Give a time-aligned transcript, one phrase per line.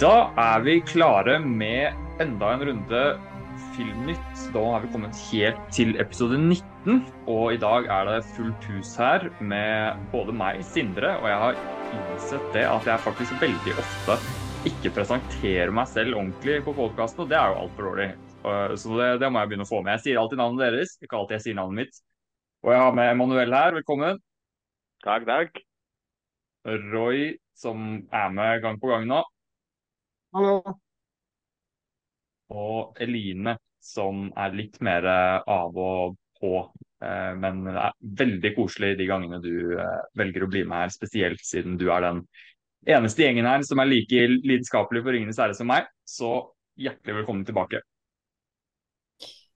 [0.00, 1.92] Da er vi klare med
[2.22, 3.00] enda en runde
[3.74, 4.44] Filmnytt.
[4.54, 8.94] Da har vi kommet helt til episode 19, og i dag er det fullt hus
[9.00, 11.60] her med både meg, Sindre, og jeg har
[11.92, 14.16] innsett det at jeg faktisk veldig ofte
[14.70, 18.08] ikke presenterer meg selv ordentlig på podkasten, og det er jo altfor dårlig.
[18.80, 19.98] Så det, det, må jeg begynne å få med.
[19.98, 22.00] Jeg sier alltid navnet deres, ikke alltid jeg sier navnet mitt.
[22.64, 24.24] Og jeg har med Emanuel her, velkommen.
[25.04, 25.62] Takk, takk.
[26.94, 29.22] Roy, som er med gang på gang nå.
[30.32, 30.62] Hallo.
[32.52, 36.54] Og Eline, som er litt mer eh, av og på.
[37.04, 40.94] Eh, men det er veldig koselig de gangene du eh, velger å bli med her,
[40.94, 42.24] spesielt siden du er den
[42.88, 45.92] eneste gjengen her som er like lidenskapelig for Ringenes herre som meg.
[46.08, 46.32] Så
[46.80, 47.84] hjertelig velkommen tilbake.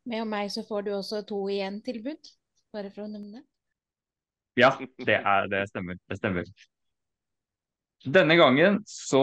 [0.07, 2.35] Med og meg så får du også to igjen-tilbud,
[2.77, 3.47] bare for å nevne det.
[4.61, 4.75] Ja,
[5.09, 5.97] det, er, det stemmer.
[6.09, 6.53] Det stemmer.
[8.07, 9.21] Denne gangen så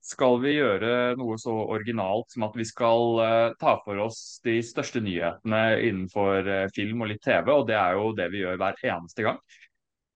[0.00, 4.54] skal vi gjøre noe så originalt som at vi skal uh, ta for oss de
[4.64, 8.56] største nyhetene innenfor uh, film og litt TV, og det er jo det vi gjør
[8.62, 9.42] hver eneste gang.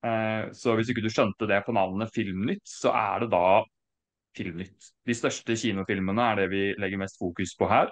[0.00, 3.60] Uh, så hvis ikke du skjønte det på navnet Filmnytt, så er det da
[4.36, 4.90] Filmnytt.
[5.06, 7.90] De største kinofilmene er det vi legger mest fokus på her.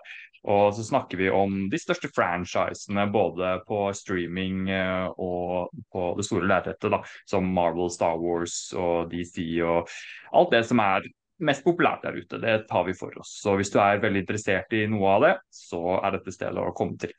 [0.48, 6.27] Og så snakker vi om de største franchisene både på streaming eh, og på det
[6.28, 6.94] store lerretet,
[7.27, 9.91] som Marvel, Star Wars og DC og
[10.39, 11.09] alt det som er
[11.42, 12.41] mest populært der ute.
[12.42, 13.36] Det tar vi for oss.
[13.42, 16.75] Så hvis du er veldig interessert i noe av det, så er dette stedet å
[16.77, 17.14] komme til.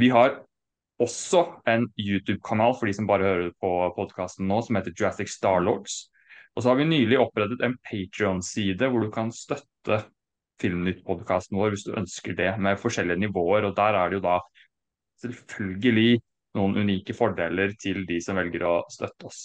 [0.00, 0.38] Vi har
[1.00, 6.02] også en YouTube-kanal for de som bare hører på podkasten nå, som heter Jurassic Starlords.
[6.56, 10.02] Og så har vi nylig opprettet en Patrion-side hvor du kan støtte
[10.60, 13.68] Filmnytt-podkasten vår hvis du ønsker det, med forskjellige nivåer.
[13.68, 14.36] Og der er det jo da
[15.22, 16.20] selvfølgelig
[16.58, 19.40] noen unike fordeler til de som velger å støtte oss.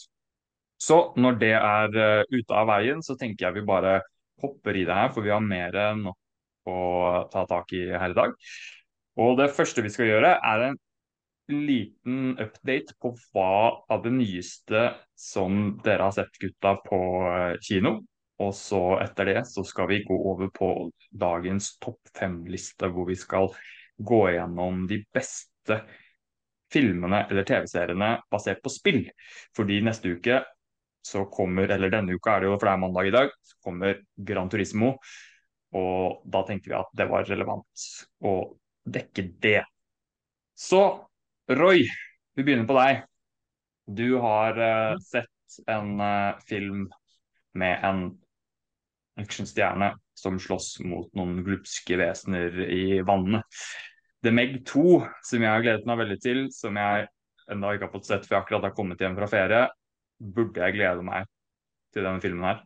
[0.82, 4.00] Så når det er uh, ute av veien, så tenker jeg vi bare
[4.44, 6.80] hopper i det her, for vi har mer enn nok å
[7.32, 8.34] ta tak i her i dag.
[9.22, 10.80] Og det første vi skal gjøre, er en
[11.52, 18.00] liten update på hva av det nyeste som dere har sett gutta på eh, kino.
[18.44, 20.70] Og så etter det så skal vi gå over på
[21.12, 23.48] dagens topp fem-liste, hvor vi skal
[23.96, 25.80] gå gjennom de beste
[26.74, 29.06] filmene eller TV-seriene basert på spill.
[29.56, 30.42] Fordi neste uke
[31.06, 33.58] så kommer, eller denne uka er det jo, for det er mandag i dag, så
[33.64, 34.96] kommer Gran Turismo.
[35.76, 37.88] Og da tenkte vi at det var relevant
[38.26, 38.36] å
[38.86, 39.62] dekke det.
[40.56, 40.82] Så
[41.48, 41.84] Roy,
[42.34, 43.04] vi begynner på deg.
[43.86, 46.88] Du har uh, sett en uh, film
[47.54, 48.00] med en
[49.22, 53.46] actionstjerne som slåss mot noen glupske vesener i vannet.
[54.26, 54.88] The Meg 2,
[55.22, 57.06] som jeg har gledet meg veldig til, som jeg
[57.54, 59.64] ennå ikke har fått sett før jeg akkurat har kommet hjem fra ferie,
[60.18, 61.30] burde jeg glede meg
[61.94, 62.64] til denne filmen her.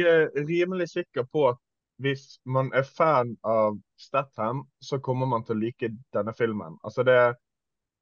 [0.00, 1.60] Jeg er rimelig sikker på at
[2.00, 6.78] hvis man er fan av Statham, så kommer man til å like denne filmen.
[6.84, 7.18] Altså det,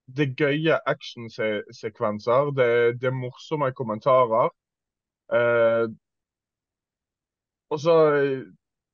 [0.07, 2.69] det er gøye actionsekvenser, det,
[3.01, 4.53] det er morsomme kommentarer.
[5.35, 5.89] Eh,
[7.69, 7.97] og, så,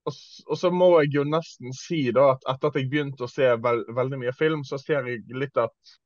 [0.09, 0.17] og,
[0.47, 3.53] og, så må jeg jo nesten si da at etter at jeg begynte å se
[3.67, 5.97] veld, veldig mye film, så ser jeg litt at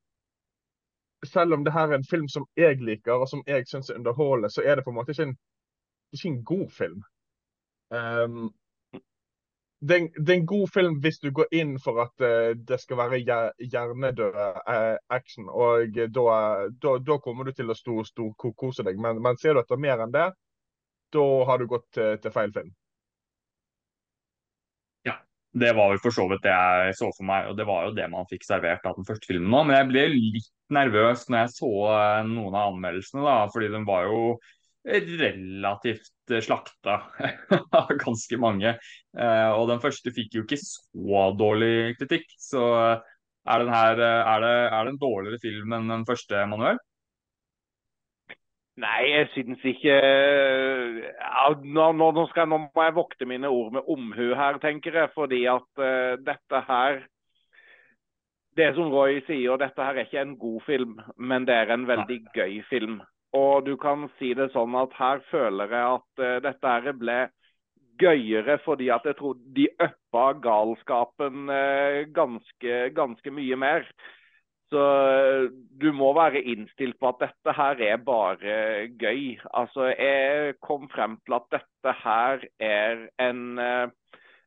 [1.27, 3.99] selv om det her er en film som jeg liker, og som jeg syns er
[3.99, 5.35] underholdende, så er det på en måte ikke en,
[6.15, 7.01] ikke en god film.
[7.89, 8.49] Um,
[9.79, 12.51] det, er en, det, er en, god film hvis du går inn for at uh,
[12.67, 15.47] det skal være hjernedød uh, action.
[15.47, 16.35] Og da,
[16.81, 18.99] da, kommer du til å stor, stor kose deg.
[18.99, 20.27] Men, men, ser du etter mer enn det,
[21.15, 22.69] da har du gått til, til feil film.
[25.07, 25.15] Ja,
[25.63, 27.49] det var vel for så vidt det jeg så for meg.
[27.49, 29.63] Og det var jo det man fikk servert av den første filmen nå.
[29.63, 33.37] Men jeg ble litt nervøs når jeg så eh, noen av anmeldelsene, da.
[33.53, 34.23] Fordi den var jo
[34.89, 36.99] relativt eh, slakta
[37.79, 38.75] av ganske mange.
[39.17, 42.27] Eh, og den første fikk jo ikke så dårlig kritikk.
[42.41, 43.07] Så eh,
[43.49, 46.81] er, her, er, det, er det en dårligere film enn den første, Manuel?
[48.79, 53.89] Nei, jeg syns ikke ja, nå, nå, skal, nå, må jeg vokte mine ord med
[53.91, 55.11] omhu her, tenker jeg.
[55.15, 57.01] Fordi at uh, dette her
[58.55, 61.85] Det som Roy sier, dette her er ikke en god film, men det er en
[61.87, 62.97] veldig gøy film.
[63.37, 67.17] Og du kan si det sånn at her føler jeg at uh, dette her ble
[67.99, 73.85] gøyere fordi at jeg tror de uppa galskapen uh, ganske, ganske, mye mer.
[74.73, 79.37] Så uh, du må være innstilt på at dette her er bare gøy.
[79.53, 83.43] Altså, jeg kom frem til at dette her er en,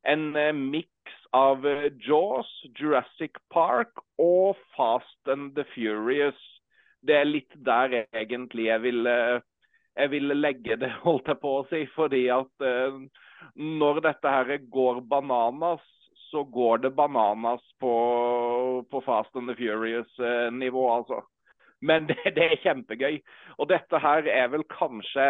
[0.03, 0.27] en
[0.59, 1.63] miks av
[2.03, 6.52] Jaws, Jurassic Park og Fast and the Furious
[7.03, 9.09] det er litt der egentlig jeg vil,
[9.97, 11.85] jeg ville legge det, holdt jeg på å si.
[11.97, 13.01] Fordi at uh,
[13.59, 15.85] når dette her går bananas,
[16.31, 17.95] så går det bananas på,
[18.89, 21.23] på Fast and the Furious-nivå, uh, altså.
[21.83, 23.19] Men det, det, er kjempegøy.
[23.59, 25.27] Og dette her er vel kanskje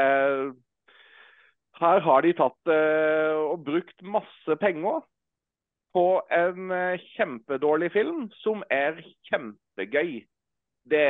[1.80, 5.00] Her har de tatt og brukt masse penger
[5.96, 6.68] på en
[7.16, 10.20] kjempedårlig film som er kjempegøy.
[10.82, 11.02] Det,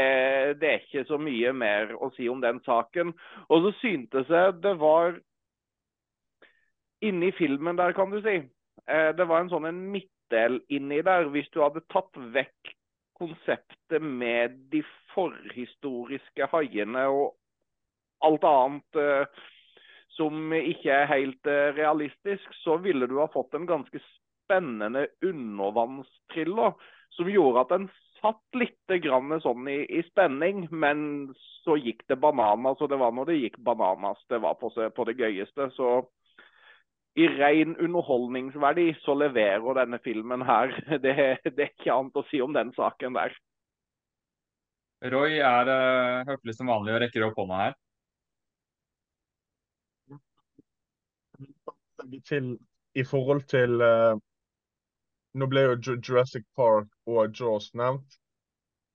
[0.60, 3.14] det, er ikke så mye mer å si om den saken.
[3.48, 5.20] Og så syntes jeg det var
[7.02, 8.36] Inni filmen der, kan du si.
[8.86, 11.26] Eh, det var en sånn en midtdel inni der.
[11.34, 12.70] Hvis du hadde tatt vekk
[13.18, 14.84] konseptet med de
[15.14, 17.34] forhistoriske haiene og
[18.26, 19.42] alt annet uh,
[20.16, 26.74] som ikke er helt uh, realistisk, så ville du ha fått en ganske spennende undervannstriller
[27.16, 27.88] som gjorde at den
[28.22, 31.32] satt litt grann sånn i, i, spenning, men
[31.64, 32.80] så gikk det bananas.
[32.80, 35.68] Og det var når det gikk bananas det var på, på det gøyeste.
[35.76, 35.92] Så
[37.18, 40.72] i ren underholdningsverdi så leverer denne filmen her.
[41.04, 41.14] Det,
[41.44, 43.34] det, er ikke annet å si om den saken der.
[45.12, 47.78] Roy er uh, høflig som vanlig og rekker opp hånda her.
[52.26, 52.52] Til,
[52.98, 54.14] I forhold til uh,
[55.34, 58.18] Nå ble jo Jurassic Park og Jaws nevnt.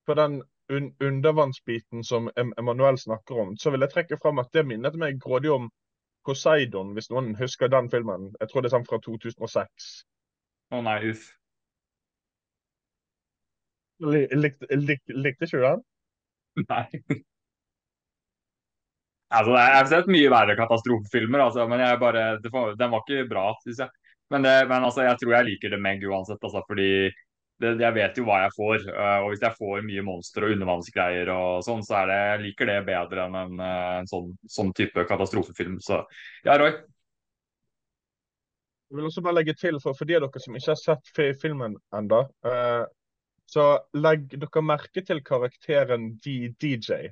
[0.06, 4.66] For den un undervannsbiten som Emanuel snakker om, så vil jeg trekke fram at det
[4.68, 5.70] minnet meg grådig om
[6.28, 8.34] Poseidon, hvis noen husker den filmen.
[8.42, 9.88] Jeg tror det er sånn fra 2006.
[10.76, 11.30] Å nei, uff.
[14.04, 15.86] Likte lik, lik, ikke du den?
[16.68, 17.22] Nei.
[19.28, 23.48] Altså, jeg har sett mye verre katastrofefilmer, altså, men bare, var, den var ikke bra,
[23.64, 24.07] syns jeg.
[24.34, 26.90] Men, det, men altså, jeg tror jeg liker det Meg uansett, altså, fordi
[27.62, 28.84] det, jeg vet jo hva jeg får.
[28.92, 32.70] Uh, og hvis jeg får mye monster og undervannsgreier og sånn, så det, jeg liker
[32.70, 35.80] det bedre enn en, uh, en sånn, sånn, type katastrofefilm.
[35.84, 36.04] Så
[36.46, 36.76] ja, Roy.
[38.88, 41.40] Jeg vil også bare legge til, for, for de av dere som ikke har sett
[41.42, 42.84] filmen ennå, uh,
[43.48, 43.66] så
[43.96, 47.10] legg dere merke til karakteren D DJ.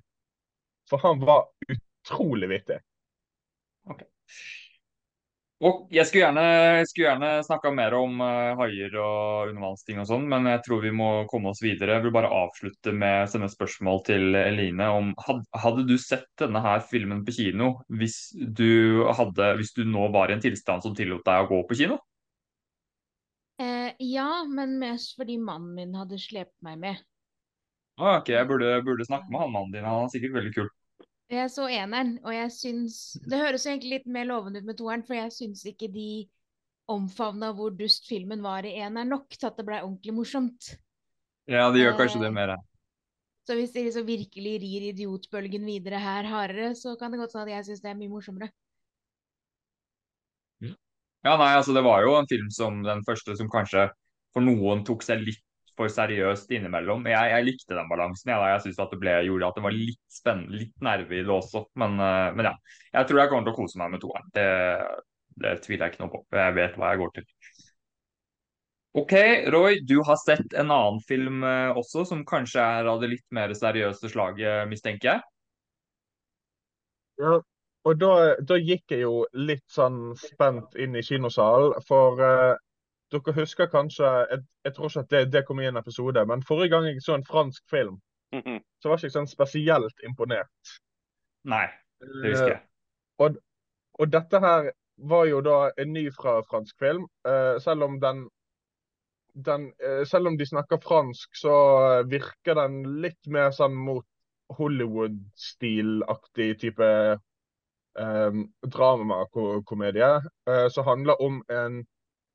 [0.89, 2.77] For han var utrolig vittig.
[3.89, 4.07] Okay.
[5.63, 10.25] Og jeg skulle gjerne, skulle gjerne snakka mer om uh, haier og undervannsting og sånn,
[10.27, 11.95] men jeg tror vi må komme oss videre.
[11.95, 16.27] Jeg vil bare avslutte med å sende spørsmål til Eline om had, Hadde du sett
[16.41, 20.83] denne her filmen på kino hvis du, hadde, hvis du nå var i en tilstand
[20.83, 22.01] som tillot deg å gå på kino?
[23.63, 27.03] Eh, ja, men mest fordi mannen min hadde slept meg med.
[27.95, 29.87] Ah, ok, jeg burde, burde snakke med han mannen din.
[29.87, 30.73] Han er sikkert veldig kul.
[31.33, 32.95] Jeg så eneren, og jeg syns
[33.25, 36.27] Det høres jo egentlig litt mer lovende ut med toeren, for jeg syns ikke de
[36.91, 40.75] omfavna hvor dust filmen var i eneren nok til at det ble ordentlig morsomt.
[41.49, 42.53] Ja, de gjør kanskje det mer.
[43.45, 47.49] Så hvis de liksom virkelig rir idiotbølgen videre her hardere, så kan det godt hende
[47.49, 48.51] at jeg syns det er mye morsommere.
[51.25, 53.87] Ja, nei, altså det var jo en film som den første som kanskje
[54.33, 55.41] for noen tok seg litt
[55.77, 57.05] for seriøst innimellom.
[57.09, 58.31] Jeg, jeg likte den balansen.
[58.31, 61.23] Jeg, jeg synes at det ble, gjorde at det var litt spennende, litt nerve i
[61.25, 61.65] det også.
[61.81, 64.29] Men, eh, men, ja, jeg tror jeg kommer til å kose meg med toeren.
[64.35, 64.49] Det,
[65.43, 66.23] det tviler jeg ikke noe på.
[66.39, 67.29] Jeg vet hva jeg går til.
[68.95, 69.13] OK,
[69.51, 73.25] Roy, du har sett en annen film eh, også, som kanskje er av det litt
[73.35, 75.25] mer seriøse slaget, mistenker jeg?
[77.19, 77.33] Ja,
[77.85, 81.75] og da, da, gikk jeg jo litt sånn spent inn i kinosalen.
[81.85, 82.55] For uh,
[83.11, 86.43] dere husker kanskje Jeg, jeg tror ikke at det, det, kom i en episode, men
[86.43, 88.01] forrige gang jeg så en fransk film,
[88.33, 88.59] mm -hmm.
[88.81, 90.79] så var jeg ikke sånn spesielt imponert.
[91.43, 91.67] Nei,
[92.01, 92.61] det husker jeg.
[92.61, 93.37] Uh, og,
[93.93, 97.07] og, dette her var jo da en ny fra fransk film.
[97.27, 98.29] Uh, selv om den,
[99.45, 101.53] den uh, Selv om de snakker fransk, så
[102.09, 104.05] virker den litt mer sånn mot
[104.57, 107.17] Hollywood-stilaktig type
[107.93, 110.21] um, dramakomedie.
[110.69, 111.85] som handler om en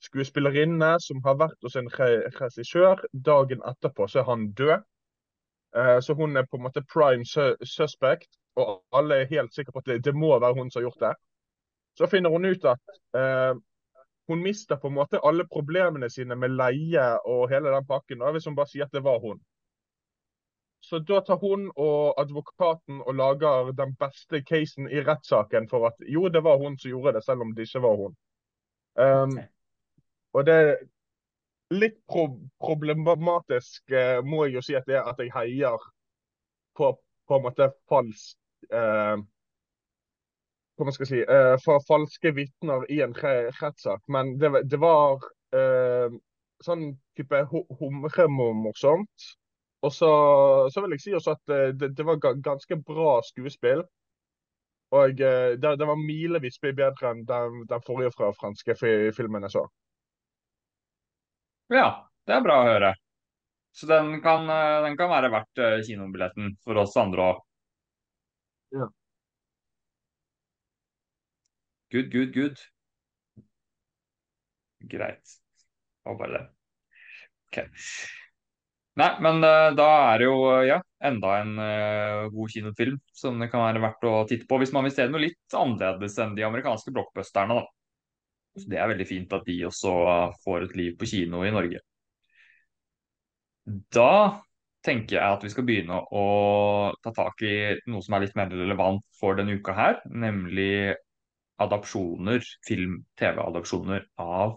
[0.04, 3.02] skuespillerinne som har vært hos en regissør.
[3.12, 4.78] Dagen etterpå så er han død.
[5.76, 7.25] Eh, så hun er på en måte prime
[7.64, 10.88] suspect, og alle er helt sikre på at det, det må være hun som har
[10.88, 11.12] gjort det.
[11.99, 13.54] Så finner hun ut at eh,
[14.30, 18.47] hun mister på en måte alle problemene sine med leie og hele den pakken, hvis
[18.47, 19.40] hun bare sier at det var hun.
[20.80, 25.99] Så da tar hun og advokaten og lager den beste casen i rettssaken for at
[26.09, 28.14] jo, det var hun som gjorde det, selv om det ikke var hun.
[28.97, 29.49] Um, okay.
[30.34, 30.76] Og det er
[31.75, 32.26] litt pro
[32.62, 35.78] problematisk, eh, må jeg jo si at det er at jeg heier
[36.78, 36.92] på
[37.30, 38.37] på en måte falsk
[38.75, 39.20] eh,
[40.80, 44.02] Hva skal jeg si eh, For falske vitner i en rettssak.
[44.08, 45.20] Men det, det var
[46.64, 46.84] sånn
[47.18, 49.28] type humremorsomt.
[49.82, 50.10] Og så,
[50.72, 53.82] så, vil jeg si også at det, det var ganske bra skuespill.
[54.92, 59.46] Og eh, det, det var milevis bedre enn den, den forrige fra franske fi- filmen
[59.46, 59.64] jeg så.
[61.71, 61.87] Ja,
[62.27, 62.95] det er bra å høre.
[63.73, 67.43] Så den kan, eh, den kan være verdt eh, kinobilletten for oss andre òg.
[68.75, 68.89] Ja.
[71.93, 72.59] Good, good, good.
[74.81, 75.23] Greit.
[76.05, 76.47] Det var bare det.
[77.50, 77.59] Ok.
[79.00, 81.55] Nei, men eh, da er det jo ja, enda en
[82.35, 85.23] god kinofilm som det kan være verdt å titte på hvis man vil se noe
[85.29, 87.79] litt annerledes enn de amerikanske blockbusterne, da.
[88.59, 89.92] Så det er veldig fint at de også
[90.45, 91.83] får et liv på kino i Norge.
[93.95, 94.40] Da
[94.87, 96.25] tenker jeg at vi skal begynne å
[97.04, 97.54] ta tak i
[97.92, 100.97] noe som er litt mer relevant for denne uka her, nemlig
[101.61, 104.57] adopsjoner, film-TV-adopsjoner av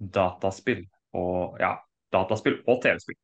[0.00, 0.82] dataspill.
[1.16, 1.76] Og ja,
[2.12, 3.18] dataspill og TV-spill.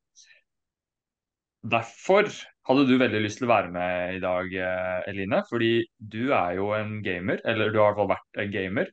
[1.67, 2.31] Derfor
[2.69, 5.43] hadde du veldig lyst til å være med i dag, eh, Eline.
[5.51, 8.93] Fordi du er jo en gamer, eller du har i hvert fall vært en gamer.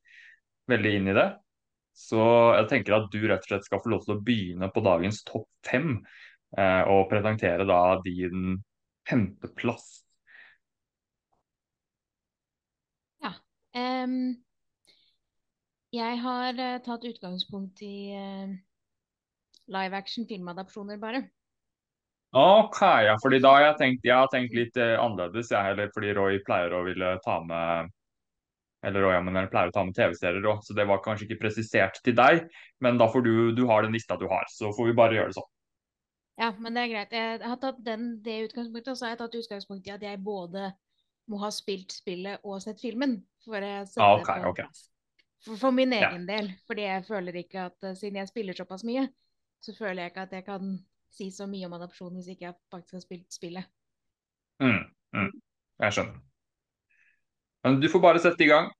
[0.72, 1.30] Veldig inn i det.
[1.94, 2.22] Så
[2.58, 5.22] jeg tenker at du rett og slett skal få lov til å begynne på dagens
[5.28, 6.00] topp fem.
[6.58, 8.58] eh, Og presentere da din
[9.10, 10.04] femteplass.
[13.74, 14.36] Em,
[15.94, 18.52] jeg har uh, tatt utgangspunkt i uh,
[19.74, 21.24] live action filmadapsjoner, bare.
[22.38, 25.90] Ok, ja, fordi da har jeg tenkt, jeg har tenkt litt uh, annerledes, jeg heller,
[25.94, 27.90] fordi Roy pleier å ville ta med
[28.84, 31.42] eller ja, men jeg pleier å ta med TV-serier òg, så det var kanskje ikke
[31.46, 32.46] presisert til deg.
[32.84, 35.32] Men da får du, du har den lista du har, så får vi bare gjøre
[35.34, 35.52] det sånn.
[36.40, 37.12] Ja, men det er greit.
[37.14, 40.22] Jeg har tatt den, det utgangspunktet, og så har jeg tatt utgangspunkt i at jeg
[40.26, 40.72] både
[41.30, 43.20] må ha spilt spillet og sett filmen.
[43.46, 44.62] For, å Ah, det ok, på ok.
[44.64, 44.82] plass.
[45.46, 46.10] for, for min Ja.
[46.10, 46.50] egen del.
[46.68, 49.08] Fordi jeg føler ikke at eh, siden jeg spiller såpass mye,
[49.64, 50.74] så føler jeg ikke at jeg kan
[51.14, 53.70] si så mye om adopsjon hvis ikke jeg faktisk har spilt spillet.
[54.64, 54.80] Mm,
[55.16, 55.30] mm,
[55.86, 56.22] jeg skjønner.
[57.64, 58.72] Men du får bare sette i gang.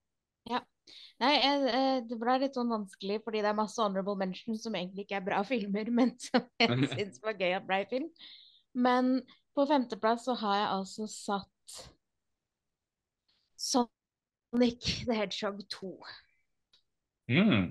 [1.22, 4.76] Nei, jeg, eh, det ble litt sånn vanskelig, fordi det er masse honorable mentions som
[4.76, 8.10] egentlig ikke er bra filmer, men som jeg syns var gøy at ble film.
[8.74, 9.16] Men
[9.54, 11.78] på femteplass så har jeg altså satt
[13.64, 15.94] Sonic the Hedgehog 2.
[17.32, 17.70] Mm.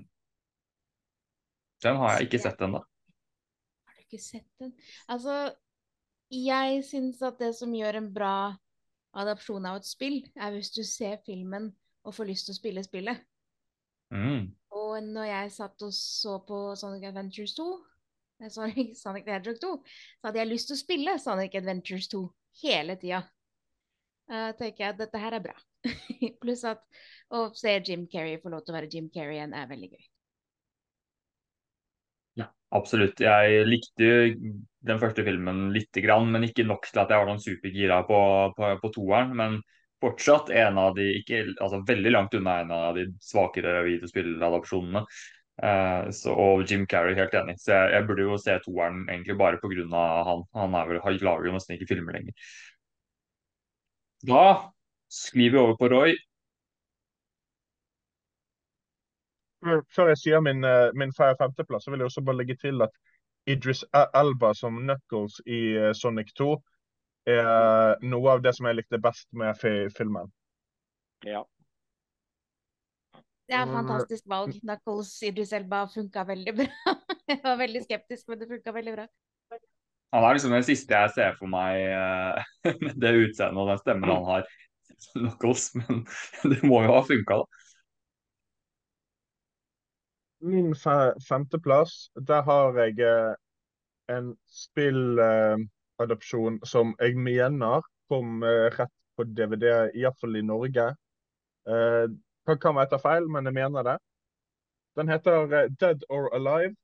[1.83, 2.79] Den har jeg ikke sett ennå.
[3.83, 4.71] Har du ikke sett den?
[5.11, 5.51] Altså,
[6.33, 8.35] jeg syns at det som gjør en bra
[9.21, 11.71] adopsjon av et spill, er hvis du ser filmen
[12.03, 13.23] og får lyst til å spille spillet.
[14.13, 14.51] Mm.
[14.77, 17.67] Og når jeg satt og så på Sonic Adventures 2,
[18.41, 19.73] eh, Sonic, Sonic the Hedgehog 2,
[20.19, 22.23] så hadde jeg lyst til å spille Sonic Adventures 2
[22.63, 23.23] hele tida.
[24.31, 25.55] Uh, tenker jeg at dette her er bra.
[26.41, 26.83] Pluss at
[27.33, 30.05] å se Jim Carrey få lov til å være Jim Carrey igjen er veldig gøy.
[32.73, 33.21] Absolutt.
[33.21, 34.07] Jeg likte
[34.83, 38.17] den første filmen lite grann, men ikke nok til at jeg var noen supergira på,
[38.57, 39.35] på, på toeren.
[39.37, 39.59] Men
[40.03, 45.05] fortsatt en av de, ikke, altså veldig langt unna en av de svakere videospilladopsjonene.
[45.63, 47.59] Eh, og Jim Carrey, helt enig.
[47.61, 50.03] Så jeg, jeg burde jo se toeren egentlig bare pga.
[50.31, 50.45] han.
[50.57, 52.53] Han er vel, han lager nesten ikke filmer lenger.
[54.25, 54.45] Da
[55.13, 56.17] sklir vi over på Roy.
[59.63, 62.55] Før- Før jeg sier min, eh, min fe- femteplass, så vil jeg også bare legge
[62.61, 62.89] til at
[63.47, 66.51] Idris Elba som Knuckles i eh, Sonic 2
[67.27, 70.31] er noe av det som jeg likte best med fi filmen.
[71.23, 71.43] Ja.
[73.47, 73.75] Det er et Mm.
[73.79, 74.53] fantastisk valg.
[74.61, 76.67] Knuckles Idris Elba funka veldig bra.
[77.27, 79.07] Jeg var veldig skeptisk, men det funka veldig bra.
[80.13, 82.43] Han er liksom den siste jeg ser for meg eh,
[82.83, 84.43] med det utseendet og den stemmen han har.
[85.15, 86.03] Knuckles, men
[86.51, 87.62] det må jo ha funka, da.
[90.43, 93.33] Min fe femteplass, der har jeg eh,
[94.17, 97.81] en spilladopsjon som jeg mener
[98.11, 100.89] kom eh, rett på DVD, iallfall i Norge.
[101.67, 102.07] Eh,
[102.47, 103.97] kan, være etter feil, men jeg mener det.
[104.99, 106.75] Den heter eh, Dead or Alive,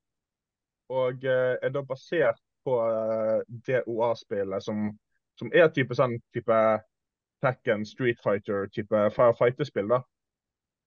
[0.90, 4.88] og eh, er da basert på eh, DOA-spillet, som,
[5.40, 6.62] som er type sånn type
[7.44, 9.92] Tekken, Street Fighter-type fighterspill.
[9.92, 10.02] da.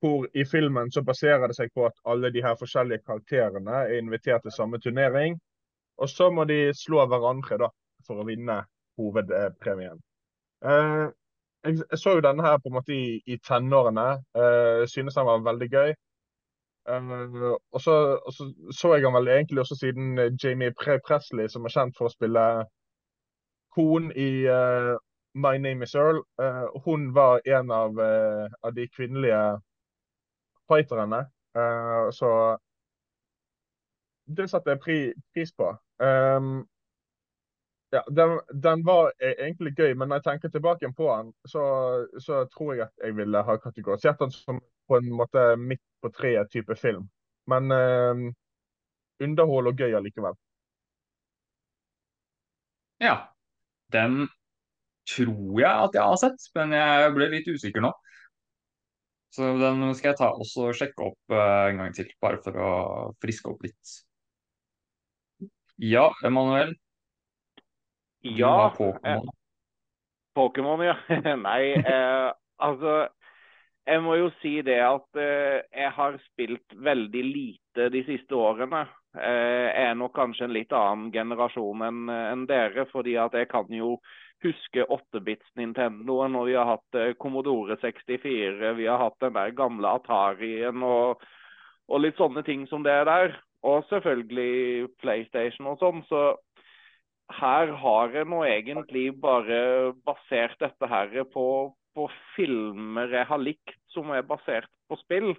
[0.03, 3.99] Hvor i filmen så baserer det seg på at alle de her forskjellige karakterene er
[4.01, 5.37] invitert til samme turnering.
[6.03, 7.69] Og så må de slå hverandre da,
[8.07, 8.65] for å vinne
[8.99, 10.01] hovedpremien.
[10.65, 11.05] Eh,
[11.63, 14.09] jeg, så jo denne her på en måte i, i tenårene.
[14.35, 15.95] Eh, synes den var veldig gøy.
[16.89, 20.99] Eh, og så, og så så jeg han vel egentlig også siden eh, Jamie Pre
[21.07, 22.47] Presley, som er kjent for å spille
[23.77, 24.95] Kon i eh,
[25.35, 26.25] My Name Is Earl.
[26.43, 29.45] Eh, hun var en av, av de kvinnelige
[30.71, 31.25] fighterne.
[31.57, 32.31] Eh, så
[34.27, 34.99] det setter jeg pri,
[35.35, 35.73] pris på.
[36.03, 36.63] Um,
[37.93, 41.65] Ja, den, den, var e, egentlig gøy, men når jeg tenker tilbake på den, så,
[42.25, 46.09] så tror jeg at jeg ville ha kategorisert den som på en måte midt på
[46.09, 47.11] treet-type film.
[47.53, 48.23] Men um,
[49.21, 50.39] underhold og gøy allikevel.
[53.05, 53.19] Ja.
[53.93, 54.25] Den
[55.05, 57.93] tror jeg at jeg har sett, men jeg ble litt usikker nå.
[59.33, 62.73] Så den skal jeg ta og sjekke opp uh, en gang til, bare for å
[63.23, 63.95] friske opp litt.
[65.83, 66.75] Ja, Emanuel,
[68.23, 68.75] ja.
[68.77, 69.01] Pokémon.
[69.05, 69.23] Eh,
[70.35, 70.97] Pokémon, ja.
[71.37, 73.09] Nei, eh, altså
[73.87, 78.85] Jeg må jo si det at eh, jeg har spilt veldig lite de siste årene.
[79.19, 83.51] Eh, jeg er nok kanskje en litt annen generasjon enn en dere, fordi at jeg
[83.51, 83.97] kan jo
[84.45, 89.55] huske 8-bits Nintendoen, når vi har hatt eh, Commodore 64, vi har hatt den der
[89.57, 91.23] gamle Atarien og,
[91.89, 93.37] og litt sånne ting som det der.
[93.63, 96.03] Og selvfølgelig PlayStation og sånn.
[96.09, 96.23] Så
[97.39, 101.47] her har jeg nå egentlig bare basert dette her på,
[101.95, 105.33] på filmer jeg har likt som er basert på spill.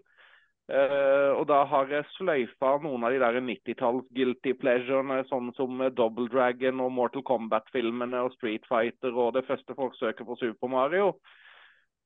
[0.72, 5.82] Uh, og da har jeg sløyfa noen av de der 90-talls guilty pleasurene, sånn som
[5.92, 11.10] Double Dragon og Mortal Kombat-filmene og Street Fighter og det første forsøket på Super Mario.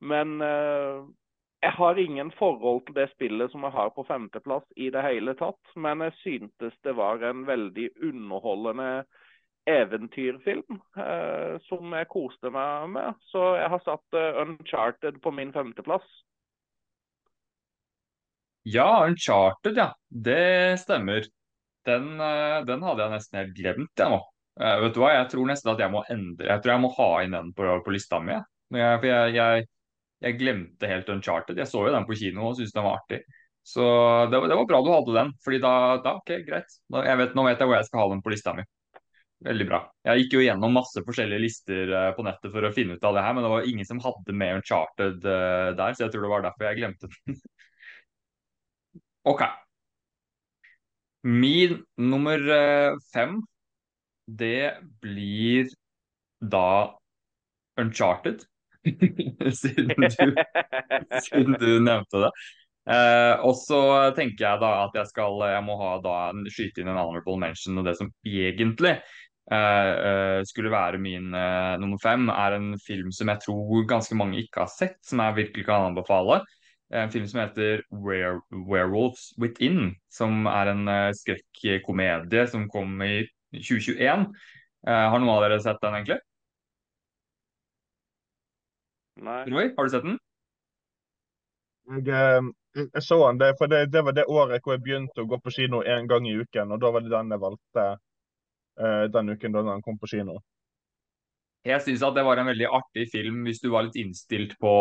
[0.02, 1.06] Men uh,
[1.62, 5.38] jeg har ingen forhold til det spillet som jeg har på femteplass i det hele
[5.38, 5.62] tatt.
[5.78, 8.92] Men jeg syntes det var en veldig underholdende
[9.70, 13.22] eventyrfilm uh, som jeg koste meg med.
[13.30, 16.10] Så jeg har satt Uncharted på min femteplass.
[18.68, 19.96] Ja, Uncharted, ja.
[20.10, 21.24] Det stemmer.
[21.86, 24.18] Den, uh, den hadde jeg nesten helt glemt, jeg nå.
[24.60, 26.90] Uh, vet du hva, jeg tror nesten at jeg må endre Jeg tror jeg må
[26.98, 28.36] ha inn den på, på lista mi.
[28.76, 29.68] Jeg, for jeg, jeg,
[30.26, 31.62] jeg, glemte helt Uncharted.
[31.62, 33.22] Jeg så jo den på kino og syntes den var artig.
[33.68, 33.86] Så
[34.34, 35.72] det, det, var bra du hadde den, fordi da,
[36.04, 36.76] da ok, greit.
[36.92, 38.68] Da, vet, nå vet jeg hvor jeg skal ha den på lista mi.
[39.48, 39.80] Veldig bra.
[40.10, 43.16] Jeg gikk jo gjennom masse forskjellige lister uh, på nettet for å finne ut av
[43.16, 46.34] det her, men det var ingen som hadde med Uncharted der, så jeg tror det
[46.34, 47.40] var derfor jeg glemte den.
[49.28, 49.44] OK.
[51.28, 53.42] Min nummer uh, fem,
[54.28, 55.68] det blir
[56.40, 56.96] da
[57.80, 58.46] Uncharted.
[59.52, 60.36] siden, du,
[61.26, 62.32] siden du nevnte det.
[62.88, 63.80] Eh, og så
[64.16, 67.76] tenker jeg da at jeg skal jeg må ha da skyte inn en honorable mention,
[67.82, 68.94] og det som egentlig
[69.52, 74.40] eh, skulle være min eh, nummer fem, er en film som jeg tror ganske mange
[74.40, 76.40] ikke har sett, som jeg virkelig kan anbefale.
[76.96, 83.26] En film som heter Were Werewolves Within, som er en uh, skrekkomedie som kom i
[83.52, 84.28] 2021.
[84.88, 86.20] har noen av dere sett den, egentlig?
[89.24, 89.42] Nei.
[89.50, 90.20] Roy, har du sett den?
[91.88, 92.44] Jeg,
[92.76, 95.40] jeg så den, det, for det, det, var det året hvor jeg begynte å gå
[95.42, 96.74] på kino én gang i uken.
[96.76, 100.38] og Da var det den jeg valgte uh, den uken da den kom på kino.
[101.68, 104.74] Jeg syns at det var en veldig artig film hvis du var litt innstilt på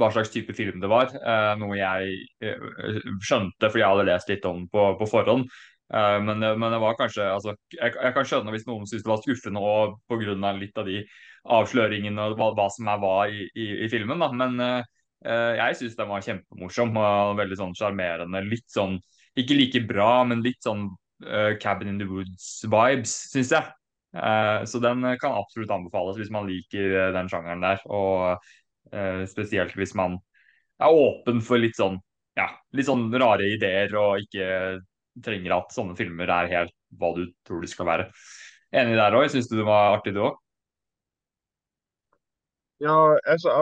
[0.00, 1.12] hva slags type film det var.
[1.14, 5.46] Uh, noe jeg uh, skjønte fordi jeg hadde lest litt om på, på forhånd.
[5.92, 9.12] Uh, men, men, det var kanskje altså, jeg, jeg, kan skjønne hvis noen syntes det
[9.12, 10.52] var skuffende og pga.
[10.58, 11.04] litt av de
[11.44, 14.22] avsløringene og hva, hva som er hva i, i, i filmen.
[14.22, 14.30] Da.
[14.32, 14.84] Men
[15.24, 18.42] jeg syns den var kjempemorsom og veldig sånn sjarmerende.
[18.44, 18.98] Litt sånn
[19.40, 20.88] ikke like bra, men litt sånn
[21.26, 23.70] uh, Cabin in the Woods-vibes, syns jeg.
[24.14, 27.82] Uh, så den kan absolutt anbefales hvis man liker den sjangeren der.
[27.88, 28.44] Og
[29.30, 30.18] spesielt hvis man
[30.82, 31.96] er åpen for litt sånn,
[32.38, 34.46] ja, litt sånn rare ideer og ikke
[35.24, 38.08] trenger at sånne filmer er helt hva du tror de skal være.
[38.74, 39.28] Enig der òg?
[39.30, 40.38] Syns du det var artig, du òg?
[42.82, 43.54] Ja, altså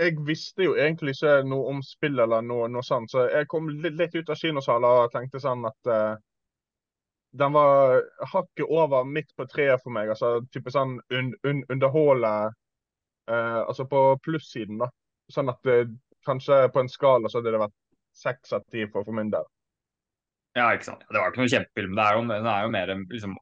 [0.00, 3.68] jeg visste jo egentlig ikke noe om spill eller noe, noe sånt, så jeg kom
[3.68, 6.14] litt ut av kinosalen og tenkte sånn at uh,
[7.36, 8.00] den var
[8.32, 10.08] hakket over midt på treet for meg.
[10.10, 12.32] altså type sånn un, un, underholde
[13.28, 14.90] eh, Altså på plussiden, da.
[15.30, 15.82] Sånn at det,
[16.26, 17.76] kanskje på en skala så hadde det vært
[18.16, 19.46] seks av ti for, for min del.
[20.58, 21.04] Ja, ikke sant.
[21.06, 21.92] Det var ikke noen kjempefilm.
[21.94, 23.36] Det er jo, det er jo mer liksom,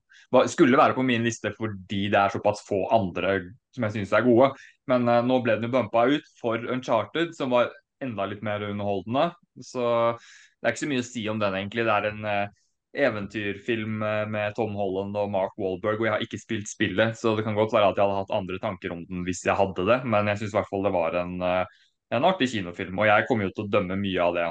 [0.53, 3.39] Skulle være på min liste fordi det er såpass få andre
[3.73, 4.51] som jeg syns er gode.
[4.91, 7.73] Men uh, nå ble den jo bumpa ut for Uncharted, som var
[8.05, 9.31] enda litt mer underholdende.
[9.65, 9.83] Så
[10.19, 11.87] det er ikke så mye å si om den, egentlig.
[11.89, 12.68] Det er en uh,
[12.99, 14.01] eventyrfilm
[14.33, 17.57] med Tom Holland og Mark Walberg, og jeg har ikke spilt spillet, så det kan
[17.57, 20.31] godt være at jeg hadde hatt andre tanker om den hvis jeg hadde det, men
[20.33, 21.83] jeg syns i hvert fall det var en, eh,
[22.17, 22.99] en, artig kinofilm.
[22.99, 24.47] Og jeg kommer jo til å dømme mye av det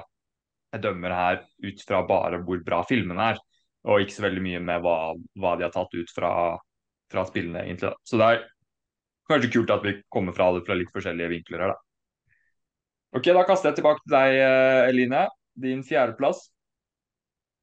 [0.76, 3.40] jeg dømmer her ut fra bare hvor bra filmen er,
[3.88, 4.98] og ikke så veldig mye med hva,
[5.40, 6.32] hva de har tatt ut fra,
[7.12, 7.94] fra spillene, egentlig.
[8.04, 8.46] Så det er
[9.32, 11.84] kanskje kult at vi kommer fra det fra litt forskjellige vinkler her, da.
[13.16, 15.28] Ok, da kaster jeg tilbake til deg, eh, Eline.
[15.58, 16.50] Din fjerdeplass.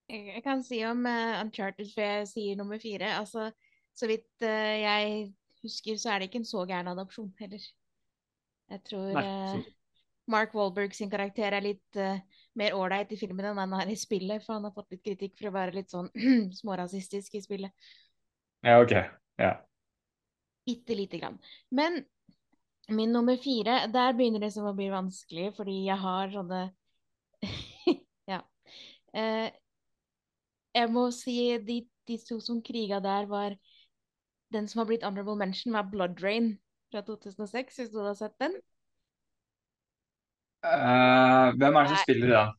[0.09, 3.15] Jeg, kan si om uh, Uncharted før jeg sier nummer fire.
[3.19, 3.51] Altså,
[3.97, 7.63] Så vidt uh, jeg husker, så er det ikke en så gæren adopsjon heller.
[8.73, 9.65] Jeg tror eh,
[10.33, 11.99] Mark Wahlberg sin karakter er litt
[12.57, 15.35] mer ålreit i filmen enn han er i spillet, for han har fått litt kritikk
[15.37, 16.09] for å være litt sånn
[16.61, 17.91] smårasistisk i spillet.
[18.65, 18.95] Ja, OK.
[19.41, 19.53] Ja.
[20.65, 21.37] Bitte lite grann.
[21.69, 22.01] Men
[22.89, 26.65] min nummer fire, der begynner det som å bli vanskelig, fordi jeg har sånne
[28.33, 28.41] Ja.
[29.13, 29.53] Eh,
[30.75, 33.57] jeg må si de, de to som kriga der, var
[34.53, 36.59] Den som har blitt honorable mention, var Blood Rain
[36.93, 38.53] fra 2006, hvis du hadde sett den.
[40.63, 42.05] Uh, hvem er det som Nei.
[42.05, 42.53] spiller den?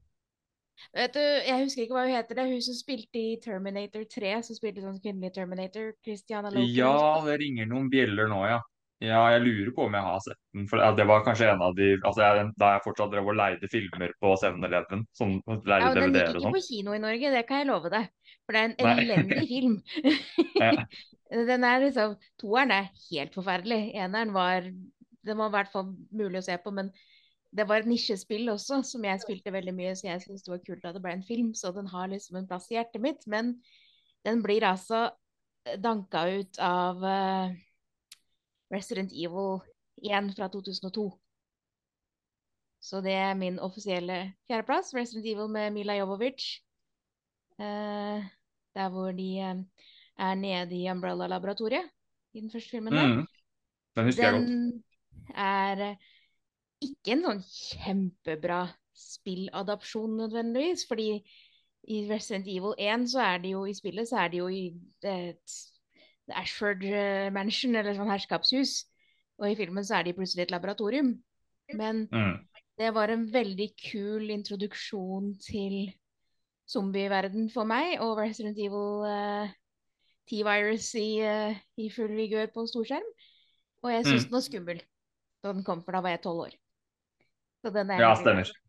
[0.93, 2.36] Vet du, Jeg husker ikke hva hun heter.
[2.36, 5.93] Det er hun som spilte i Terminator 3, som spilte sånn kvinnelig Terminator.
[6.04, 6.73] Christiana Loken.
[6.75, 8.60] Ja, det ringer noen bjeller nå, ja.
[9.05, 10.67] Ja, jeg lurer på om jeg har sett den.
[10.71, 13.69] For det var kanskje en av de altså jeg, Da jeg fortsatt drev og leide
[13.71, 15.05] filmer på 7-Eleven.
[15.17, 16.55] Sånn Ja, leide og Den gikk ikke sånn.
[16.57, 18.07] på kino i Norge, det kan jeg love deg.
[18.45, 19.75] For det er en elendig film.
[21.49, 23.81] Den er liksom Toeren er helt forferdelig.
[23.97, 24.69] Eneren var
[25.25, 26.91] Den var i hvert fall mulig å se på, men
[27.55, 30.63] det var et nisjespill også, som jeg spilte veldig mye, så jeg syntes det var
[30.65, 31.53] kult at det ble en film.
[31.55, 33.23] Så den har liksom en plass i hjertet mitt.
[33.31, 33.53] Men
[34.27, 35.05] den blir altså
[35.81, 37.55] danka ut av eh,
[38.75, 39.61] Resident Evil
[40.03, 41.05] 1 fra 2002.
[42.85, 44.93] Så det er min offisielle fjerdeplass.
[44.93, 46.61] Resident Evil med Mila Jovovich.
[47.59, 48.25] Eh,
[48.75, 49.55] der hvor de eh,
[50.19, 51.89] er nede i Umbrella-laboratoriet
[52.33, 52.93] i den første filmen.
[52.93, 53.07] der.
[53.07, 53.27] Mm.
[53.95, 54.47] Den husker jeg godt.
[54.47, 54.83] Den
[55.35, 55.95] er eh,
[56.81, 58.59] ikke en sånn kjempebra
[58.95, 61.09] spilladapsjon nødvendigvis, fordi
[61.88, 64.67] i Resident Evil 1 så er det jo i spillet så er det jo i
[64.67, 65.35] et The
[66.33, 68.85] Ashford eh, Mansion, eller sånn herskapshus,
[69.39, 71.13] og i filmen så er de plutselig et laboratorium.
[71.73, 72.39] Men Mm.
[72.77, 75.93] det var en veldig kul introduksjon til
[76.69, 79.49] zombieverden for meg, og Resident Evil uh,
[80.29, 83.05] T-virus i, uh, i full vigør på storskjerm.
[83.83, 84.29] Og jeg syntes Mm.
[84.29, 84.81] den var skummel
[85.43, 86.53] da den kom, for da var jeg tolv år.
[87.61, 88.64] Så den er Ja, veldig stemmer.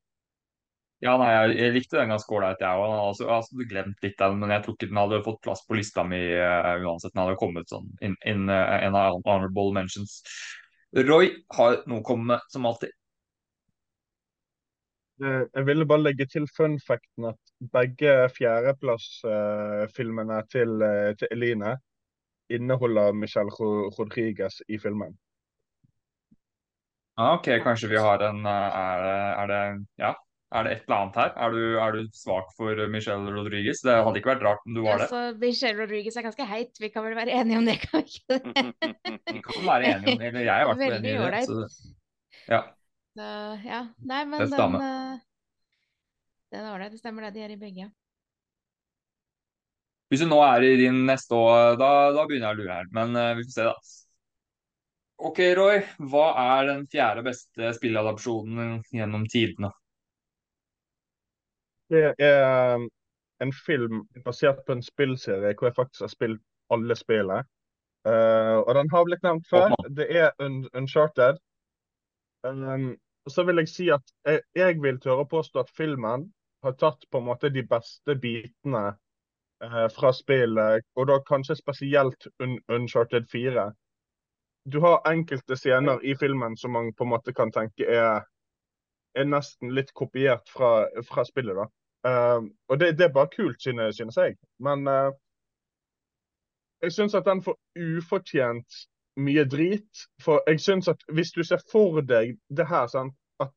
[1.04, 2.92] Ja, nei, jeg, jeg likte den ganske ålreit, jeg òg.
[2.96, 5.76] Altså, jeg hadde glemt litt den, men jeg tror ikke den hadde fått plass på
[5.76, 7.12] lista mi uh, uansett.
[7.12, 10.22] Den hadde kommet sånn inn in, uh, en av honorable mentions.
[10.96, 12.94] Roy har noe å komme med, som alltid.
[15.24, 17.38] Eh, Jeg ville bare legge til fun facten at
[17.72, 21.78] begge fjerdeplassfilmene til, eh, til Eline
[22.52, 23.50] inneholder Michelle
[23.98, 25.18] Rodriguez i filmen.
[27.16, 28.98] Ah, OK, kanskje vi har en eh, Er
[29.42, 30.14] er det Ja,
[30.54, 31.32] er det et eller annet her?
[31.42, 33.80] Er du, er du svak for Michelle Rodriguez?
[33.82, 35.08] Det hadde ikke vært rart om du var det.
[35.08, 38.04] Altså, Michelle Rodriguez er ganske heit, vi kan vel være enige om det, kan vi
[38.06, 38.66] ikke det?
[39.36, 41.42] Vi kan være enige om Eller jeg er i hvert fall enig i det.
[41.48, 41.86] Så,
[42.46, 42.60] ja.
[43.16, 43.28] Så,
[43.66, 43.80] ja.
[44.12, 45.22] Nei, men det den eh,
[46.54, 47.34] Den er ålreit, det stemmer det.
[47.34, 47.90] De er i begge.
[50.06, 52.92] Hvis du nå er i din neste år, da, da begynner jeg å lure her.
[52.94, 53.96] Men uh, vi får se, da.
[55.26, 55.80] OK, Roy.
[56.12, 59.72] Hva er den fjerde beste spilladopsjonen gjennom tidene?
[61.90, 62.88] Det er um,
[63.40, 67.44] en film basert på en spillserie hvor jeg faktisk har spilt alle spillene.
[68.06, 69.74] Uh, og den har blitt nevnt før.
[69.96, 71.38] Det er Un Uncharted.
[72.46, 72.94] Um,
[73.26, 76.28] og så vil jeg si at jeg, jeg vil tørre å påstå at filmen
[76.62, 78.84] har tatt på en måte de beste bitene
[79.64, 83.66] uh, fra spillet, og da kanskje spesielt Un Uncharted 4.
[84.72, 88.22] Du har enkelte scener i filmen som man på en måte kan tenke er,
[89.16, 91.56] er nesten litt kopiert fra, fra spillet.
[91.56, 91.66] da.
[92.06, 94.36] Uh, og det, det er bare kult, synes, synes jeg.
[94.62, 95.10] Men uh,
[96.82, 98.82] jeg syns at den får ufortjent
[99.16, 100.04] mye drit.
[100.22, 103.50] For jeg syns at hvis du ser for deg det her, sant, at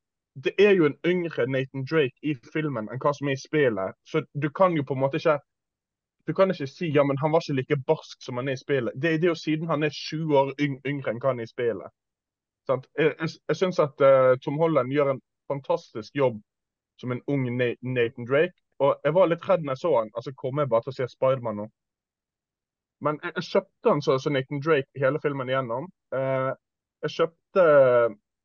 [0.44, 3.96] det er jo en yngre Nathan Drake i filmen enn hva som er i spillet,
[4.08, 5.40] så du kan jo på en måte ikke
[6.28, 8.62] du kan ikke si ja, men han var ikke like barsk som han er i
[8.62, 8.94] spillet.
[8.94, 11.50] Det, det er jo siden han er sju år yngre enn hva han er i
[11.50, 11.96] spillet.
[12.70, 12.86] Sant?
[12.98, 16.40] Jeg, jeg, jeg syns at uh, Tom Holland gjør en fantastisk jobb
[17.02, 18.56] som en ung Nathan Drake.
[18.80, 20.12] Og jeg var litt redd når jeg så han.
[20.16, 21.68] Altså, Kommer jeg bare til å se Spiderman nå?
[23.04, 25.88] Men jeg, kjøpte han så, så Nathan Drake hele filmen igjennom.
[26.16, 26.52] Eh,
[27.06, 27.66] jeg kjøpte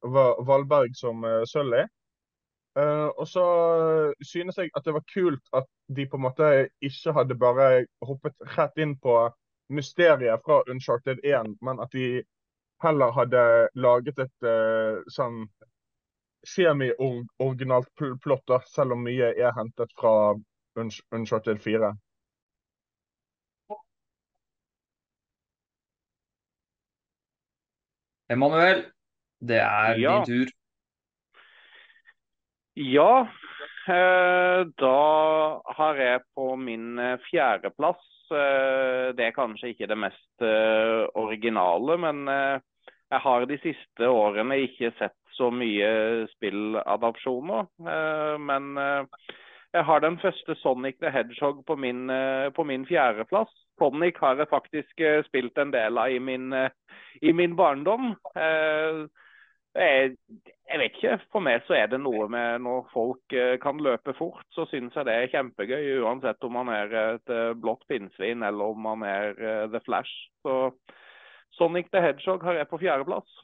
[0.05, 1.83] Valberg som uh, Sully.
[2.79, 3.45] Eh, og så
[4.23, 6.51] synes jeg at det var kult at de på en måte
[6.83, 7.69] ikke hadde bare
[8.03, 9.15] hoppet rett inn på
[9.75, 12.23] mysteriet fra Uncharted 1, men at de
[12.83, 13.45] heller hadde
[13.79, 15.45] laget et uh, sånn
[16.49, 20.35] semi-originalt pl plott, da, selv om mye er hentet fra
[20.81, 21.93] Unch Uncharted 4.
[28.31, 28.87] Emanuel,
[29.41, 30.25] det er Ja.
[30.25, 30.53] din tur.
[32.77, 33.29] Ja,
[33.89, 40.45] Eh, Da har jeg på min eh, fjerdeplass eh, Det er kanskje ikke det mest
[41.15, 45.89] originale, men jeg har de siste årene ikke sett så mye
[46.35, 47.67] spilladapsjoner.
[47.79, 47.97] nå.
[48.49, 49.25] Men eh,
[49.75, 53.51] jeg har den første Sonic the Hedgehog på min, eh, på min fjerdeplass.
[53.79, 56.71] Sonic har jeg faktisk eh, spilt en del av i min, eh,
[57.23, 58.15] i min barndom.
[58.37, 59.01] Eh,
[59.75, 60.13] jeg,
[60.71, 61.17] jeg vet ikke.
[61.33, 64.95] For meg så er det noe med når folk eh, kan løpe fort, så syns
[64.95, 65.99] jeg det er kjempegøy.
[66.07, 70.29] Uansett om man er et eh, blått pinnsvin eller om man er eh, The Flash.
[70.47, 70.71] Så
[71.59, 73.41] Sonic the Hedgehog har jeg på fjerdeplass.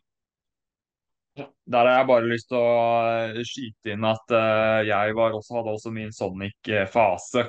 [1.36, 2.70] Der har jeg bare lyst til å
[3.06, 7.46] eh, skyte inn at eh, jeg også, hadde også min Sonic-fase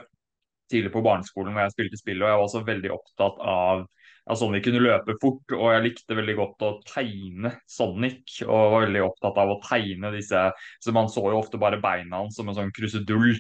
[0.72, 3.82] tidlig på barneskolen hvor jeg spilte spill, og jeg var også veldig opptatt av
[4.30, 8.86] at Sonic kunne løpe fort, og jeg likte veldig godt å tegne Sonic, og var
[8.86, 10.44] veldig opptatt av å tegne disse
[10.84, 13.34] Så man så jo ofte bare beina hans som en sånn krusedull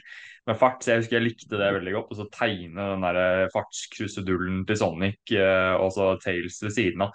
[0.49, 3.51] med fart, så jeg husker jeg likte det veldig godt, og så tegne den der
[3.53, 7.13] fartskrusedullen til Sonic, eh, og så Tails ved siden av.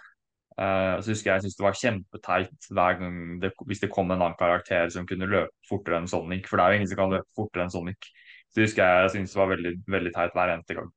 [0.57, 4.09] Uh, så husker jeg jeg syntes det var kjempeteit hver gang det, hvis det kom
[4.09, 7.01] en annen karakter som kunne løpe fortere enn Sonic, for det er jo ingen som
[7.03, 8.09] kan løpe fortere enn Sonic.
[8.55, 10.88] Så husker jeg jeg syntes det var veldig, veldig teit hver eneste gang.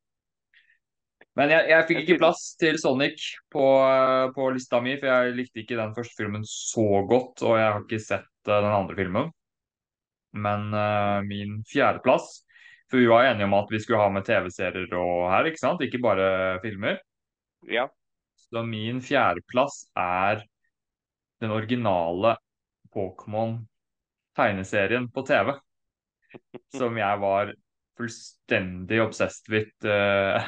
[1.36, 5.36] Men jeg, jeg fikk ikke plass til Sonic på, uh, på lista mi, for jeg
[5.42, 8.98] likte ikke den første filmen så godt, og jeg har ikke sett uh, den andre
[9.02, 9.30] filmen.
[10.40, 10.68] Men
[11.26, 12.44] min fjerdeplass
[12.92, 15.82] For vi var enige om at vi skulle ha med TV-serier og her, ikke sant?
[15.82, 17.00] Ikke bare filmer.
[17.66, 17.88] Ja.
[18.50, 20.44] Så min fjerdeplass er
[21.40, 22.36] den originale
[22.96, 25.54] Pokémon-tegneserien på TV.
[26.80, 27.54] Som jeg var
[28.00, 30.40] fullstendig obsessed with uh,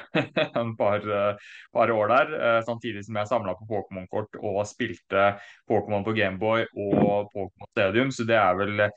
[0.55, 1.35] en par, uh,
[1.73, 2.33] par, år der.
[2.33, 5.33] Uh, samtidig som jeg samla på Pokémon-kort og spilte
[5.69, 8.11] Pokémon på Gameboy og Pokémon Stadium.
[8.11, 8.87] Så det er vel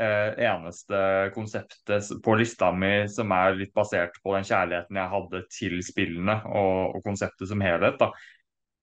[0.00, 5.82] eneste konseptet på lista mi som er litt basert på den kjærligheten jeg hadde til
[5.84, 7.98] spillene og, og konseptet som helhet.
[8.00, 8.08] da.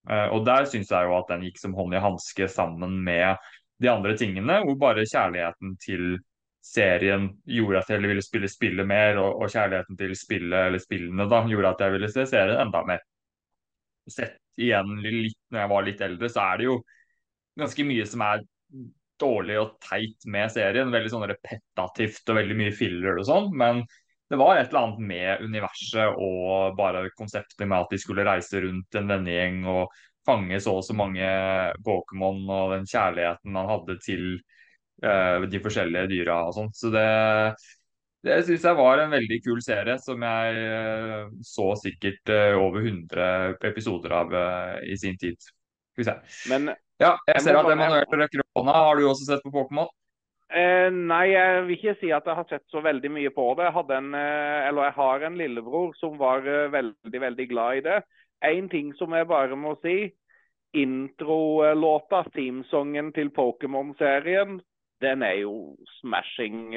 [0.07, 3.35] Uh, og der syns jeg jo at den gikk som hånd i hanske sammen med
[3.83, 6.17] de andre tingene, hvor bare kjærligheten til
[6.67, 11.27] serien gjorde at jeg ville spille spillet mer, og, og kjærligheten til spillet eller spillene
[11.29, 13.03] da, gjorde at jeg ville se serien enda mer.
[14.07, 16.77] Sett igjen litt når jeg var litt eldre, så er det jo
[17.57, 18.43] ganske mye som er
[19.21, 20.91] dårlig og teit med serien.
[20.93, 23.49] Veldig sånn repetativt og veldig mye filler og sånn.
[23.57, 23.83] Men
[24.29, 28.59] det var et eller annet med universet og bare konseptet med at de skulle reise
[28.63, 29.93] rundt en vennegjeng og
[30.27, 31.27] fange så og så mange
[31.85, 34.23] Pokémon og den kjærligheten han hadde til
[35.05, 36.73] uh, de forskjellige dyra og sånn.
[36.75, 37.05] Så det,
[38.27, 42.83] det syns jeg var en veldig kul serie som jeg uh, så sikkert uh, over
[42.83, 44.35] 100 episoder av
[44.83, 45.39] i sin tid.
[45.39, 46.17] Skal vi se.
[46.51, 48.75] Men, ja, jeg ser at Emanuel rekker opp hånda.
[48.89, 49.87] Har du også sett på Pokémon?
[50.47, 53.67] Eh, nei, jeg vil ikke si at jeg har sett så veldig mye på det.
[53.67, 57.97] Jeg, en, eh, jeg har en lillebror som var eh, veldig, veldig glad i det.
[58.47, 60.13] Én ting som jeg bare må si.
[60.77, 64.59] Introlåta, teamsongen til Pokémon-serien,
[65.01, 66.75] den er jo smashing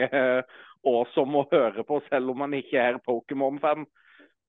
[0.80, 3.84] Og awesome å høre på, selv om man ikke er Pokémon-fan.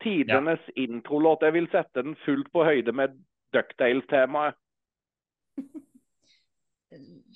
[0.02, 0.86] Tidenes ja.
[0.86, 1.44] introlåt.
[1.44, 3.18] Jeg vil sette den fullt på høyde med
[3.54, 4.56] Ducktail-temaet.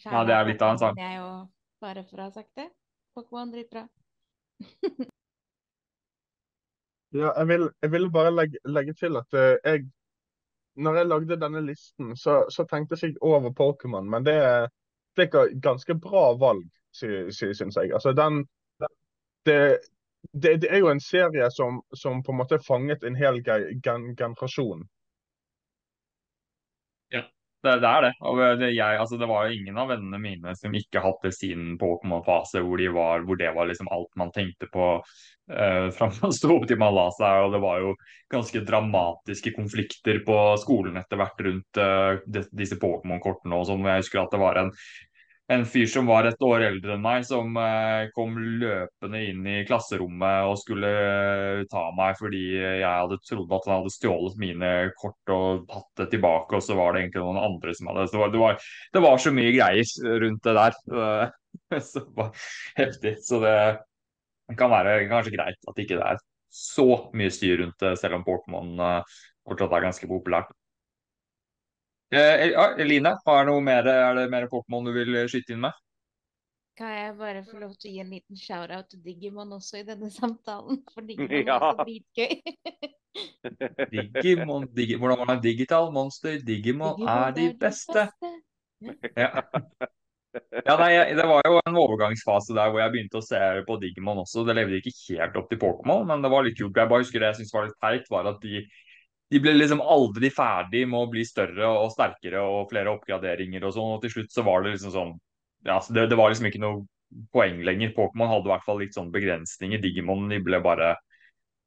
[0.05, 1.03] Ja, det er litt av en sang
[1.85, 2.69] bare for å ha sagt det.
[3.15, 3.85] Pokémon dritbra.
[7.21, 9.85] ja, jeg vil, jeg vil bare legge, legge, til at uh, jeg
[10.75, 14.35] Når jeg lagde denne listen, så, så tenkte jeg ikke over Pokémon, men det,
[15.15, 17.93] det er et ganske bra valg, syns jeg.
[17.93, 18.41] Altså, den
[19.45, 19.79] det,
[20.33, 24.15] det, det, er jo en serie som, som på en måte fanget en hel gen,
[24.17, 24.83] generasjon.
[27.65, 28.11] Det, det, er det.
[28.61, 32.61] Det, jeg, altså, det var jo ingen av vennene mine som ikke hadde sin Pokémon-fase
[32.61, 34.89] hvor, de hvor det var liksom alt man tenkte på
[35.55, 37.47] uh, fra man sto opp til man la seg.
[37.47, 37.95] Og det var jo
[38.31, 43.57] ganske dramatiske konflikter på skolen etter hvert rundt uh, disse Pokémon-kortene.
[43.57, 43.89] og sånn.
[43.89, 44.73] Jeg husker at det var en
[45.53, 49.59] en fyr som var et år eldre enn meg, som eh, kom løpende inn i
[49.67, 54.71] klasserommet og skulle eh, ta meg fordi jeg hadde trodd at han hadde stjålet mine
[54.97, 58.29] kort og tatt det tilbake, og så var det egentlig noen andre som hadde det.
[58.33, 60.79] det var, det var så mye greier rundt det der.
[61.89, 62.47] så det var
[62.81, 63.15] heftig.
[63.25, 63.57] Så det
[64.57, 68.79] kan være kanskje greit at ikke det er så mye styr rundt det, selv om
[68.79, 69.01] uh,
[69.45, 70.53] fortsatt er ganske populært.
[72.13, 73.15] Eh, ja, Eline,
[73.61, 75.73] mer, er det mer Pokémon du vil skyte inn med?
[76.75, 79.85] Kan jeg bare få lov til å gi en liten shout-out til Digimon også i
[79.87, 80.81] denne samtalen?
[80.91, 81.55] For Digimon ja.
[81.55, 82.33] er så dritgøy.
[84.19, 85.43] Digimon, Digimon, Hvordan var det?
[85.45, 88.09] Digital monster, Digimon, Digimon er de beste.
[88.11, 88.33] beste.
[89.15, 89.31] Ja.
[90.65, 94.19] Ja, nei, Det var jo en overgangsfase der hvor jeg begynte å se på Digimon
[94.25, 94.43] også.
[94.43, 96.75] Det levde ikke helt opp til Pokémon, men det var litt kult.
[96.75, 98.65] Jeg bare husker det jeg syntes var litt teit, var at de,
[99.31, 103.73] de ble liksom aldri ferdig med å bli større og sterkere og flere oppgraderinger og
[103.73, 103.93] sånn.
[103.95, 105.15] Og til slutt så var det liksom sånn
[105.65, 106.83] Ja, så det, det var liksom ikke noe
[107.33, 107.95] poeng lenger.
[107.95, 109.81] Pokémon hadde i hvert fall litt sånn begrensninger.
[109.81, 110.93] Digimon de ble bare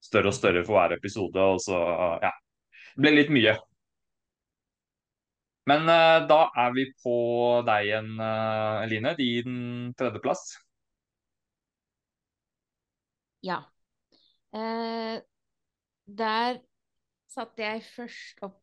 [0.05, 1.81] større og større for hver episode, og så
[2.23, 2.31] ja.
[2.95, 3.57] Det ble litt mye.
[5.69, 7.17] Men uh, da er vi på
[7.67, 9.15] deg igjen, Line, Eline.
[9.19, 9.59] Din
[9.99, 10.47] tredjeplass.
[13.45, 13.59] Ja.
[14.55, 15.19] Uh,
[16.07, 16.63] der
[17.39, 18.61] satte jeg først opp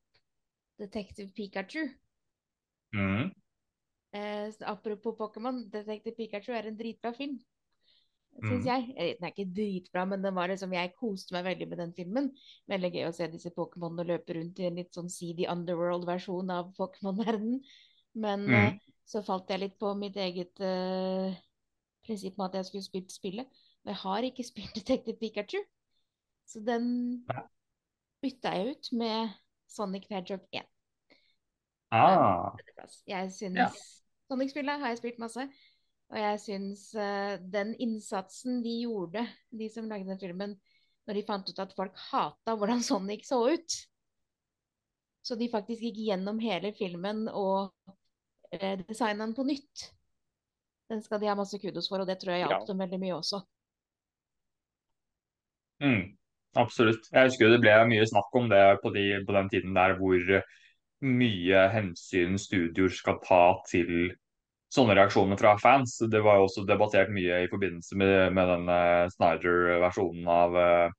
[0.81, 1.87] Detective Pikachu.
[2.95, 3.31] Mm.
[4.15, 7.39] Eh, apropos Pokémon, Detective Pikachu er en dritbra film.
[8.35, 8.49] Mm.
[8.49, 8.87] Syns jeg.
[8.97, 11.93] Eh, Den er ikke dritbra, men den var liksom, jeg koste meg veldig med den
[11.95, 12.29] filmen.
[12.71, 16.73] Veldig gøy å se disse Pokémonene løpe rundt i en litt sånn seedy underworld-versjon av
[16.79, 17.61] Pokémon-verdenen.
[18.15, 18.55] Men Mm.
[18.55, 21.35] eh, så falt jeg litt på mitt eget eh,
[22.05, 23.47] prinsipp med at jeg skulle spilt spillet.
[23.85, 25.59] Og jeg har ikke spilt Detective Pikachu.
[26.45, 27.23] Så den.
[28.25, 29.35] Bytta jeg ut med
[29.71, 30.65] Sonic the Hedgehog 1.
[31.95, 32.55] Ah.
[33.07, 33.69] Jeg syns Ja.
[34.25, 35.45] Sonic-spillet har jeg spilt masse.
[36.13, 40.55] Og jeg syns uh, den innsatsen de gjorde, de som lagde den filmen,
[41.05, 43.75] når de fant ut at folk hata hvordan Sonic så ut
[45.25, 49.87] Så de faktisk gikk gjennom hele filmen og uh, designa den på nytt.
[50.89, 52.65] Den skal de ha masse kudos for, og det tror jeg hjalp Ja.
[52.69, 53.39] dem veldig mye også.
[55.81, 56.13] Mm,
[56.59, 57.07] absolutt.
[57.11, 60.35] Jeg husker det ble mye snakk om det på, de, på den tiden der hvor
[61.05, 64.13] mye hensyn studioer skal ta til
[64.75, 65.97] sånne reaksjoner fra fans.
[66.11, 70.95] Det var jo også debattert mye i forbindelse med, med den eh, Snyder-versjonen av eh,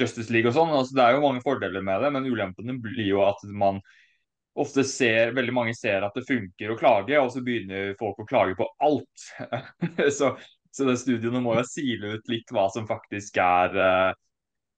[0.00, 0.72] Justice League og sånn.
[0.74, 3.80] Altså, det er jo mange fordeler med det, men ulempene blir jo at man
[4.54, 8.28] ofte ser, veldig mange ser at det funker å klage, og så begynner folk å
[8.28, 9.26] klage på alt.
[10.18, 10.34] så,
[10.74, 14.20] så det studioene må jo sile ut litt hva som faktisk er eh, eh,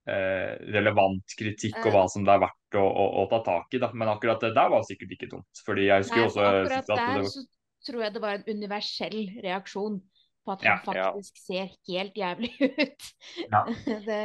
[0.06, 1.94] relevant kritikk, og Eh.
[1.96, 3.80] hva som det er verdt å, å, å ta tak i.
[3.82, 3.90] Da.
[3.92, 5.62] Men akkurat det der var sikkert ikke dumt.
[5.66, 7.46] Fordi jeg husker Nei, også akkurat at der det, så
[7.86, 9.98] tror jeg det var en universell reaksjon
[10.46, 11.08] på at han ja.
[11.10, 12.52] faktisk ser helt jævlig
[12.84, 13.08] ut.
[13.50, 13.64] Ja.
[14.06, 14.20] Det,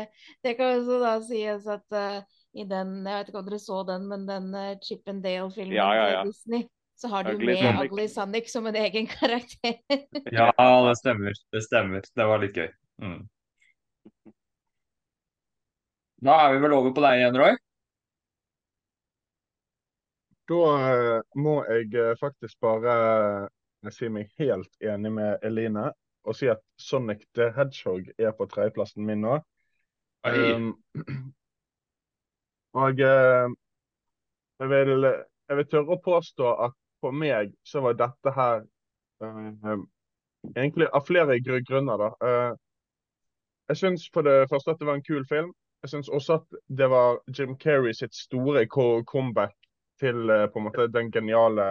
[0.46, 2.22] det kan også da sies at uh,
[2.54, 5.76] i den, jeg vet ikke om dere så den, men den uh, Chip and Dale-filmen
[5.78, 6.22] Ja, ja, ja.
[6.22, 6.67] til Disney,
[7.00, 9.80] så har du Ugly med Ugly Sonic som en egen karakter.
[10.30, 10.52] ja,
[10.86, 11.38] det stemmer.
[11.54, 12.06] Det stemmer.
[12.15, 12.70] Det var litt gøy.
[13.02, 13.22] Mm.
[16.22, 17.56] Da er vi vel over på deg igjen, Roy.
[20.52, 20.60] Da
[20.92, 22.94] eh, må jeg eh, faktisk bare
[23.86, 25.88] eh, si meg helt enig med Eline
[26.30, 29.40] og si at Sonic the Hedgehog er på tredjeplassen min nå.
[30.28, 30.68] Um,
[32.78, 38.62] og jeg vil, jeg vil tørre å påstå at for meg så var dette her
[39.26, 39.82] eh,
[40.54, 42.12] egentlig av flere grunner, da.
[42.22, 42.54] Uh,
[43.72, 45.50] jeg syns for det første at det var en kul film.
[45.82, 49.56] Jeg syns også at det var Jim Carrey sitt store comeback
[50.00, 51.67] til eh, på en måte den geniale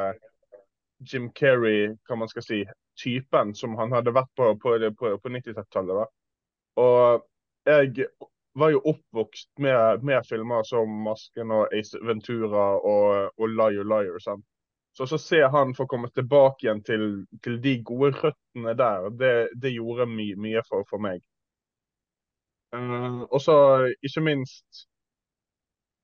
[1.13, 2.65] Jim Carrey, hva man skal si,
[3.01, 6.11] typen som han hadde vært på på, på, på 90-tallet.
[6.77, 7.25] Og
[7.67, 8.09] jeg
[8.59, 14.19] var jo oppvokst med, med filmer som 'Masken' og 'Ace Ventura' og, og 'Liar Liar'.
[14.19, 14.45] Sant?
[14.93, 19.49] Så så ser han få komme tilbake igjen til, til de gode røttene der, det,
[19.63, 21.23] det gjorde my, mye for, for meg.
[22.77, 23.57] Eh, og så
[24.03, 24.87] ikke minst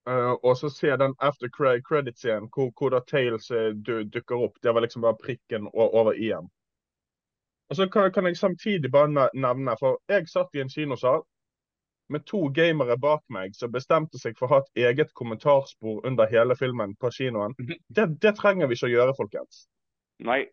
[0.09, 4.37] uh, og så se den after cre- credit-scenen hvor, hvor da Tales eh, du, dukker
[4.49, 4.59] opp.
[4.63, 6.51] Det var liksom bare prikken over i-en.
[7.71, 11.25] Og så kan, kan jeg samtidig bare nevne, for jeg satt i en kinosal
[12.09, 16.31] med to gamere bak meg som bestemte seg for å ha et eget kommentarspor under
[16.31, 17.57] hele filmen på kinoen.
[17.89, 19.65] Det, det trenger vi ikke å gjøre, folkens.
[20.23, 20.45] Nei.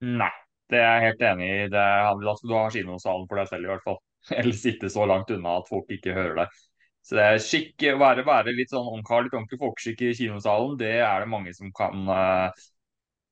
[0.00, 0.32] Nei,
[0.72, 1.68] det er jeg helt enig i.
[1.76, 4.00] Det er, du har kinosalen for deg selv, i hvert fall.
[4.38, 6.62] Eller sitte så langt unna at folk ikke hører deg.
[7.04, 10.94] Så det er skikk, være, være litt sånn ungkar, litt ordentlig folkeskikk i kinosalen, det
[11.04, 12.62] er det mange som kan, eh,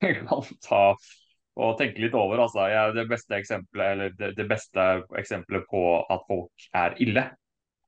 [0.29, 0.83] kan ta
[1.53, 2.43] og tenke litt over.
[2.45, 2.67] Altså.
[2.97, 4.89] Det beste eksempelet eller det, det beste
[5.21, 5.83] eksempelet på
[6.13, 7.25] at folk er ille,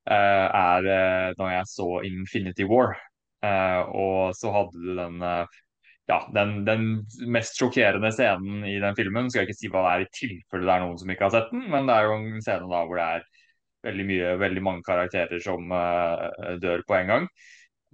[0.09, 2.97] eh, er eh, når jeg så Infinity War.
[3.45, 5.19] Og så hadde du den
[6.09, 6.83] ja, den, den
[7.33, 9.29] mest sjokkerende scenen i den filmen.
[9.29, 11.33] Skal jeg ikke si hva det er i tilfelle det er noen som ikke har
[11.33, 13.25] sett den, men det er jo en scene da hvor det er
[13.85, 17.27] veldig mye, veldig mange karakterer som uh, dør på en gang.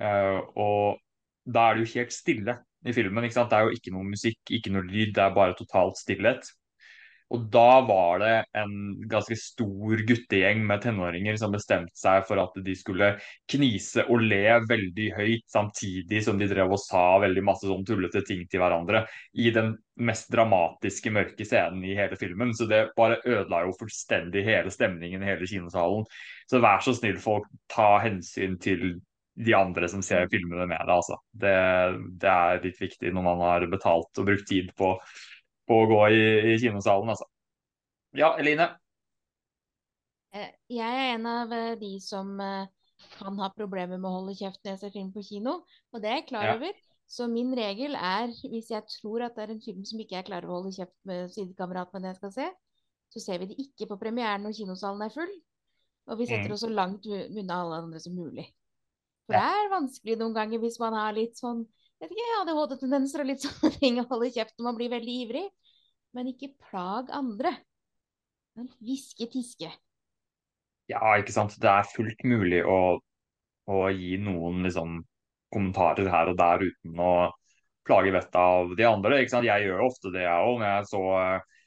[0.01, 1.01] Uh, og
[1.45, 2.57] da er det jo helt stille
[2.87, 3.27] i filmen.
[3.27, 3.51] ikke sant?
[3.51, 6.47] Det er jo ikke noe musikk, ikke noe lyd, det er bare totalt stillhet.
[7.31, 8.73] Og da var det en
[9.09, 13.13] ganske stor guttegjeng med tenåringer som bestemte seg for at de skulle
[13.51, 18.23] knise og le veldig høyt, samtidig som de drev og sa veldig masse sånn tullete
[18.27, 19.05] ting til hverandre
[19.39, 22.51] i den mest dramatiske, mørke scenen i hele filmen.
[22.57, 26.03] Så det bare ødela jo fullstendig hele stemningen i hele kinosalen.
[26.51, 28.99] Så vær så snill, folk, ta hensyn til
[29.39, 31.17] de andre som ser filmene med deg, altså.
[31.31, 31.57] Det,
[32.19, 34.91] det er litt viktig når man har betalt og brukt tid på
[35.71, 36.21] på å gå i,
[36.53, 37.27] i kinosalen, altså.
[38.21, 38.69] Ja, Eline?
[40.33, 42.67] Eh, Jeg er en av eh, de som eh,
[43.17, 45.57] kan ha problemer med å holde kjeft når jeg ser film på kino,
[45.91, 46.55] og det er jeg klar Ja.
[46.57, 46.73] over.
[47.11, 50.27] Så min regel er, hvis jeg tror at det er en film som ikke jeg
[50.29, 52.45] klarer å holde kjeft med sidekameratene jeg skal se,
[53.11, 55.33] så ser vi det ikke på premieren når kinosalen er full,
[56.07, 56.55] og vi setter Mm.
[56.55, 58.47] oss så langt unna alle andre som mulig.
[59.27, 61.65] For det er vanskelig noen ganger hvis man har litt sånn
[62.01, 65.43] vet ikke, ADHD-tendenser og litt sånne ting å holde kjeft når man blir veldig ivrig.
[66.17, 67.53] Men ikke plag andre.
[68.57, 69.69] Men Hviske, tiske.
[70.91, 71.55] Ja, ikke sant.
[71.61, 72.97] Det er fullt mulig å,
[73.71, 74.99] å gi noen liksom,
[75.53, 77.13] kommentarer her og der uten å
[77.87, 79.21] plage vettet av de andre.
[79.21, 79.47] Ikke sant?
[79.47, 80.59] Jeg gjør jo ofte det, jeg òg.
[80.59, 81.61] Når jeg så eh,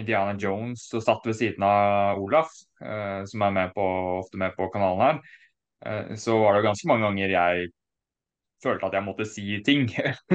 [0.00, 3.86] Indiana Jones og satt ved siden av Olaf, eh, som er med på,
[4.20, 5.20] ofte med på kanalen her,
[5.84, 7.70] eh, så var det ganske mange ganger jeg
[8.62, 9.86] følte at jeg måtte si ting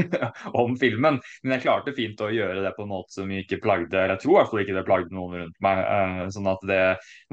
[0.61, 1.19] om filmen.
[1.43, 4.23] Men jeg klarte fint å gjøre det på en måte som ikke plagde eller Jeg
[4.26, 5.82] tror i hvert fall ikke det plagde noen rundt meg.
[5.86, 6.82] eh, sånn at det,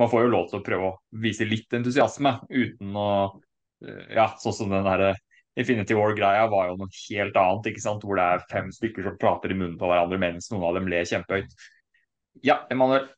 [0.00, 3.10] Man får jo lov til å prøve å vise litt entusiasme uten å
[3.84, 5.14] eh, Ja, sånn som den derre
[5.58, 8.04] Infinity War-greia var jo noe helt annet, ikke sant?
[8.08, 10.88] hvor det er fem stykker som prater i munnen på hverandre mens noen av dem
[10.88, 11.52] ler kjempehøyt.
[12.40, 13.10] Ja, Emanuel.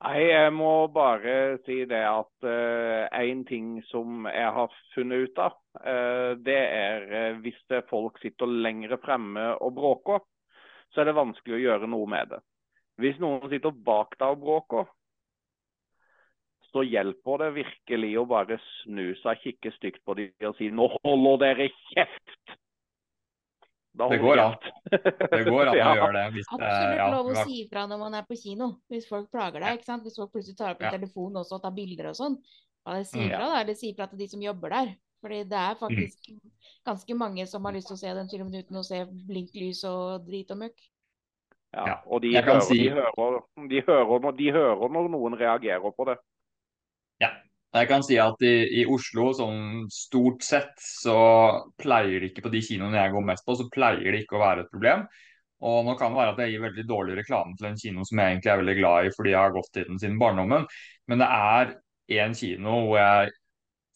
[0.00, 2.46] Nei, jeg må bare si det at
[3.20, 8.16] én ting som jeg har funnet ut av, uh, det er uh, hvis det folk
[8.22, 10.22] sitter lengre fremme og bråker,
[10.90, 12.40] så er det vanskelig å gjøre noe med det.
[13.00, 14.88] Hvis noen sitter bak deg og bråker,
[16.70, 20.86] så hjelper det virkelig å bare snu seg, kikke stygt på dem og si 'nå
[20.96, 22.56] holder dere kjeft'.
[23.96, 24.54] Da Det går an.
[24.90, 25.94] Det går an å Ja.
[25.98, 26.24] gjøre det.
[26.36, 29.30] Hvis, det- Absolutt ja, lov å si ifra når man er på kino, hvis folk
[29.32, 29.78] plager deg.
[29.80, 30.04] ikke sant?
[30.04, 30.98] Hvis folk plutselig tar opp en Ja.
[30.98, 32.36] telefon også og tar bilder og sånn.
[32.86, 33.30] Bare si Mm.
[33.30, 33.60] da.
[33.60, 34.94] Eller sier fra til de som jobber der.
[35.20, 36.30] Fordi det er faktisk
[36.86, 40.24] ganske mange som har lyst til å se den filmen uten å se blinklys og
[40.26, 40.78] drit og møkk.
[41.74, 45.92] Ja, Ja, og de hører, si- de, hører, de, hører, de hører når noen reagerer
[45.94, 46.16] på det.
[47.70, 51.16] Jeg kan si at i, i Oslo, sånn stort sett, så
[51.78, 54.42] pleier det ikke på de kinoene jeg går mest på, så pleier det ikke å
[54.42, 55.04] være et problem.
[55.60, 58.18] Og nå kan det være at jeg gir veldig dårlig reklame til en kino som
[58.18, 60.66] jeg egentlig er veldig glad i fordi jeg har gått til den siden barndommen,
[61.10, 61.74] men det er
[62.24, 63.34] en kino hvor jeg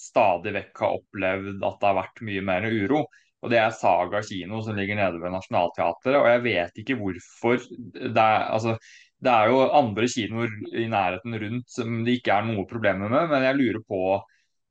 [0.05, 3.05] stadig vekk har opplevd at det har vært mye mer uro.
[3.45, 7.59] Og det er Saga kino som ligger nede ved Nationaltheatret, og jeg vet ikke hvorfor.
[7.93, 8.79] Det er, altså,
[9.23, 13.29] det er jo andre kinoer i nærheten rundt som det ikke er noe problemer med,
[13.31, 14.01] men jeg lurer på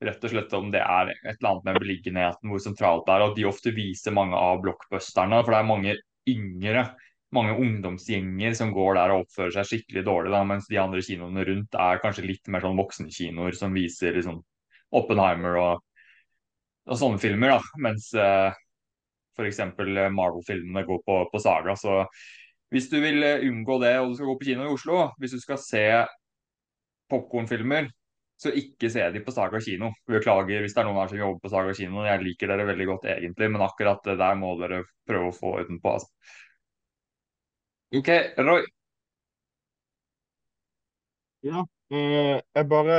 [0.03, 3.25] rett og slett om det er et eller annet med beliggenheten, hvor sentralt det er,
[3.27, 5.39] at de ofte viser mange av blockbusterne.
[5.43, 5.95] For det er mange
[6.29, 6.83] yngre,
[7.33, 11.47] mange ungdomsgjenger som går der og oppfører seg skikkelig dårlig, da, mens de andre kinoene
[11.47, 14.41] rundt er kanskje litt mer sånn voksenkinoer som viser liksom
[14.93, 15.79] Oppenheimer og,
[16.85, 17.79] og sånne filmer, da.
[17.81, 18.53] Mens eh,
[19.33, 19.61] f.eks.
[20.13, 21.73] Marvel-filmene går på, på Saga.
[21.79, 22.03] Så
[22.73, 25.35] hvis du vil eh, unngå det og du skal gå på kino i Oslo, hvis
[25.35, 25.83] du skal se
[27.11, 27.89] popkornfilmer,
[28.41, 29.91] så ikke se de på Saga kino.
[30.09, 32.01] Beklager hvis det er noen her som jobber på Saga kino.
[32.07, 35.53] Jeg liker dere veldig godt egentlig, men akkurat det der må dere prøve å få
[35.61, 35.93] utenpå.
[35.99, 36.09] Altså.
[37.93, 38.09] OK,
[38.41, 38.65] Roy.
[41.45, 41.61] Ja,
[41.93, 42.97] eh, jeg bare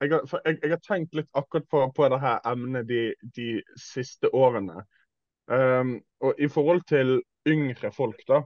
[0.00, 3.02] jeg jeg, jeg har tenkt litt akkurat på, på her emnet de,
[3.36, 4.86] de siste årene.
[5.50, 8.42] Um, og i forhold til yngre folk, da,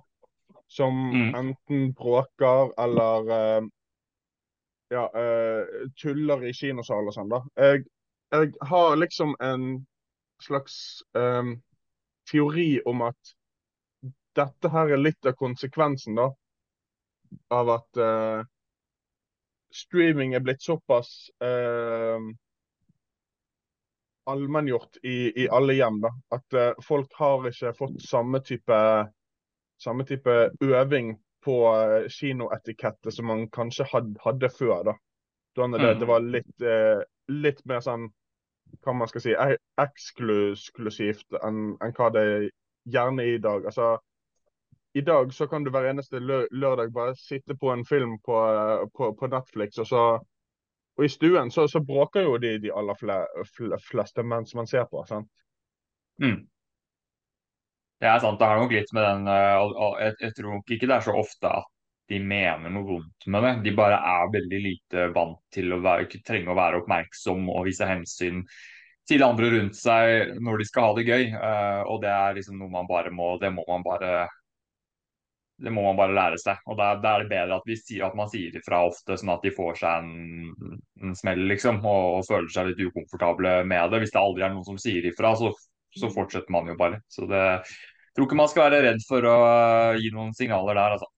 [0.69, 1.35] som Mm.
[1.35, 3.67] enten bråker eller uh,
[4.91, 7.43] ja, uh, tuller i kinosal og sånn, da.
[7.61, 7.85] Jeg,
[8.33, 9.87] jeg har liksom en
[10.43, 11.57] slags um,
[12.31, 13.35] teori om at
[14.37, 16.31] dette her er litt av konsekvensen, da,
[17.55, 18.43] av at uh,
[19.75, 22.19] streaming er blitt såpass eh,
[24.27, 26.01] allmenngjort i, i alle hjem.
[26.01, 28.81] da, At uh, folk har ikke fått samme type,
[29.83, 31.14] samme type øving
[31.45, 34.83] på uh, kinoetikette som man kanskje had, hadde før.
[34.85, 34.95] da.
[35.55, 35.99] Det, Mm.
[36.01, 38.09] det var litt, uh, litt mer sånn
[38.83, 42.47] hva man skal si, e- eksklusivt enn en hva det er
[42.91, 43.66] gjerne i dag.
[43.66, 43.99] Altså,
[44.95, 48.35] i dag så kan du hver eneste lø lørdag bare sitte på en film på,
[48.95, 50.03] på, på Netflix, og så
[50.95, 53.21] og i stuen så, så bråker jo de, de aller fle,
[53.59, 55.03] menn fleste mens man ser på.
[55.09, 55.31] sant?
[56.23, 56.45] Mm.
[58.01, 60.91] Det er sant, det har nok litt med den eh, jeg, jeg tror nok ikke
[60.91, 61.71] det er så ofte at
[62.13, 63.53] de mener noe vondt med det.
[63.65, 67.89] De bare er veldig lite vant til å være, trenge å være oppmerksom og vise
[67.89, 68.43] hensyn
[69.09, 71.25] til andre rundt seg når de skal ha det gøy.
[71.33, 74.27] Uh, og det er liksom noe man bare må Det må man bare
[75.63, 76.61] det må man bare lære seg.
[76.71, 79.53] Og da, er det bedre at, sier, at, man sier ifra ofte, sånn at de
[79.55, 84.03] får seg en, en smell, liksom, og, og, føler seg litt ukomfortable med det.
[84.03, 85.53] Hvis det aldri er noen som sier ifra, så,
[85.95, 87.01] så fortsetter man jo bare.
[87.13, 89.37] Så det, jeg tror ikke man skal være redd for å
[90.01, 91.11] gi noen signaler der, altså.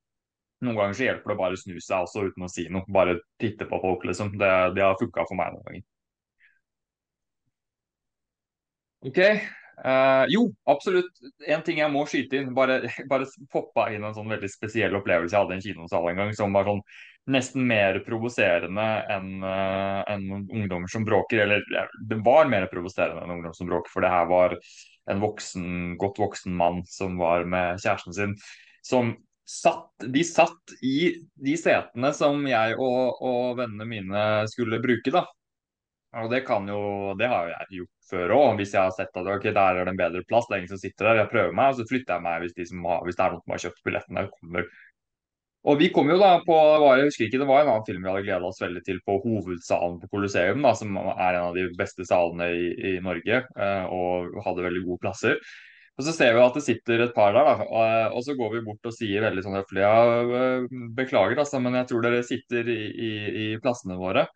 [0.65, 2.89] Noen ganger så hjelper det bare å snu seg også uten å si noe.
[2.93, 4.37] Bare titte på folk, liksom.
[4.41, 5.87] Det, det har funka for meg noen ganger.
[9.07, 9.21] OK.
[9.85, 11.19] Uh, jo, absolutt.
[11.47, 12.55] En ting jeg må skyte inn.
[12.57, 16.23] Bare, bare poppa inn en sånn veldig spesiell opplevelse jeg hadde i en kinosal en
[16.23, 16.83] gang, som var sånn
[17.27, 21.45] nesten mer provoserende enn uh, en ungdommer som bråker.
[21.45, 21.67] Eller
[22.09, 24.57] det var mer provoserende enn ungdom som bråker, for det her var
[25.11, 25.69] en voksen,
[26.01, 28.37] godt voksen mann som var med kjæresten sin.
[28.87, 29.15] Som
[29.47, 30.97] satt, de satt i
[31.39, 35.27] de setene som jeg og, og vennene mine skulle bruke, da.
[36.23, 36.81] Og det jo,
[37.19, 39.93] det har jeg gjort før òg, hvis jeg har sett at okay, der er det
[39.93, 42.17] en bedre plass, det er ingen som sitter der, jeg prøver meg, og så flytter
[42.17, 44.29] jeg meg hvis, de har, hvis det er noen som har kjøpt billettene.
[44.39, 44.69] kommer.
[45.67, 46.57] Og vi kom jo da på,
[46.95, 49.17] jeg husker ikke, det var en annen film vi hadde gleda oss veldig til på
[49.25, 53.89] hovedsalen på Colosseum, da, som er en av de beste salene i, i Norge, eh,
[53.91, 55.41] og hadde veldig gode plasser.
[55.97, 58.53] Og Så ser vi at det sitter et par der, da, og, og så går
[58.55, 59.97] vi bort og sier veldig sånn høflig ja,
[60.39, 63.13] eh, beklager, altså, men jeg tror dere sitter i, i,
[63.43, 64.29] i plassene våre.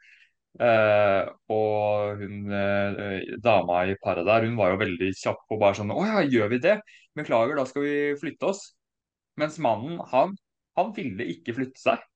[0.59, 5.78] Eh, og hun uh, dama i paret der, hun var jo veldig kjapp og bare
[5.78, 6.76] sånn Å ja, gjør vi det?
[7.16, 8.64] Beklager, da skal vi flytte oss.
[9.40, 10.34] Mens mannen, han,
[10.78, 12.07] han ville ikke flytte seg.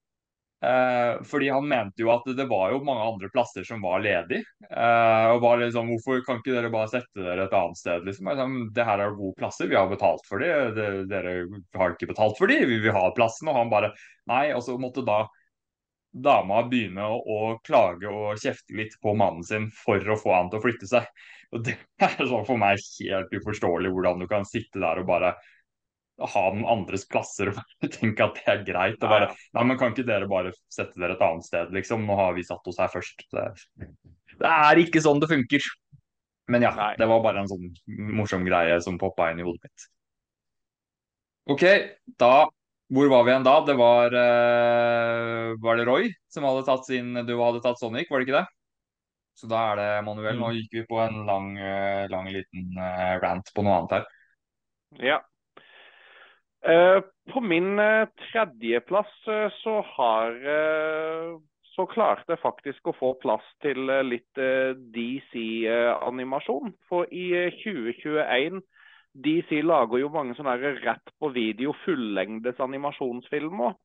[0.65, 4.41] Uh, fordi han mente jo at det var jo mange andre plasser som var ledig.
[4.71, 8.07] Eh, og var liksom, Hvorfor kan ikke dere bare sette dere et annet sted?
[8.07, 8.31] liksom?
[8.31, 10.49] Liksom, det her er jo gode plasser, vi har betalt for de.
[11.11, 11.35] Dere
[11.77, 13.51] har ikke betalt for de, vi vil ha plassen.
[13.53, 13.93] Og han bare
[14.31, 14.47] Nei.
[14.57, 15.27] Og så måtte da
[16.15, 20.51] dama begynne å, å klage og kjefte litt på mannen sin for å få han
[20.53, 21.09] til å flytte seg.
[21.55, 25.35] Og Det er sånn for meg helt uforståelig hvordan du kan sitte der og bare
[26.23, 27.61] ha noen andres plasser og
[27.97, 28.99] tenke at det er greit.
[29.01, 32.07] Og bare, nei, men Kan ikke dere bare sette dere et annet sted, liksom?
[32.07, 33.27] Nå har vi satt oss her først.
[33.35, 33.49] Det,
[34.43, 35.67] det er ikke sånn det funker.
[36.53, 36.93] Men ja, nei.
[37.01, 37.71] det var bare en sånn
[38.19, 39.87] morsom greie som poppa inn i hodet mitt.
[41.55, 41.65] OK,
[42.21, 42.35] da
[42.93, 43.55] Hvor var vi igjen da?
[43.65, 48.21] Det var uh, Var det Roy som hadde tatt sin Du hadde tatt Sonic, var
[48.21, 48.49] det ikke det?
[49.41, 50.37] Så da er det Manuel.
[50.39, 50.59] Nå mm.
[50.59, 54.11] gikk vi på en lang, uh, lang liten uh, rant på noe annet her.
[55.03, 55.17] Ja,
[56.65, 57.01] Eh,
[57.33, 60.31] på min eh, tredjeplass eh, så har
[61.75, 64.39] så klarte jeg faktisk å få plass til litt
[64.95, 66.71] DC-animasjon.
[66.87, 68.63] For i 2021
[69.15, 73.77] DC lager jo mange sånne rett på video fullengdes animasjonsfilmer.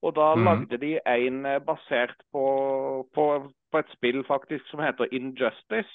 [0.00, 0.44] Og da mm.
[0.46, 2.44] lagde de en basert på,
[3.12, 3.26] på,
[3.72, 5.92] på, et spill faktisk som heter Injustice.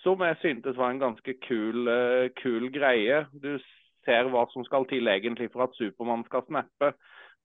[0.00, 1.90] Som jeg syntes var en ganske kul,
[2.40, 3.26] kul greie.
[3.34, 3.58] Du
[4.06, 6.94] ser hva som skal til egentlig for at Supermann skal snappe.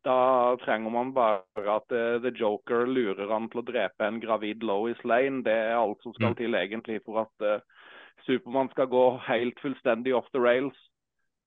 [0.03, 4.63] Da trenger man bare at uh, The Joker lurer han til å drepe en gravid
[4.67, 5.43] Lois Lane.
[5.45, 6.39] Det er alt som skal mm.
[6.41, 7.82] til egentlig for at uh,
[8.25, 10.77] Supermann skal gå helt fullstendig off the rails.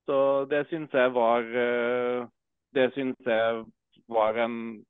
[0.07, 2.29] Så det syns jeg var uh,
[2.75, 3.65] Det syns jeg
[4.09, 4.85] var en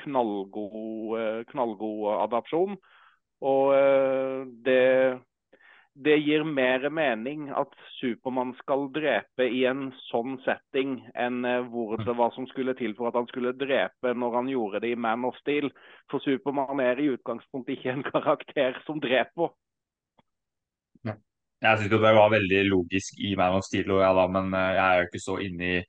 [0.00, 2.78] knallgod, knallgod adopsjon.
[3.40, 3.74] Og
[4.64, 5.20] det
[6.04, 11.98] det gir mer mening at Supermann skal drepe i en sånn setting enn eh, hvor
[12.00, 15.00] det var som skulle til for at han skulle drepe når han gjorde det i
[15.06, 15.68] Man of Steel.
[16.10, 19.52] For Supermann er i utgangspunktet ikke en karakter som dreper.
[21.60, 24.84] Jeg syns det var veldig logisk i Man of Steel, ja, da, men eh, jeg
[24.86, 25.80] er jo ikke så inne i,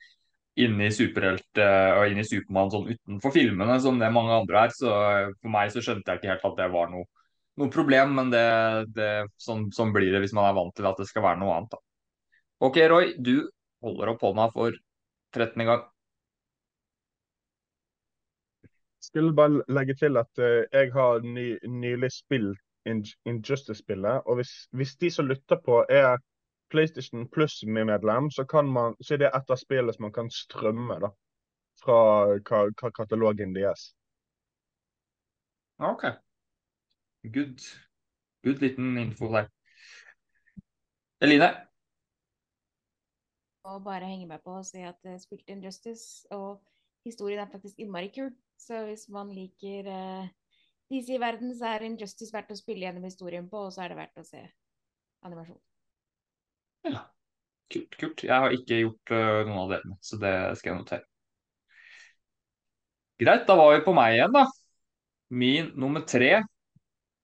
[0.66, 4.76] inne superhelt eh, og inne i Supermann sånn utenfor filmene som det mange andre er.
[4.76, 7.08] Så for meg så skjønte jeg ikke helt at det var noe
[7.60, 8.44] noe problem, men det,
[8.96, 9.10] det,
[9.40, 11.76] sånn, sånn, blir det hvis man er vant til at det skal være noe annet.
[11.76, 11.82] Da.
[12.68, 13.36] OK, Roy, du
[13.84, 14.78] holder opp hånda for
[15.36, 15.66] 13.
[15.68, 15.84] gang.
[19.02, 24.22] Skulle bare legge til at jeg har ny, nylig spilt Injustice-spillet.
[24.26, 26.18] Og hvis, hvis, de som lytter på er
[26.70, 28.46] PlayStation Plus-medlem, så,
[29.02, 31.12] så, er det et av spillene som man kan strømme da,
[31.84, 31.98] fra
[32.48, 33.92] ka, ka katalogen deres.
[35.82, 36.06] OK.
[37.24, 37.60] Good.
[38.44, 39.50] Good liten info der.
[41.22, 41.50] Eline?
[43.64, 46.64] Og bare henge med på å si at jeg spilte Injustice, og
[47.06, 48.32] historien er faktisk innmari kul.
[48.58, 50.30] Så hvis man liker uh,
[50.92, 53.94] DC i verden, så er Injustice verdt å spille gjennom historien på, og så er
[53.94, 54.42] det verdt å se
[55.28, 55.60] animasjon.
[56.90, 57.06] Ja,
[57.72, 57.98] kult.
[58.02, 58.24] kult.
[58.26, 61.08] Jeg har ikke gjort uh, noen av delene, så det skal jeg notere.
[63.22, 64.48] Greit, da var vi på meg igjen, da.
[65.32, 66.42] Min nummer tre.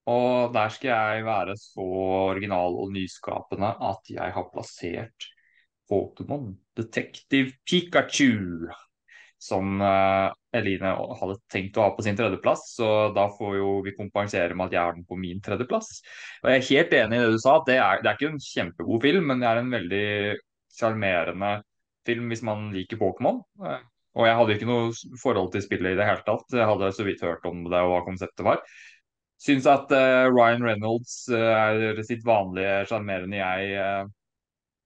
[0.07, 1.83] Og der skal jeg være så
[2.29, 5.27] original og nyskapende at jeg har plassert
[5.91, 8.69] Pokémon Detective Pikachu.
[9.37, 13.93] Som uh, Eline hadde tenkt å ha på sin tredjeplass, så da får jo vi
[13.97, 15.91] kompensere med at jeg har den på min tredjeplass.
[16.41, 18.31] Og jeg er helt enig i det du sa, at det er, det er ikke
[18.31, 20.07] en kjempegod film, men det er en veldig
[20.77, 21.53] sjarmerende
[22.07, 23.43] film hvis man liker Pokémon.
[23.61, 23.77] Uh,
[24.17, 26.45] og jeg hadde ikke noe forhold til spillet i det hele tatt.
[26.49, 28.63] Jeg hadde så vidt hørt om det og hva konseptet var.
[29.37, 34.09] Syns at uh, Ryan Reynolds uh, er sitt vanlige sjarmerende jeg uh,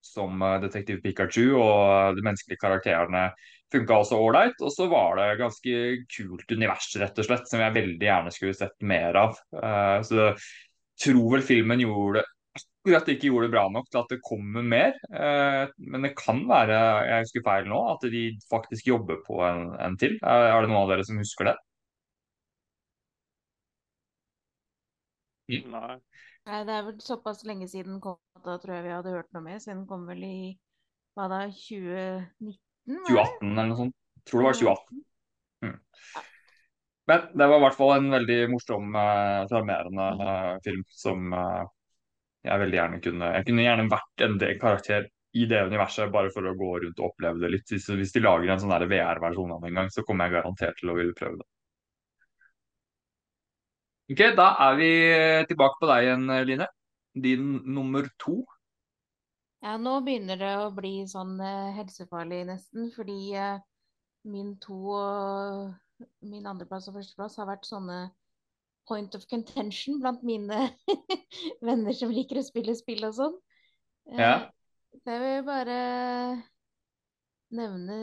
[0.04, 3.28] som detektiv Pikachu, og de menneskelige karakterene
[3.72, 4.60] funka også ålreit.
[4.62, 5.80] Og så var det ganske
[6.12, 9.40] kult univers, rett og slett, som jeg veldig gjerne skulle sett mer av.
[10.06, 10.36] så jeg
[11.02, 12.22] tror vel filmen gjorde
[12.82, 14.96] akkurat ikke gjorde det bra nok til at det kommer mer.
[15.78, 19.98] men det kan være jeg husker feil nå, at de faktisk jobber på en, en
[19.98, 20.18] til.
[20.22, 21.56] er det noen av dere som husker det?
[25.52, 25.98] Nei.
[26.42, 29.30] Nei, det er vel såpass lenge siden kom at da tror jeg vi hadde hørt
[29.34, 29.58] noe mer.
[29.62, 30.36] Siden den kom vel i
[31.14, 32.58] hva da, 2019?
[32.86, 33.96] Var 2018 eller noe sånt.
[34.28, 35.02] Tror det var 2018.
[35.62, 35.78] Mm.
[37.10, 41.64] Men det var i hvert fall en veldig morsom, eh, sjarmerende uh, film som uh,
[42.42, 46.30] jeg veldig gjerne kunne Jeg kunne gjerne vært en del karakter i det universet, bare
[46.34, 47.70] for å gå rundt og oppleve det litt.
[47.72, 50.76] Hvis, hvis de lager en sånn VR-versjon av det en gang, så kommer jeg garantert
[50.78, 51.48] til å ville prøve det.
[54.12, 54.90] Ok, Da er vi
[55.48, 56.68] tilbake på deg igjen, Line.
[57.24, 58.42] Din nummer to.
[59.62, 63.60] Ja, nå begynner det å bli sånn eh, helsefarlig nesten, fordi eh,
[64.26, 68.00] min to og min andreplass og førsteplass har vært sånne
[68.90, 70.64] point of contention blant mine
[71.68, 73.38] venner som liker å spille spill og sånn.
[74.10, 74.34] Ja.
[74.34, 75.78] Eh, så jeg vil bare
[77.54, 77.98] nevne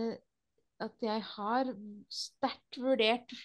[0.80, 1.76] at jeg har
[2.08, 3.36] sterkt vurdert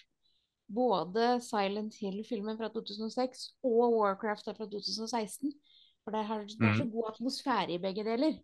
[0.71, 5.51] både Silent Hill-filmen fra 2006 og Warcraft fra 2016.
[6.05, 6.91] For det, har, det er så Mm.
[6.93, 8.35] god atmosfære i begge deler.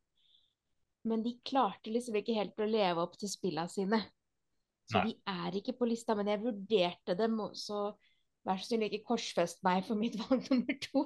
[1.05, 3.99] Men de klarte liksom ikke helt å leve opp til spillene sine.
[4.89, 5.11] Så Nei.
[5.11, 7.93] de er ikke på lista, men jeg vurderte dem, så
[8.45, 11.05] vær så snill ikke korsfest meg for mitt valg nummer to.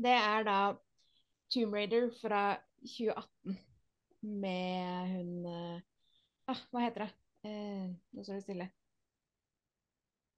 [0.00, 0.58] Det er da
[1.52, 2.42] Tomb Raider fra
[2.82, 3.56] 2018
[4.40, 5.80] med hun eh,
[6.48, 7.10] ah, Hva heter det?
[7.44, 7.86] Eh,
[8.16, 8.68] nå står det stille.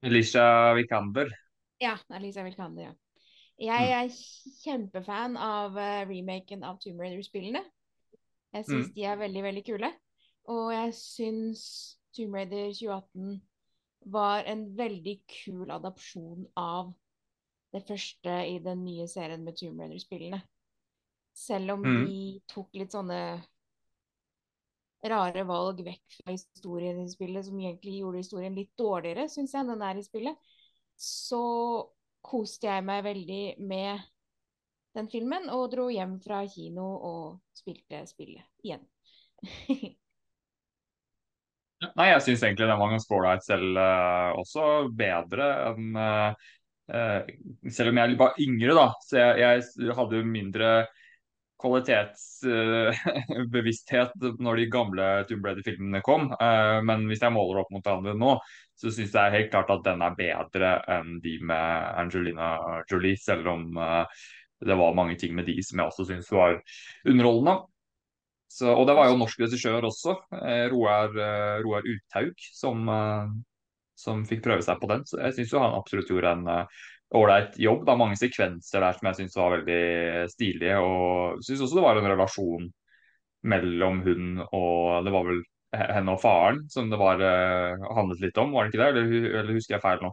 [0.02, 1.30] Elisha Vikander.
[1.82, 2.94] Ja, Alicia Vikander, ja.
[3.62, 3.94] Jeg Mm.
[3.94, 4.08] er
[4.64, 7.62] kjempefan av eh, remaken av Tomb Raider-spillene.
[8.52, 8.94] Jeg syns Mm.
[8.96, 9.92] de er veldig, veldig kule.
[10.50, 11.62] Og jeg syns
[12.16, 13.40] Tomb Raider 2018
[14.06, 16.92] var en veldig kul adopsjon av
[17.72, 20.42] det første i den nye serien med Tomb Raider-spillene.
[21.34, 22.04] Selv om Mm.
[22.06, 23.22] de tok litt sånne
[25.04, 29.66] rare valg vekk fra historien i spillet, som egentlig gjorde historien litt dårligere, syns jeg,
[29.66, 30.36] den er i spillet,
[30.96, 31.40] så
[32.22, 34.00] koste jeg meg veldig med
[34.96, 38.84] den filmen, og dro hjem fra kino og spilte spillet igjen.
[41.98, 44.66] Nei, jeg syns egentlig den var ganske ålreit selv uh, også.
[44.94, 46.30] Bedre enn uh,
[46.92, 47.20] uh,
[47.74, 48.84] Selv om jeg var yngre, da.
[49.02, 50.68] Så jeg, jeg hadde mindre
[51.62, 54.12] kvalitetsbevissthet
[54.44, 56.22] når de gamle Tomb Raider-filmene kom.
[56.36, 58.32] Eh, men hvis jeg måler opp mot hverandre nå,
[58.78, 61.66] så syns jeg helt klart at den er bedre enn de med
[62.02, 62.48] Angelina
[62.90, 64.04] Jolie, selv om eh,
[64.62, 66.60] det var mange ting med de som jeg også syns var
[67.08, 67.56] underholdende.
[68.52, 73.30] Så, og det var jo norsk regissør også, eh, Roar, eh, Roar Uthaug, som, eh,
[73.96, 75.06] som fikk prøve seg på den.
[75.08, 76.82] Så jeg syns han absolutt gjorde en eh,
[77.16, 77.84] ålreit jobb.
[77.86, 80.78] Det er mange sekvenser der som jeg syns var veldig stilige.
[80.80, 82.68] Og syns også det var en relasjon
[83.42, 85.42] mellom hun og Det var vel
[85.72, 88.90] henne og faren som det var eh, handlet litt om, var det ikke det?
[88.92, 90.10] Eller, eller husker jeg feil nå?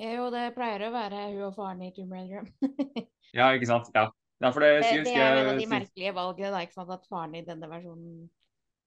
[0.00, 2.48] Jo, det pleier å være hun og faren i Tomb Raider.
[3.32, 3.86] Ja, ikke sant?
[3.96, 4.10] Ja.
[4.42, 6.90] Ja, det, Det, det er jo en av de merkelige valgene, da, ikke sant?
[6.92, 8.26] at faren i denne versjonen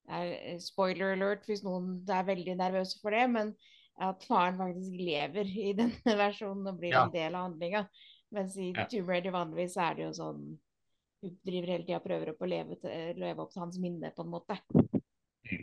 [0.06, 3.54] er eh, Spoiler alert hvis noen er veldig nervøse for det, men
[3.98, 7.04] at faren faktisk lever i denne versjonen og blir Ja.
[7.06, 7.86] en del av handlinga.
[8.34, 8.84] Mens i Ja.
[8.90, 10.40] Tomb Raider vanligvis er det jo sånn
[11.24, 14.22] Hun driver hele tida prøver opp å leve, til, leve opp til hans minne, på
[14.22, 14.58] en måte.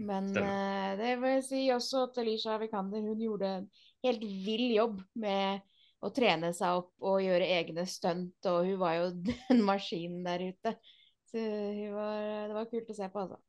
[0.02, 0.50] Men stemmer.
[0.50, 3.68] eh, det vil jeg si også at Alicia Vikander hun gjorde en
[4.04, 5.62] helt vill jobb med
[6.04, 10.48] å trene seg opp og gjøre egne stunt, og hun var jo den maskinen der
[10.50, 10.74] ute.
[11.30, 11.40] Så
[11.94, 13.40] var, det var kult å se på, altså.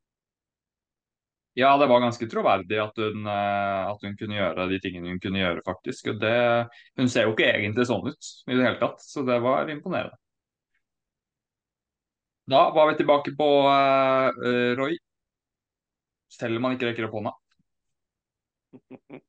[1.55, 5.21] Ja, det var ganske troverdig at hun, eh, at hun kunne gjøre de tingene hun
[5.23, 6.11] kunne gjøre, faktisk.
[6.11, 6.35] Og det,
[6.99, 10.19] hun ser jo ikke egentlig sånn ut i det hele tatt, så det var imponerende.
[12.51, 14.99] Da var vi tilbake på eh, Roy.
[16.35, 17.33] Selv om han ikke rekker opp hånda.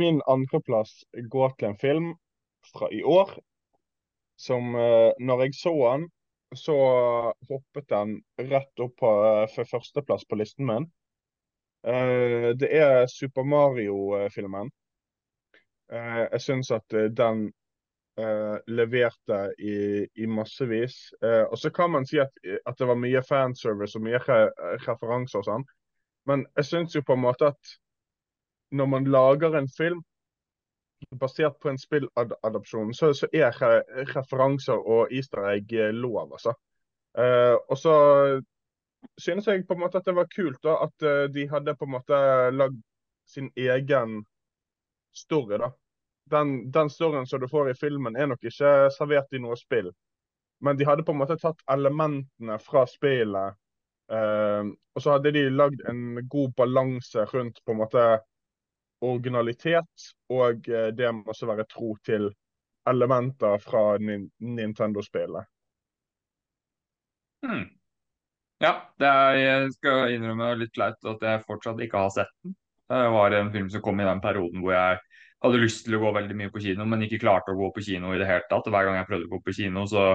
[0.00, 0.94] Min andreplass
[1.30, 2.08] går til en film
[2.70, 3.34] fra i år
[4.40, 6.06] som uh, Når jeg så den,
[6.56, 6.76] så
[7.48, 10.90] hoppet den rett opp på eh, for førsteplass på listen min.
[11.86, 14.70] Eh, det er Super Mario-filmen.
[15.92, 17.50] Eh, jeg syns at den
[18.66, 20.96] leverte i, i massevis.
[21.22, 22.34] Og så kan man si at,
[22.68, 24.42] at det var mye fanservice og mye re
[24.82, 25.64] referanser og sånn,
[26.28, 27.70] men jeg syns jo på en måte at
[28.76, 30.02] når man lager en film
[31.20, 36.54] basert på en spilladopsjon, så, så er re referanser og easter egg lov, altså.
[37.18, 37.94] Uh, og så
[39.18, 41.88] synes jeg på en måte at det var kult da, at uh, de hadde på
[41.88, 42.20] en måte
[42.54, 42.78] lagd
[43.26, 44.20] sin egen
[45.16, 45.58] story.
[45.58, 45.70] da.
[46.30, 49.90] Den, den storyen som du får i filmen, er nok ikke servert i noe spill.
[50.60, 53.58] Men de hadde på en måte tatt elementene fra spillet,
[54.12, 58.04] uh, og så hadde de lagd en god balanse rundt på en måte
[59.00, 62.30] originalitet og eh, det må også være tro til
[62.88, 65.48] elementer fra Nintendo-spillet.
[67.44, 67.68] Hmm.
[68.60, 72.56] Ja, er, jeg skal innrømme litt flaut at jeg fortsatt ikke har sett den.
[72.90, 74.98] Det var en film som kom i den perioden hvor jeg
[75.40, 77.84] hadde lyst til å gå veldig mye på kino, men ikke klarte å gå på
[77.86, 78.68] kino i det hele tatt.
[78.68, 80.10] Hver gang jeg prøvde å gå på kino, så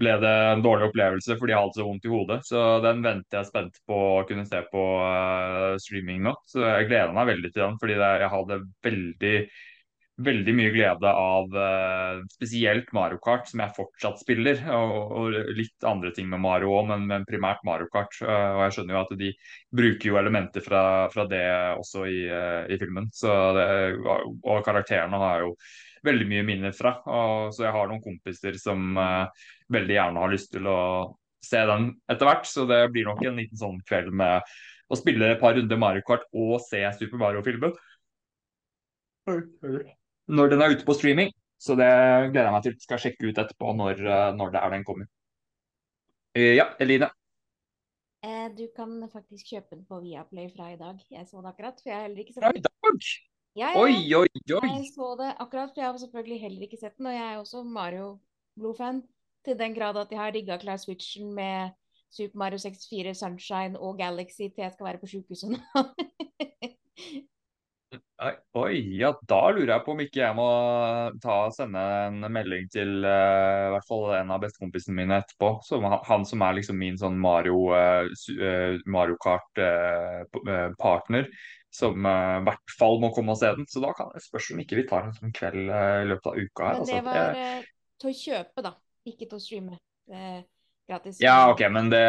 [0.00, 2.38] ble det en dårlig opplevelse fordi jeg hadde så vondt i hodet.
[2.48, 6.36] Så den venter jeg spent på å kunne se på uh, streaming nå.
[6.48, 9.34] Så jeg gleder meg veldig til den, fordi det, jeg hadde veldig
[10.20, 14.62] veldig mye glede av uh, spesielt Mario Kart, som jeg fortsatt spiller.
[14.76, 18.16] Og, og litt andre ting med Mario òg, men, men, primært Mario Kart.
[18.22, 19.30] Uh, og jeg skjønner jo at de
[19.80, 20.82] bruker jo elementer fra,
[21.12, 21.44] fra det
[21.80, 23.08] også i, uh, i filmen.
[23.10, 23.68] Det,
[24.04, 25.54] og karakterene har jo
[26.06, 26.96] veldig mye minner fra.
[27.06, 29.28] Og, så jeg har noen kompiser som uh,
[29.72, 30.80] veldig gjerne har lyst til å
[31.44, 32.48] se den etter hvert.
[32.48, 34.50] Så det blir nok en liten sånn kveld med
[34.90, 37.76] å spille et par runder Mario Kart og se Super Mario-filmen.
[40.30, 41.32] Når den er ute på streaming.
[41.60, 41.86] Så det
[42.32, 42.76] gleder jeg meg til.
[42.80, 45.08] Skal sjekke ut etterpå når, eh, når det er den kommer.
[46.32, 47.10] Uh, ja, Eline.
[48.56, 50.98] Du kan faktisk kjøpe den på Viaplay fra i dag.
[51.12, 51.78] Jeg så det akkurat.
[51.80, 52.50] for jeg har heller ikke sett den.
[52.50, 53.10] Fra i dag?
[53.58, 53.80] Ja, ja.
[53.82, 54.68] Oi, oi, oi!
[54.68, 57.08] Jeg så det akkurat, for jeg har selvfølgelig heller ikke sett den.
[57.10, 59.02] Og jeg er også Mario-blodfan
[59.44, 61.70] til den grad at jeg har rigga klar switchen med
[62.10, 65.58] Super Mario 64, Sunshine og Galaxy til jeg skal være på sjukehuset nå.
[68.60, 70.48] Oi, ja, da lurer jeg på om ikke jeg må
[71.24, 75.48] ta og sende en melding til uh, i hvert fall en av bestekompisene mine etterpå.
[75.64, 78.04] Som, han som er liksom min sånn Mario, uh,
[78.84, 81.24] Mario Kart-partner.
[81.24, 81.30] Uh,
[81.70, 83.66] som i hvert fall må komme og se den.
[83.70, 86.40] Så da kan det spørs om ikke vi tar en sånn kveld i løpet av
[86.40, 86.80] uka her.
[86.80, 87.10] Men det altså.
[87.10, 87.68] var
[88.00, 88.72] til å kjøpe, da.
[89.10, 89.78] Ikke til å streame.
[90.90, 91.20] Gratis.
[91.22, 92.02] Ja, OK, men det,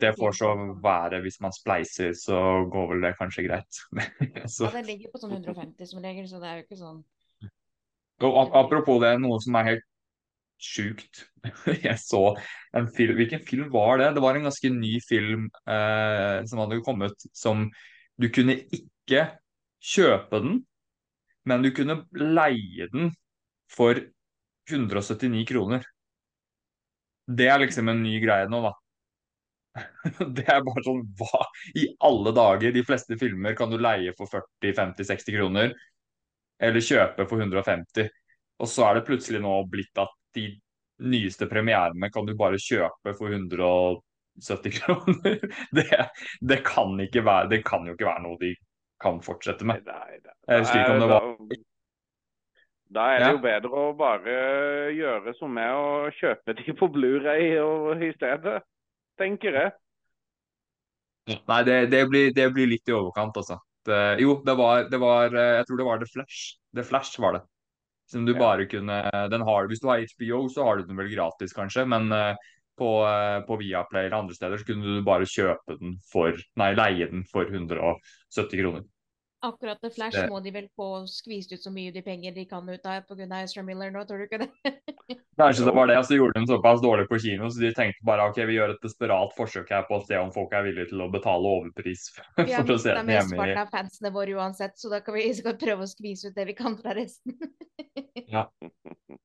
[0.00, 1.20] det, får så være.
[1.24, 2.38] Hvis man spleiser, så
[2.72, 3.82] går vel det kanskje greit.
[3.98, 7.02] ja, den ligger på sånn 150 som regel, så det er jo ikke sånn
[8.24, 9.84] Og Apropos det, noe som er helt
[10.56, 11.26] sjukt.
[11.84, 12.22] Jeg så
[12.76, 14.14] en film Hvilken film var det?
[14.16, 17.68] Det var en ganske ny film eh, som hadde kommet som
[18.20, 19.22] du kunne ikke
[19.82, 20.60] kjøpe den,
[21.46, 23.12] men du kunne leie den
[23.72, 24.00] for
[24.70, 25.84] 179 kroner.
[27.26, 28.74] Det er liksom en ny greie nå, da.
[30.36, 31.42] Det er bare sånn Hva
[31.76, 32.72] i alle dager?
[32.72, 35.74] De fleste filmer kan du leie for 40-50-60 kroner,
[36.62, 38.08] eller kjøpe for 150.
[38.62, 40.48] Og så er det plutselig nå blitt at de
[41.04, 43.66] nyeste premierene kan du bare kjøpe for 100
[44.42, 45.38] 70 kroner.
[45.76, 45.86] Det,
[46.40, 48.52] det, kan være, det kan jo ikke være noe de
[49.02, 49.84] kan fortsette med.
[49.86, 50.84] Nei, nei, nei.
[50.90, 51.32] Om det var.
[52.96, 54.34] Da er det jo bedre å bare
[54.94, 57.56] gjøre som meg og kjøpe de på Blu-ray
[58.06, 58.60] i stedet,
[59.18, 59.74] tenker jeg.
[61.26, 63.58] Nei, det, det, blir, det blir, litt i overkant, altså.
[63.86, 66.56] Det, jo, det var, det var, Jeg tror det var The Flash.
[66.74, 67.42] The Flash var det.
[68.06, 68.38] Som du ja.
[68.38, 69.00] bare kunne
[69.32, 71.82] den har, Hvis du har HBO, så har du den vel gratis, kanskje.
[71.90, 72.38] Men uh,
[72.78, 76.74] på, eh, på Viaplay eller andre steder, så kunne du bare kjøpe den for, nei,
[76.76, 78.84] leie den for 170 kroner.
[79.46, 80.28] Akkurat med Flash det.
[80.30, 83.26] må de vel få skvist ut så mye de penger de kan ut av pga.
[83.42, 84.48] Ezra Miller nå, tror du ikke det?
[85.40, 88.06] Kanskje det var det, og så gjorde de såpass dårlig på kino, så de tenkte
[88.08, 90.88] bare ok, vi gjør et desperat forsøk her på å se om folk er villige
[90.94, 93.36] til å betale overpris for, for å se den hjemme.
[93.36, 96.32] Vi har mistet av fansene våre uansett, så da kan vi så prøve å skvise
[96.32, 97.36] ut det vi kan fra resten.
[98.24, 98.48] ja.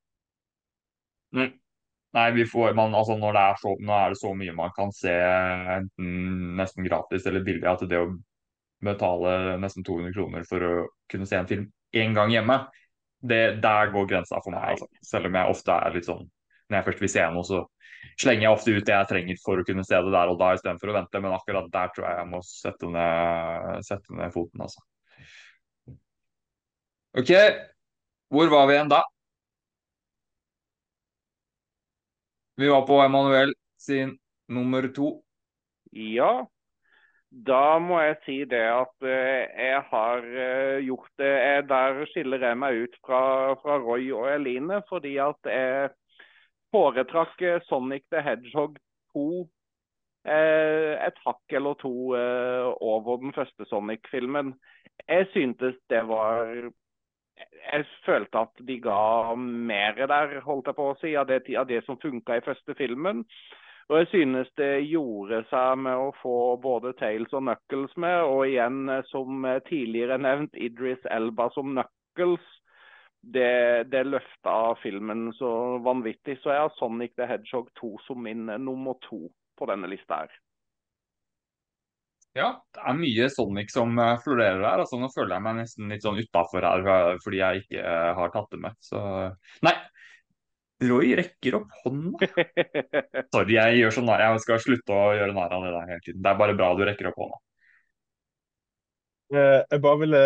[1.32, 1.61] Mm.
[2.12, 4.74] Nei, vi får, man, altså når det er så, nå er det så mye man
[4.76, 5.14] kan se
[5.78, 6.10] enten
[6.60, 8.10] nesten gratis eller billig, at det å
[8.84, 10.74] betale nesten 200 kroner for å
[11.12, 12.58] kunne se en film én gang hjemme,
[13.22, 14.74] det, der går grensa for meg.
[14.74, 14.90] Altså.
[15.06, 16.28] Selv om jeg ofte er litt sånn
[16.72, 17.58] når jeg først vil se noe, så
[18.22, 20.54] slenger jeg ofte ut det jeg trenger for å kunne se det der og da
[20.56, 21.22] istedenfor å vente.
[21.24, 24.84] Men akkurat der tror jeg jeg må sette ned, sette ned foten, altså.
[27.20, 27.34] OK,
[28.32, 29.02] hvor var vi igjen da?
[32.62, 35.08] Vi var på Emanuel sin nummer to.
[35.92, 36.46] Ja,
[37.32, 41.32] da må jeg si det at eh, jeg har eh, gjort det
[41.72, 43.22] Der skiller jeg meg ut fra,
[43.64, 45.90] fra Roy og Eline, fordi at jeg
[46.76, 48.78] foretrakk eh, Sonic the Hedgehog
[49.16, 49.26] 2
[50.30, 54.54] eh, et hakk eller to over den første Sonic-filmen.
[55.10, 56.70] Jeg syntes det var
[57.72, 61.68] Jeg følte at de ga mer der, holdt jeg på å si, av det, av
[61.70, 63.24] det som funka i første filmen.
[63.92, 68.46] Og jeg synes det gjorde seg med å få både Tails og Knuckles med, og
[68.48, 72.46] igjen, eh, som tidligere nevnt, Idris Elba som Knuckles.
[73.22, 76.40] Det, det løfta filmen så vanvittig.
[76.42, 79.28] Så jeg har Sonic the Hedgehog 2 som min eh, nummer to
[79.60, 80.40] på denne lista her.
[82.38, 84.84] Ja, det er mye Sonic som eh, florerer her.
[84.84, 88.54] altså Nå føler jeg meg nesten litt sånn utafor her fordi jeg ikke har tatt
[88.54, 88.78] det med.
[88.80, 89.02] Så
[89.68, 89.76] nei,
[90.82, 92.30] Roy rekker opp hånda.
[93.34, 96.24] Sorry, jeg gjør sånn Jeg skal slutte å gjøre narr av det der hele tiden.
[96.24, 97.40] Det er bare bra du rekker opp hånda.
[99.36, 100.24] Eh, jeg bare ville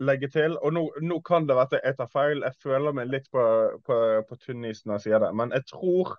[0.00, 3.10] legge til, og nå, nå kan det være at jeg tar feil, jeg føler meg
[3.12, 3.42] litt på,
[3.84, 3.96] på,
[4.28, 6.14] på tynn is når jeg sier det, men jeg tror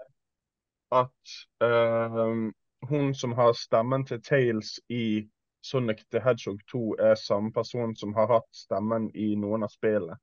[0.94, 1.34] at
[1.66, 2.52] uh,
[2.90, 5.28] hun som har stemmen til Tales i
[5.62, 10.18] Sonic the Hedgehog 2, er samme person som har hatt stemmen i noen av spillene.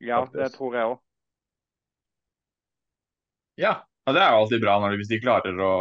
[0.00, 0.38] Ja, faktisk.
[0.38, 0.98] det tror jeg òg.
[3.60, 3.74] Ja,
[4.08, 5.72] og det er jo alltid bra når de, hvis de klarer å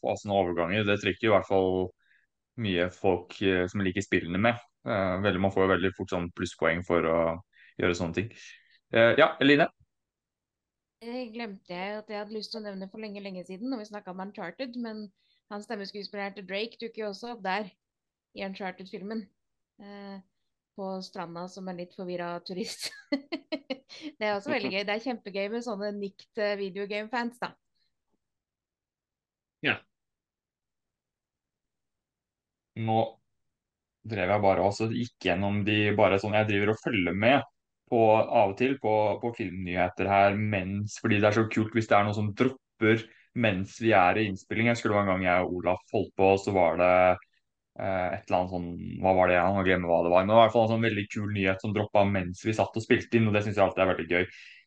[0.00, 0.86] få sånne overganger.
[0.88, 1.90] Det trekker i hvert fall
[2.60, 4.62] mye folk eh, som liker spillene med.
[4.88, 7.20] Eh, veldig, man får jo veldig fort sånn plusspoeng for å
[7.80, 8.32] gjøre sånne ting.
[8.96, 9.68] Eh, ja, Eline?
[11.00, 13.82] Det glemte jeg at jeg hadde lyst til å nevne for lenge lenge siden når
[13.82, 15.06] vi snakka om Uncharted, men
[15.50, 17.70] han stemmeskuespilleren til Drake dukker jo også opp der
[18.38, 19.24] i Uncharted-filmen.
[19.82, 20.18] Eh,
[20.80, 22.90] på stranda som en litt forvirra turist.
[24.18, 24.82] det er også veldig gøy.
[24.86, 26.62] Det er kjempegøy med sånne nikt eh,
[27.40, 27.50] da.
[29.66, 29.76] Ja.
[32.80, 33.00] Nå
[34.10, 37.42] drev jeg bare også gikk gjennom de bare sånn Jeg driver og følger med
[37.90, 41.90] på av og til på, på filmnyheter her mens Fordi det er så kult hvis
[41.90, 44.70] det er noe som dropper mens vi er i innspilling.
[44.70, 46.94] Jeg skulle en gang jeg og Olaf holdt på, så var det
[47.80, 48.70] Eh, et eller annet sånn,
[49.00, 49.36] Hva var det?
[49.38, 50.24] Jeg må glemme hva det var.
[50.24, 52.54] Men det var i hvert fall en sånn veldig kul nyhet som droppa mens vi
[52.56, 54.26] satt og spilte inn, og det syns jeg alltid er veldig gøy.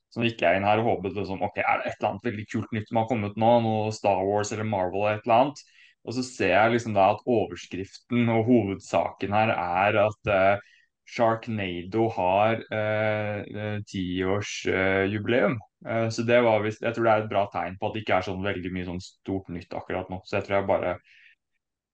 [0.10, 2.28] Så nå gikk jeg inn her og håpet liksom, ok, er det et eller annet
[2.30, 3.52] veldig kult nytt som har kommet nå?
[3.66, 5.64] Noe Star Wars eller Marvel eller et eller annet?
[6.04, 10.73] Og så ser jeg liksom da at overskriften og hovedsaken her er at uh,
[11.06, 15.58] Sharknado har eh, tiårsjubileum.
[15.88, 18.06] Eh, så det var vist, jeg tror det er et bra tegn på at det
[18.06, 20.22] ikke er sånn veldig mye sånn stort nytt akkurat nå.
[20.24, 20.96] Så jeg tror jeg bare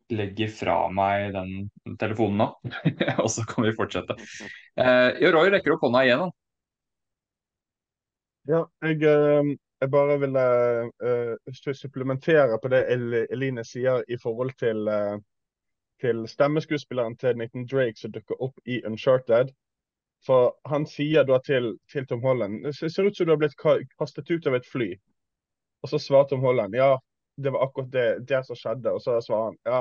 [0.10, 2.47] legger fra meg den telefonen nå,
[3.24, 4.18] og så kan vi fortsette.
[4.78, 6.30] Eh, Roy rekker opp hånda igjen.
[8.49, 9.51] Ja, jeg, eh,
[9.84, 10.45] jeg, bare ville
[11.05, 15.20] uh, supplementere på det Eline sier i forhold til, uh,
[16.02, 19.52] til stemmeskuespilleren til Nathan Drake som dukker opp i Uncharted.
[20.26, 23.56] For han sier da til, til Tom Holland Det ser ut som du har blitt
[24.00, 24.89] kastet ut av et fly.
[25.84, 26.97] Og så svarer Tom Holland ja,
[27.39, 28.91] det var akkurat det, det som skjedde.
[28.91, 29.80] Og så svarer han ja,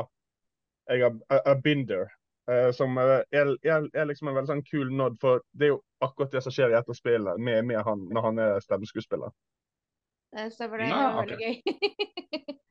[0.89, 1.62] jeg har Binder.
[1.62, 2.09] been there.
[2.49, 3.51] Uh, som er, er,
[3.93, 6.73] er, liksom en veldig sånn kul nod, for det er jo akkurat det som skjer
[6.73, 9.35] i etterspillet med, med han når han er stemmeskuespiller.
[10.33, 10.89] Det stemmer, det.
[10.89, 12.57] er veldig gøy.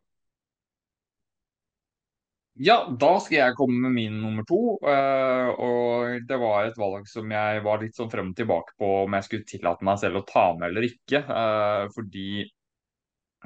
[2.60, 4.60] ja, da skal jeg komme med min nummer to.
[4.82, 8.92] Uh, og det var et valg som jeg var litt sånn frem og tilbake på
[9.04, 11.22] om jeg skulle tillate meg selv å ta med eller ikke.
[11.28, 12.30] Uh, fordi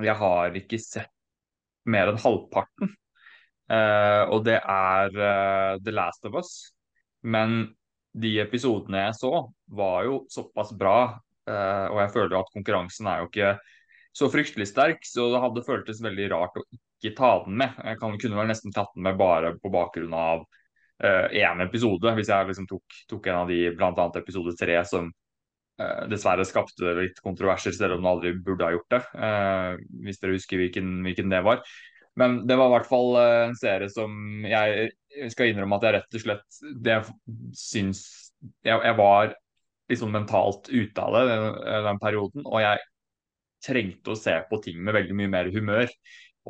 [0.01, 1.11] jeg har ikke sett
[1.91, 2.97] mer enn halvparten
[3.71, 5.13] Uh, og det er
[5.79, 6.49] The Last of Us.
[7.23, 7.69] Men
[8.11, 9.29] de episodene jeg så,
[9.71, 11.13] var jo såpass bra,
[11.47, 13.53] og jeg føler jo at konkurransen er jo ikke
[14.11, 16.65] så fryktelig sterk, så det hadde føltes veldig rart å
[17.01, 17.79] ikke ta den med.
[17.83, 20.47] Jeg kan, kunne vel nesten tatt den med bare på bakgrunn av
[21.01, 24.03] én episode, hvis jeg liksom tok, tok, en av de, bl.a.
[24.19, 25.07] episode tre, som
[26.11, 28.99] dessverre skapte litt kontroverser, selv om den aldri burde ha gjort det.
[30.05, 31.63] hvis dere husker hvilken, hvilken det var.
[32.19, 34.15] Men det var i hvert fall eh, en serie som
[34.47, 34.89] jeg
[35.31, 36.97] skal innrømme at jeg rett og slett det
[37.57, 38.01] syns
[38.65, 39.35] jeg, jeg var
[39.91, 41.45] liksom mentalt ute av det den,
[41.87, 42.47] den, perioden.
[42.47, 42.83] Og jeg
[43.63, 45.91] trengte å se på ting med veldig mye mer humør.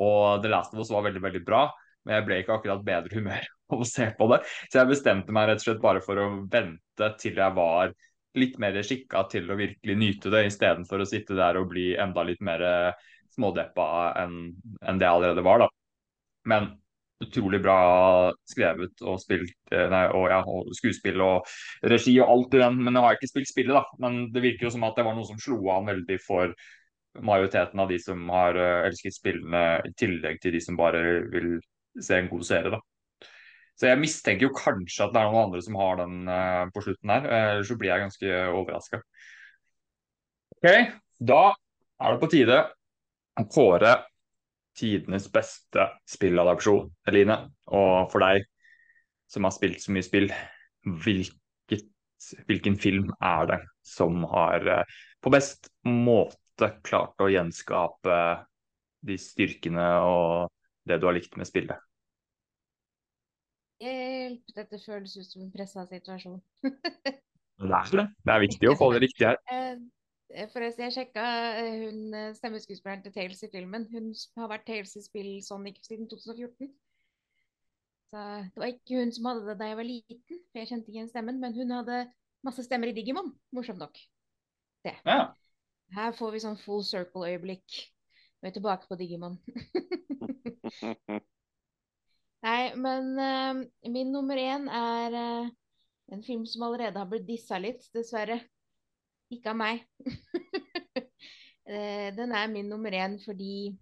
[0.00, 1.66] Og The Last of Us var veldig, veldig bra,
[2.06, 4.40] men jeg ble ikke akkurat bedre humør av å se på det.
[4.70, 7.94] Så jeg bestemte meg rett og slett bare for å vente til jeg var
[8.40, 12.24] litt mer skikka til å virkelig nyte det, istedenfor å sitte der og bli enda
[12.24, 12.64] litt mer
[13.32, 13.88] smådeppa
[14.22, 14.38] enn
[14.80, 15.68] en det jeg allerede var, da.
[16.48, 16.70] Men
[17.22, 17.76] utrolig bra
[18.48, 20.40] skrevet og spilt, eh, nei, og, ja,
[20.74, 21.50] skuespill og
[21.92, 22.80] regi og alt i den.
[22.82, 23.84] Men jeg har ikke spilt spillet, da.
[24.02, 26.54] Men det virker jo som at det var noe som slo an veldig for
[27.20, 31.02] majoriteten av de som har uh, elsket spillene, i tillegg til de som bare
[31.32, 31.54] vil
[32.00, 32.80] se en god serie, da.
[33.76, 36.84] Så jeg mistenker jo kanskje at det er noen andre som har den uh, på
[36.84, 37.28] slutten her.
[37.28, 39.02] Ellers så blir jeg ganske overraska.
[40.58, 40.68] OK,
[41.32, 42.58] da er det på tide
[43.40, 43.94] å kåre
[44.78, 47.38] tidenes beste spilladopsjon, Eline.
[47.72, 48.46] Og for deg
[49.32, 50.28] som har spilt så mye spill,
[51.02, 51.88] hvilket,
[52.48, 56.41] hvilken film er det som har uh, på best måte
[56.86, 58.18] klart å gjenskape
[59.02, 60.52] de styrkene og
[60.88, 61.78] det du har likt med spillet?
[63.82, 66.38] Hjelp, dette føles ut som en pressa situasjon.
[66.62, 68.06] det er det.
[68.22, 69.40] Det er viktig å få det riktig her.
[70.32, 71.24] Eh, forresten, jeg sjekka
[71.60, 73.88] eh, hun eh, stemmeskuespilleren til Tales i filmen.
[73.90, 76.70] Hun har vært Tales i spill Sonic siden 2014.
[78.12, 80.88] Så det var ikke hun som hadde det da jeg var liten, for jeg kjente
[80.88, 81.40] ikke igjen stemmen.
[81.42, 82.00] Men hun hadde
[82.46, 83.98] masse stemmer i Digimon, morsomt nok.
[84.84, 84.94] Det.
[85.06, 85.32] Ja.
[85.92, 87.74] Her får vi sånn full circle-øyeblikk.
[88.42, 89.36] Vi er tilbake på Digimon.
[92.42, 93.60] Nei, men uh,
[93.92, 95.50] min nummer én er uh,
[96.10, 98.40] en film som allerede har blitt dissa litt, dessverre.
[99.32, 99.84] Ikke av meg.
[100.08, 103.78] uh, den er min nummer én fordi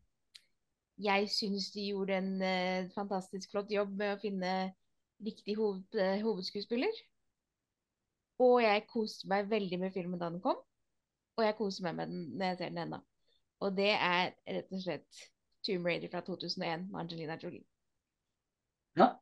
[1.01, 2.33] jeg syns de gjorde en
[2.93, 4.75] fantastisk flott jobb med å finne
[5.25, 6.93] riktig hoved, hovedskuespiller.
[8.45, 10.61] Og jeg koste meg veldig med filmen da den kom.
[11.39, 13.01] Og jeg koser meg med den når jeg ser den ennå.
[13.61, 15.25] Og det er rett og slett
[15.67, 17.65] Tomb Raider fra 2001 med Angelina Jolie.
[18.99, 19.13] Ja.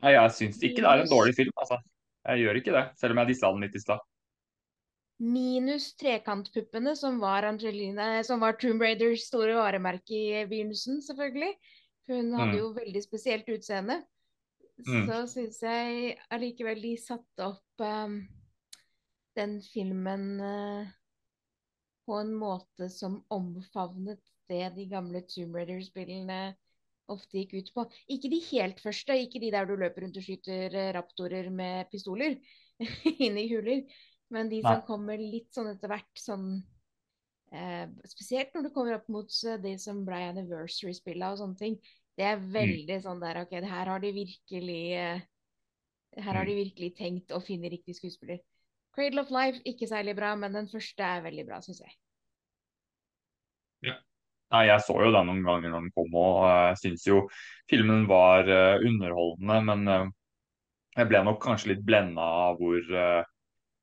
[0.00, 1.80] Nei, jeg syns ikke det er en dårlig film, altså.
[2.24, 4.06] Jeg gjør ikke det, selv om jeg dissa den litt i stad.
[5.20, 11.52] Minus trekantpuppene, som var Angelina, som var Tomb Raiders store varemerke i begynnelsen, selvfølgelig.
[12.08, 12.60] Hun hadde mm.
[12.62, 14.00] jo veldig spesielt utseende.
[14.86, 15.04] Mm.
[15.08, 18.22] Så syns jeg allikevel de satte opp um,
[19.38, 20.88] den filmen uh,
[22.06, 26.40] på en måte som omfavnet det de gamle Tomb Raider-spillene
[27.10, 27.84] ofte gikk ut på.
[28.14, 31.90] Ikke de helt første, ikke de der du løper rundt og skyter eh, raptorer med
[31.92, 32.36] pistoler
[33.26, 33.84] inn i huler,
[34.30, 34.86] men de som Nei.
[34.86, 36.46] kommer litt sånn etter hvert, sånn
[37.54, 41.80] eh, Spesielt når du kommer opp mot det de som ble anniversary-spilla og sånne ting.
[42.18, 42.46] Det er mm.
[42.54, 43.04] veldig mm.
[43.06, 45.26] sånn der OK, her har de virkelig eh,
[46.18, 46.62] her har de mm.
[46.64, 48.42] virkelig tenkt å finne riktig skuespiller.
[48.96, 51.92] Cradle of Life ikke særlig bra, men den første er veldig bra, syns jeg.
[53.86, 53.96] Ja.
[54.50, 57.20] Nei, Jeg så jo den noen ganger når den kom, og jeg syns jo
[57.70, 59.60] filmen var uh, underholdende.
[59.68, 60.10] Men uh,
[60.98, 63.22] jeg ble nok kanskje litt blenda av hvor, uh,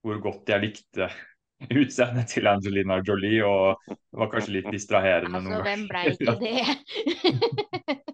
[0.04, 1.10] hvor, godt jeg likte
[1.82, 6.04] utseendet til Angelina Jolie, og det var kanskje litt distraherende altså, noen ganger.
[6.04, 8.04] Altså, hvem ble ikke det?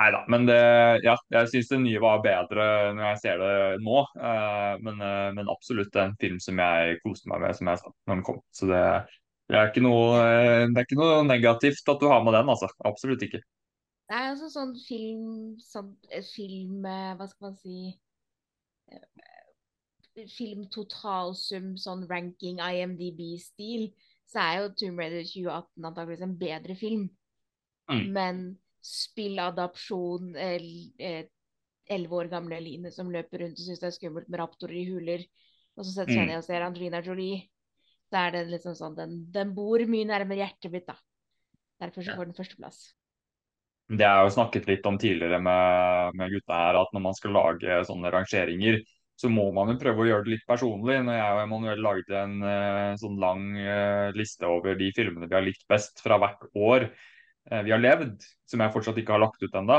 [0.00, 0.60] Nei da, men det,
[1.04, 3.98] ja, jeg syns det nye var bedre når jeg ser det nå.
[4.80, 5.02] men,
[5.36, 8.38] men, absolutt en film som jeg koste meg med som jeg sa når den kom.
[8.56, 8.80] Så det,
[9.50, 12.50] det er, ikke noe, eh, det er ikke noe negativt at du har med den,
[12.52, 12.68] altså.
[12.86, 13.40] Absolutt ikke.
[14.06, 17.80] Det er altså sånn film, sånn eh, film eh, Hva skal man si
[20.30, 23.86] Film totalsum, sånn ranking IMDb-stil,
[24.28, 27.04] så er jo Tomb Raider 2018 antakeligvis en bedre film.
[27.88, 28.02] Mm.
[28.12, 28.42] Men
[28.84, 30.34] spilladapsjon
[31.90, 34.86] Elleve år gamle Line som løper rundt og syns det er skummelt med raptorer i
[34.88, 35.24] huler,
[35.76, 36.28] og så setter seg mm.
[36.30, 37.48] ned og ser Angelina Jolie
[38.10, 40.96] da er det liksom sånn den, den, bor mye nærmere hjertet mitt, da.
[41.80, 42.80] Derfor så får den førsteplass.
[43.90, 47.34] Det er jo snakket litt om tidligere med, med gutta her, at når man skal
[47.34, 48.80] lage sånne rangeringer,
[49.18, 50.98] så må man jo prøve å gjøre det litt personlig.
[51.06, 55.36] Når jeg og Emanuel lagde en uh, sånn lang uh, liste over de filmene vi
[55.36, 56.86] har likt best fra hvert år
[57.48, 59.78] vi har levd, som jeg fortsatt ikke har lagt ut ennå,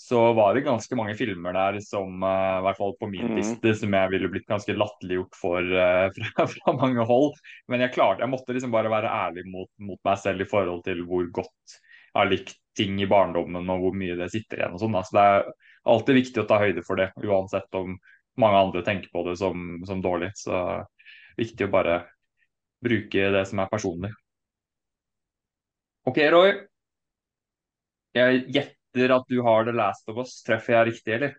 [0.00, 3.38] så var det ganske mange filmer der som, uh, i hvert fall på min mm.
[3.40, 7.34] liste, som jeg ville blitt ganske latterliggjort for uh, fra, fra, mange hold.
[7.66, 10.84] Men jeg klarte, jeg måtte liksom bare være ærlig mot, mot, meg selv i forhold
[10.86, 14.78] til hvor godt jeg har likt ting i barndommen og hvor mye det sitter igjen.
[14.78, 15.00] og sånn.
[15.02, 15.50] Så det er
[15.90, 17.98] alltid viktig å ta høyde for det, uansett om
[18.38, 20.30] mange andre tenker på det som, som dårlig.
[20.38, 22.00] Så det er viktig å bare
[22.86, 24.14] bruke det som er personlig.
[26.06, 26.54] OK, Roy.
[28.16, 31.36] Jeg gjetter at du har The Last of Us, treffer jeg riktig, eller?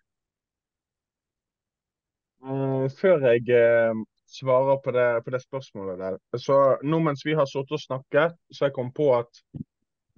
[2.46, 7.36] Uh, før jeg uh, svarer på det, på det, spørsmålet der, så nå mens vi
[7.36, 9.42] har sittet og snakket, så jeg kom på at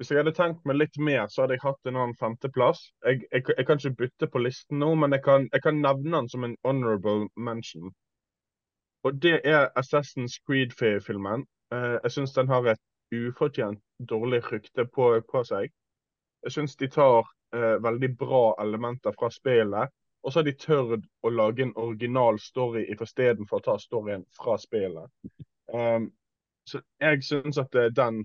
[0.01, 2.79] hvis jeg hadde tenkt meg litt mer, så hadde jeg hatt en annen femteplass.
[3.05, 6.15] Jeg, jeg, jeg, kan ikke bytte på listen nå, men jeg kan, jeg kan nevne
[6.15, 7.91] den som en honorable mention.
[9.05, 11.45] Og det er Assassin's Creed-filmen.
[11.73, 12.81] Eh, jeg syns den har et
[13.13, 15.69] ufortjent dårlig rykte på, på seg.
[16.43, 21.05] Jeg syns de tar eh, veldig bra elementer fra spillet, og så har de tørt
[21.25, 25.09] å lage en original story istedenfor å ta storyen fra spillet.
[25.73, 26.11] Um,
[26.69, 28.23] så jeg syns at eh, den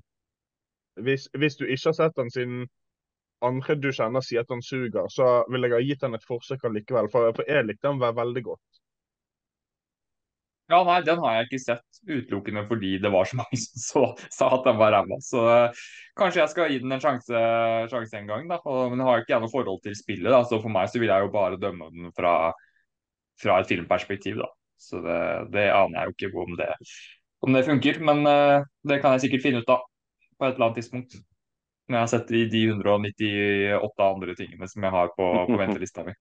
[0.96, 2.66] hvis, hvis, du ikke har sett den siden
[3.44, 6.64] andre du kjenner sier at den suger, så vil jeg ha gitt den et forsøk
[6.64, 7.10] allikevel.
[7.12, 8.75] For, for jeg likte den veldig godt.
[10.66, 14.02] Ja, nei, den har jeg ikke sett utelukkende fordi det var så mange som så,
[14.34, 15.18] sa at den var ræva.
[15.22, 15.84] Så uh,
[16.18, 17.42] kanskje jeg skal gi den en sjanse,
[17.92, 18.58] sjanse en gang, da.
[18.64, 20.40] Og, men jeg har ikke jeg noe forhold til spillet, da.
[20.42, 22.34] Så for meg så vil jeg jo bare dømme den fra,
[23.42, 24.50] fra et filmperspektiv, da.
[24.88, 25.20] Så det,
[25.54, 26.68] det, aner jeg jo ikke om det,
[27.46, 28.02] om det funker.
[28.10, 29.86] Men uh, det kan jeg sikkert finne ut av
[30.36, 31.20] på et eller annet tidspunkt.
[31.86, 36.02] Når jeg har sett de, de 198 andre tingene som jeg har på, på ventelista
[36.06, 36.18] mi.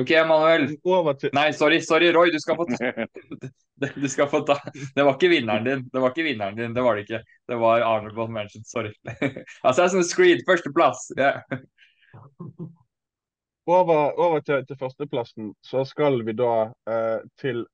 [0.00, 0.68] OK, Emanuel.
[1.32, 2.30] Nei, sorry, sorry, Roy.
[2.32, 2.66] Du skal få.
[3.94, 4.54] Du skal få ta.
[4.94, 5.80] Det var ikke vinneren din.
[5.92, 7.18] Det var ikke vinneren din, det var det ikke.
[7.50, 8.64] Det var Arnold Manchin.
[8.64, 8.92] sorry.
[9.68, 11.10] Assassin's Creed, førsteplass.
[11.18, 11.42] Yeah.
[13.66, 17.64] Over, over til, til, førsteplassen så skal vi da eh, til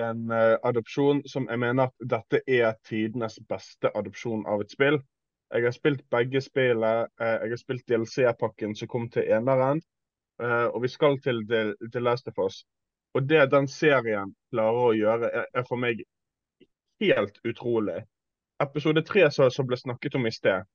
[0.00, 4.98] en uh, adopsjon som jeg mener at dette er tidenes beste adopsjon av et spill.
[5.54, 7.08] Jeg har spilt begge spillene.
[7.20, 9.80] Uh, jeg har spilt DLC-pakken som kom til eneren.
[10.42, 12.64] Uh, og vi skal til The, The, Last of Us.
[13.14, 16.02] Og det den serien klarer å gjøre, er, er for meg
[17.02, 18.00] helt utrolig.
[18.62, 20.66] Episode tre som ble snakket om i sted,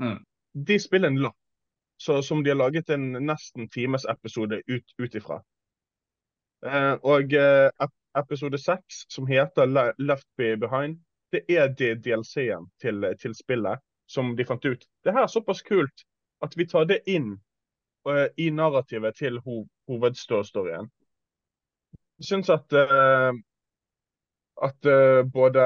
[0.00, 0.18] mm.
[0.66, 1.36] de spiller en lapp
[2.00, 5.40] som de har laget en nesten times episode ut ifra.
[6.64, 11.00] Uh, og uh, episode seks, som heter Left Be Behind,
[11.32, 14.84] det er det DLC-en til, til, spillet som de fant ut.
[15.04, 16.04] Det her er såpass kult
[16.42, 17.36] at vi tar det inn
[18.36, 20.88] i narrativet til ho hovedståstorien.
[22.20, 23.32] Jeg syns at, uh,
[24.62, 25.64] at uh, både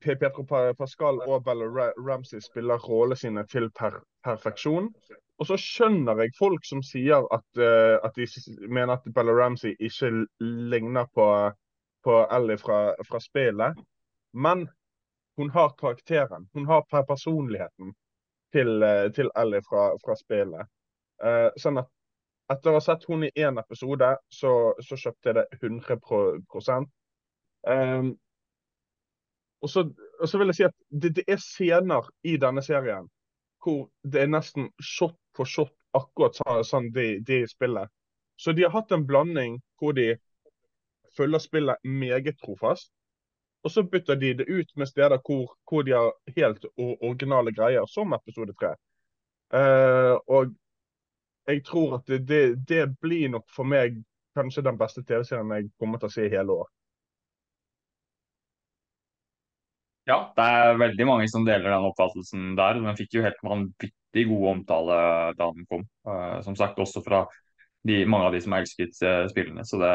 [0.00, 0.42] Petro
[0.78, 1.66] Pascal og Bella
[1.98, 4.90] Ramsey spiller rollene sine til per perfeksjon.
[5.38, 8.26] Og så skjønner jeg folk som sier at, uh, at de
[8.68, 10.10] mener at Bella Ramsey ikke
[10.40, 11.26] ligner på,
[12.04, 13.78] på Ellie fra, fra, spillet.
[14.32, 14.68] Men
[15.38, 16.48] hun har karakteren.
[16.54, 17.94] Hun har personligheten
[18.54, 20.70] til, uh, til Ellie fra, fra spillet.
[21.22, 21.90] Uh, sånn at
[22.50, 26.40] etter å ha sett hun i én episode, så, så, kjøpte jeg det 100
[27.70, 28.10] um,
[29.60, 29.84] og, så,
[30.20, 33.06] og så vil jeg si at det, det er scener i denne serien
[33.60, 37.90] hvor det er nesten shot for shot akkurat sånn de, de spiller.
[38.40, 40.14] Så de har hatt en blanding hvor de
[41.16, 42.88] følger spillet meget trofast.
[43.64, 47.86] Og så bytter de det ut med steder hvor, hvor de har helt originale greier,
[47.86, 48.74] som episode tre.
[49.52, 50.54] Uh, og
[51.50, 53.98] jeg tror at det, det, det, blir nok for meg
[54.38, 56.68] kanskje den beste TV-serien jeg kommer til å se i hele år.
[60.08, 62.80] Ja, det er veldig mange som deler den oppfattelsen der.
[62.80, 64.96] Den fikk jo helt vanvittig god omtale
[65.38, 65.84] da den kom.
[66.08, 67.26] Uh, som sagt også fra
[67.86, 69.66] de, mange av de som elsket uh, spillene.
[69.66, 69.92] Så det,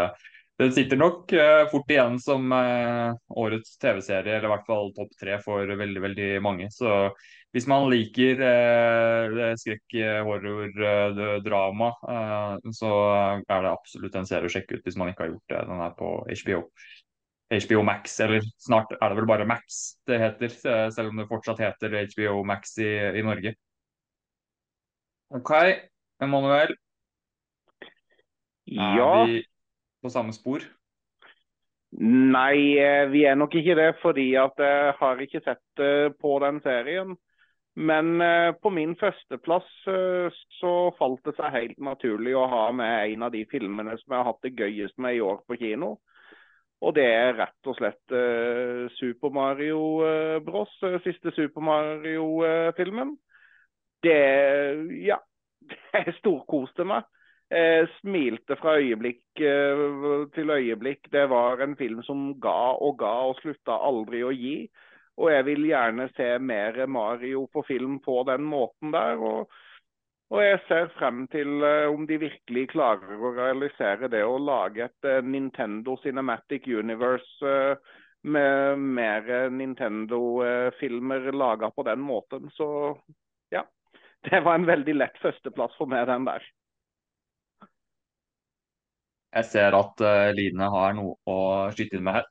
[0.59, 5.39] det sitter nok uh, fort igjen som årets TV-serie, eller i hvert fall topp tre
[5.43, 6.69] for veldig, veldig mange.
[6.71, 7.09] Så
[7.55, 8.41] hvis man liker
[9.59, 9.93] skrekk,
[10.27, 10.73] horror,
[11.43, 11.87] drama,
[12.75, 12.89] så
[13.39, 15.61] er det absolutt en serie å sjekke ut hvis man ikke har gjort det.
[15.69, 16.09] Den er på
[16.43, 16.65] HBO.
[17.55, 19.79] HBO Max, eller snart er det vel bare Max
[20.09, 20.51] det heter,
[20.91, 23.55] selv om det fortsatt heter HBO Max i, i Norge.
[25.35, 25.51] OK,
[26.19, 26.75] Emanuel.
[28.65, 29.23] Ja.
[29.23, 29.43] Er vi
[30.05, 30.63] på samme spor?
[31.95, 36.33] Nei, eh, vi er nok ikke det, fordi at jeg har ikke sett eh, på
[36.43, 37.13] den serien.
[37.75, 39.67] Men eh, på min førsteplass
[40.59, 44.19] så falt det seg helt naturlig å ha med en av de filmene som jeg
[44.19, 45.97] har hatt det gøyest med i år på kino.
[46.83, 48.13] Og det er rett og slett
[48.99, 50.73] Super Mario uh, Bros,
[51.05, 53.15] siste Super Mario-filmen.
[54.03, 54.19] det
[55.07, 55.17] Ja.
[55.95, 57.07] Jeg storkoste meg.
[57.55, 59.39] Jeg smilte fra øyeblikk
[60.35, 61.07] til øyeblikk.
[61.11, 64.57] Det var en film som ga og ga og slutta aldri å gi.
[65.15, 69.15] Og jeg vil gjerne se mer Mario på film på den måten der.
[69.15, 69.47] og
[70.33, 74.87] og jeg ser frem til uh, om de virkelig klarer å realisere det å lage
[74.87, 77.53] et uh, Nintendo Cinematic Universe
[78.25, 82.49] med mer Nintendo-filmer laga på den måten.
[82.57, 82.67] Så
[83.53, 83.61] ja.
[84.25, 86.47] Det var en veldig lett førsteplass for meg, den der.
[89.35, 90.01] Jeg ser at
[90.37, 91.37] Line har noe å
[91.75, 92.29] skyte inn med her.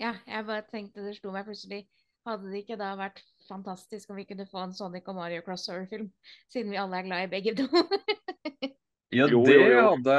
[0.00, 1.84] Ja, jeg bare tenkte det slo meg plutselig.
[2.26, 6.06] Hadde det ikke da vært fantastisk om vi kunne få en Sonic og Mario crossover-film,
[6.52, 7.66] siden vi alle er glad i begge to.
[9.18, 10.18] ja, det hadde,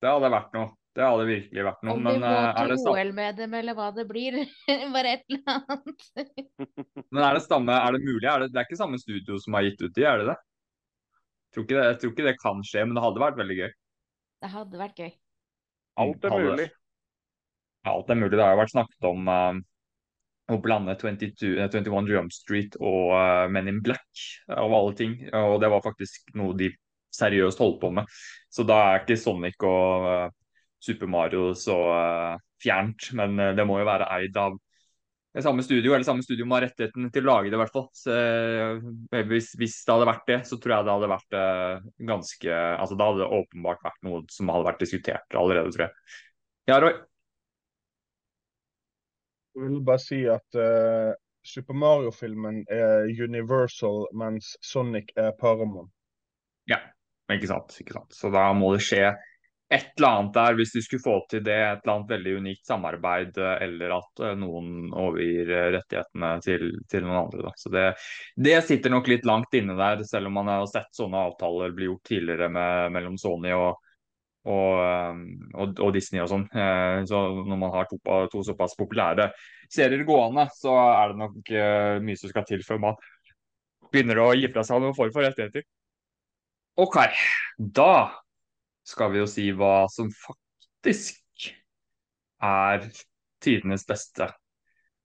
[0.00, 0.70] det hadde vært noe.
[0.92, 1.96] Det hadde virkelig vært noe.
[1.96, 4.38] Om vi må eh, til OL med dem, eller hva det blir.
[4.96, 6.08] Bare et eller annet.
[7.12, 8.26] men er det samme, er det mulig?
[8.28, 10.38] Er det, det er ikke samme studio som har gitt ut de, er det det?
[11.52, 11.86] Tror ikke det?
[11.90, 13.72] Jeg tror ikke det kan skje, men det hadde vært veldig gøy.
[14.42, 15.12] Det hadde vært gøy.
[16.02, 16.68] Alt er mulig.
[17.86, 18.34] Alt er mulig.
[18.34, 19.60] Det har jo vært snakket om uh,
[20.50, 25.16] å blande 22, eh, 21 Jump Street og uh, Men in Black, av alle ting.
[25.38, 26.72] Og det var faktisk noe de
[27.12, 28.08] seriøst holdt på med.
[28.52, 30.28] Så da er ikke Sonic og uh,
[30.82, 33.12] Super Mario så eh, fjernt.
[33.12, 34.58] Men eh, det må jo være eid av
[35.32, 37.72] det samme studio, eller samme studio må ha rettigheten til å lage det, i hvert
[37.72, 37.86] fall.
[37.96, 41.86] Så, eh, hvis, hvis det hadde vært det, så tror jeg det hadde vært eh,
[42.10, 46.20] ganske Altså da hadde det åpenbart vært noe som hadde vært diskutert allerede, tror jeg.
[46.68, 46.92] Ja, Roy?
[49.56, 51.12] Jeg vil bare si at uh,
[51.44, 55.90] Super Mario-filmen er Universal, mens Sonic er Paramount.
[56.70, 56.78] Ja,
[57.32, 58.14] ikke sant, ikke sant.
[58.16, 59.10] Så da må det skje
[59.72, 62.66] et eller annet der, hvis de skulle få til det, et eller annet veldig unikt
[62.68, 67.46] samarbeid, eh, eller at eh, noen overgir eh, rettighetene til, til noen andre.
[67.46, 67.52] Da.
[67.56, 67.86] Så det,
[68.48, 71.88] det sitter nok litt langt inne der, selv om man har sett sånne avtaler bli
[71.88, 73.80] gjort tidligere med, mellom Sony og,
[74.52, 75.24] og,
[75.54, 76.48] og, og Disney og sånn.
[77.08, 78.00] Så når man har to,
[78.32, 79.30] to såpass populære
[79.72, 81.52] serier gående, så er det nok
[82.04, 82.98] mye som skal til før man
[83.92, 85.64] begynner å gi fra seg noen form for rettigheter.
[86.82, 86.98] OK,
[87.56, 87.94] da
[88.86, 91.50] skal vi jo si hva som faktisk
[92.42, 92.86] er
[93.42, 94.28] tidenes beste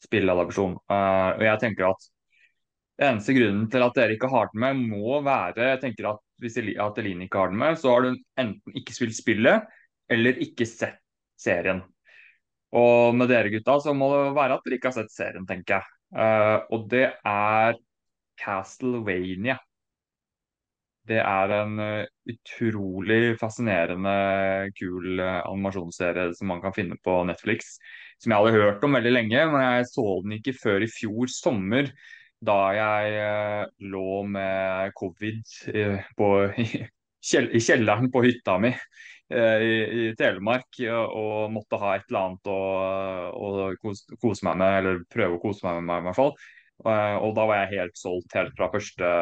[0.05, 0.77] spilleadopsjon.
[0.89, 2.07] Uh, og jeg tenker at
[3.07, 6.57] eneste grunnen til at dere ikke har den med, må være jeg tenker at Hvis
[6.61, 9.63] Eli- Eline ikke har den med, så har du enten ikke spilt spillet
[10.13, 10.99] eller ikke sett
[11.37, 11.81] serien.
[12.77, 15.79] Og med dere gutta så må det være at dere ikke har sett serien, tenker
[15.79, 15.95] jeg.
[16.13, 17.79] Uh, og det er
[18.37, 19.57] Castlevania.
[21.07, 24.13] Det er en eh, utrolig fascinerende,
[24.75, 27.77] kul eh, animasjonsserie som man kan finne på Netflix.
[28.19, 31.31] Som jeg hadde hørt om veldig lenge, men jeg så den ikke før i fjor
[31.31, 31.91] sommer.
[32.43, 33.63] Da jeg eh,
[33.93, 35.39] lå med covid
[36.19, 36.31] på,
[36.65, 36.67] i,
[37.23, 38.73] kjelleren på hytta mi
[39.27, 42.59] i, i Telemark og, måtte ha et eller annet å,
[43.35, 43.47] å
[43.81, 46.31] kose meg med, eller prøve å kose meg med, i hvert fall.
[46.85, 49.13] Eh, og da var jeg helt solgt helt fra første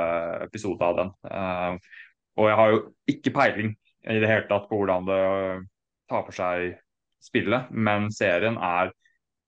[0.48, 1.14] episode av den.
[1.30, 1.94] Eh,
[2.36, 2.82] og jeg har jo
[3.16, 3.72] ikke peiling
[4.06, 5.22] i det hele tatt på hvordan det
[6.12, 6.76] tar for seg
[7.24, 8.92] spillet, men serien er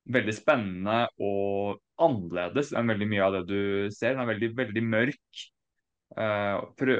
[0.07, 3.61] veldig spennende og annerledes enn veldig mye av det du
[3.93, 4.15] ser.
[4.15, 5.43] Den er veldig, veldig mørk.
[6.17, 6.53] Eh,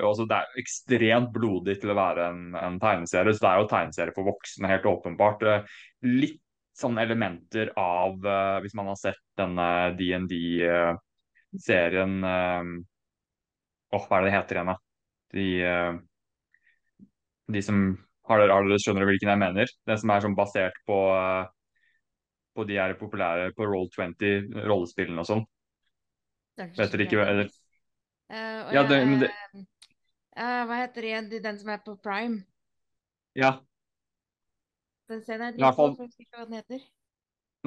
[0.04, 3.70] altså det er ekstremt blodig til å være en, en tegneserie, så det er jo
[3.72, 5.48] tegneserie for voksne, helt åpenbart.
[5.48, 5.80] Eh,
[6.12, 6.42] litt
[6.78, 9.68] sånne elementer av, uh, hvis man har sett denne
[9.98, 12.14] DND-serien
[13.88, 14.78] Åh, hva er det det heter igjen, da?
[15.34, 15.94] De, uh,
[17.48, 17.78] de som
[18.28, 19.72] har dere, har dere, Skjønner hvilken jeg mener?
[19.88, 21.46] Den som er sånn basert på, eh,
[22.58, 25.46] på de her populære på Roll20, rollespillene og sånn.
[26.58, 27.48] Vet dere ikke eller,
[28.30, 29.32] Eh, Ja, det- men det-
[30.36, 31.42] eh, Hva heter det?
[31.42, 32.44] Den som er på Prime?
[33.36, 33.62] Ja,
[35.08, 36.84] Den er fall- jeg husker ikke hva den heter.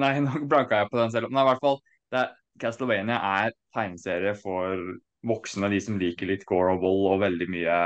[0.01, 1.31] nei, nå blanka jeg på den selv.
[1.31, 1.81] Men i hvert fall,
[2.15, 2.31] er,
[2.61, 4.79] Castlevania er tegneserie for
[5.27, 7.77] voksne, de som liker litt gore og vold og veldig mye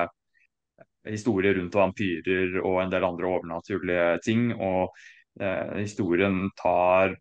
[1.05, 4.47] historier rundt vampyrer og en del andre overnaturlige ting.
[4.55, 4.95] Og
[5.39, 7.15] eh, historien tar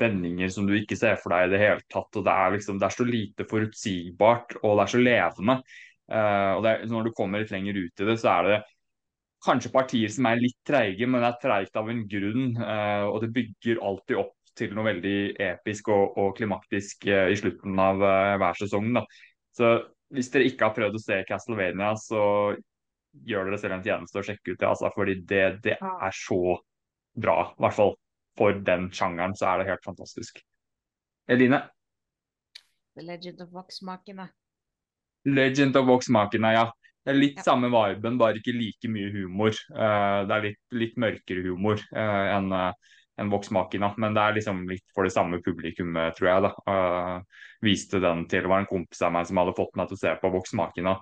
[0.00, 2.10] vendinger som du ikke ser for deg i det hele tatt.
[2.16, 5.58] og Det er liksom, det er så lite forutsigbart, og det er så levende.
[6.08, 8.58] Eh, og er, når du kommer litt lenger ut i det, så er det
[9.44, 12.56] kanskje partier som er litt treige, men det er treigt av en grunn.
[12.56, 17.38] eh, og det bygger alltid opp til noe veldig episk og, og klimaktisk eh, i
[17.38, 18.90] slutten av eh, hver sesong.
[18.96, 19.04] Da.
[19.54, 19.70] Så
[20.14, 22.22] hvis dere ikke har prøvd å se Castlevania, så
[23.28, 24.68] gjør dere selv en tjeneste og sjekke ut det.
[24.68, 26.58] Altså, fordi det, det er så
[27.18, 27.38] bra.
[27.52, 27.94] I hvert fall
[28.38, 30.42] for den sjangeren så er det helt fantastisk.
[31.28, 31.62] Eline?
[32.96, 34.28] The Legend of Vox-makene.
[35.28, 36.68] Legend of Vox-makene, ja.
[37.08, 37.42] Det er litt Ja.
[37.46, 39.56] samme viben, bare ikke like mye humor.
[39.72, 42.72] Uh, det er litt, litt mørkere humor uh, enn uh,
[43.18, 46.42] en Vox-makina, men det er liksom litt for det samme publikummet, tror jeg.
[46.44, 46.50] da.
[46.70, 49.96] Eh, viste den til det var en kompis av meg som hadde fått meg til
[49.96, 50.92] å se på Vox-makina.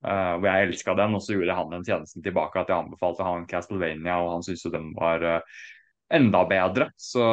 [0.00, 3.26] Uh, hvor jeg elska den, og så gjorde han den tjenesten tilbake at jeg anbefalte
[3.26, 5.26] han Castlevania, og han syntes jo den var
[6.08, 6.88] enda bedre.
[6.96, 7.26] Så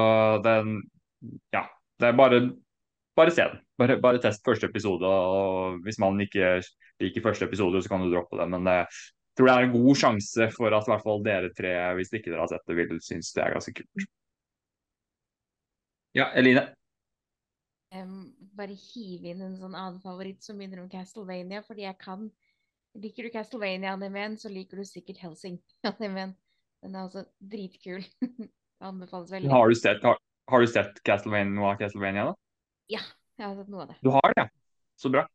[0.44, 0.81] den
[1.56, 1.64] Ja.
[1.98, 2.41] Det er bare
[3.18, 3.61] bare se den.
[3.80, 5.07] Bare, bare test første episode.
[5.07, 6.60] og Hvis man ikke
[7.03, 8.47] liker første episode, så kan du droppe det.
[8.53, 8.87] Men jeg
[9.37, 12.31] tror det er en god sjanse for at i hvert fall dere tre, hvis ikke
[12.31, 14.09] dere har sett det, vil synes det er ganske kult.
[16.17, 16.65] Ja, Eline?
[17.93, 22.27] Um, bare hive inn en sånn annen favoritt som minner om Castlevania, fordi jeg kan
[22.97, 26.31] Liker du Castlevania-animeen, så liker du sikkert Helsing-animeen.
[26.81, 28.01] Den er altså dritkul.
[28.87, 29.51] Anbefales veldig.
[29.53, 30.17] Har du sett, har,
[30.49, 32.33] har du sett Castlevania, noe av Castlevania, da?
[32.95, 33.03] Ja,
[33.37, 33.99] jeg har sett noe av det.
[34.01, 34.47] Du har det?
[34.47, 34.47] ja?
[34.97, 35.27] Så bra.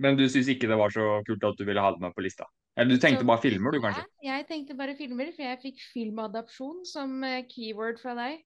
[0.00, 2.24] Men du syns ikke det var så kult at du ville ha det med på
[2.24, 2.46] lista?
[2.78, 4.04] Eller du tenkte Så- bare filmer, du, kanskje?
[4.24, 8.40] Ja, jeg tenkte bare filmer, for jeg fikk filmadapsjon som eh, keyword fra deg.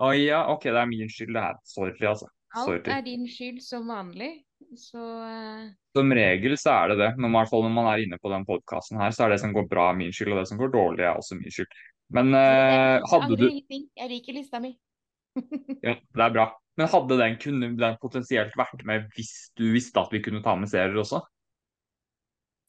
[0.00, 1.58] Å ja, OK, det er min skyld, det her.
[1.68, 2.30] Sorry, altså.
[2.56, 4.30] Alt er din skyld som vanlig,
[4.74, 5.68] så uh...
[5.94, 7.10] Som regel så er det det.
[7.18, 9.40] Men i hvert fall når man er inne på den podkasten her, så er det
[9.44, 11.76] som går bra min skyld, og det som går dårlig er også min skyld.
[12.16, 13.46] Men uh, hadde du.
[13.70, 14.74] Jeg liker lista mi.
[15.86, 16.48] Ja, det er bra.
[16.78, 20.54] Men hadde den, kunne den potensielt vært med hvis du visste at vi kunne ta
[20.56, 21.20] med serier også?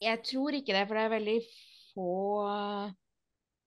[0.02, 1.38] Jeg tror ikke det, for det er veldig
[1.92, 2.08] få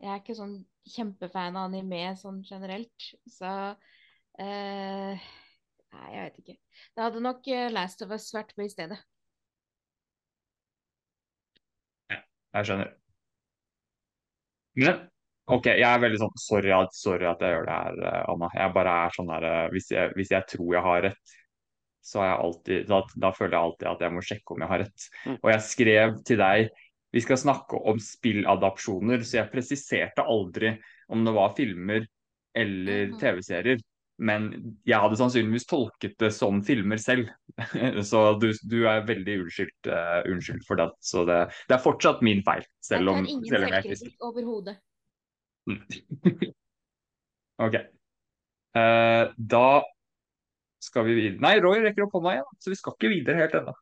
[0.04, 3.52] Jeg er ikke sånn kjempefan av anime sånn generelt, så
[4.42, 5.26] eh,
[5.96, 6.56] Nei, jeg vet ikke.
[6.92, 8.98] Det hadde nok eh, Last of Us vært med i stedet.
[12.12, 12.20] Ja,
[12.60, 12.92] Jeg skjønner.
[14.76, 15.06] Men
[15.46, 18.50] OK, jeg er veldig sånn sorry, sorry at jeg gjør det her, eh, Anna.
[18.58, 21.36] Jeg bare er sånn der eh, hvis jeg, hvis jeg tror jeg har rett,
[22.06, 24.72] så er jeg alltid da, da føler jeg alltid at jeg må sjekke om jeg
[24.72, 25.08] har rett.
[25.26, 25.38] Mm.
[25.38, 26.82] Og jeg skrev til deg
[27.16, 30.74] vi skal snakke om spilladapsjoner, så jeg presiserte aldri
[31.14, 32.08] om det var filmer
[32.56, 33.20] eller Mhm.
[33.22, 33.84] TV-serier.
[34.18, 37.30] Men jeg hadde sannsynligvis tolket det som filmer selv.
[38.10, 40.90] Så du, du er veldig unnskyldt, uh, for det.
[41.04, 44.78] Så det, det er fortsatt min feil, Jeg selv om, tar ingen jeg selvkritikk overhodet.
[47.66, 47.76] OK.
[48.76, 49.84] Uh, da
[50.84, 53.58] skal vi videre Nei, Roy rekker opp hånda igjen, så vi skal ikke videre helt
[53.62, 53.74] ennå.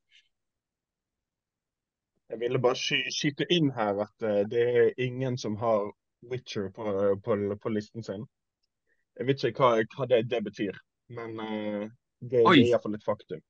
[2.34, 5.90] Jeg ville bare sky skyte inn her at uh, det er ingen som har
[6.32, 6.86] Witcher på,
[7.26, 8.24] på, på listen sin.
[9.20, 10.78] Jeg vet ikke hva, hva det, det betyr,
[11.14, 11.84] men uh,
[12.24, 13.42] det, det er iallfall et faktum.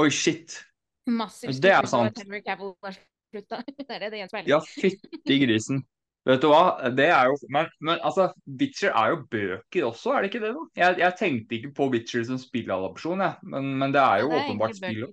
[0.00, 0.58] Oi, shit.
[1.06, 2.18] Massivt Det er sant.
[4.48, 5.82] Ja, fytti grisen.
[6.24, 10.24] Vet du hva, det er jo Men, men altså, Witcher er jo bøker også, er
[10.24, 10.54] det ikke det?
[10.56, 10.64] da?
[10.80, 13.50] Jeg, jeg tenkte ikke på Witcher som spilladopsjon, jeg.
[13.52, 15.06] Men, men det er jo Ja, det er åpenbart spill.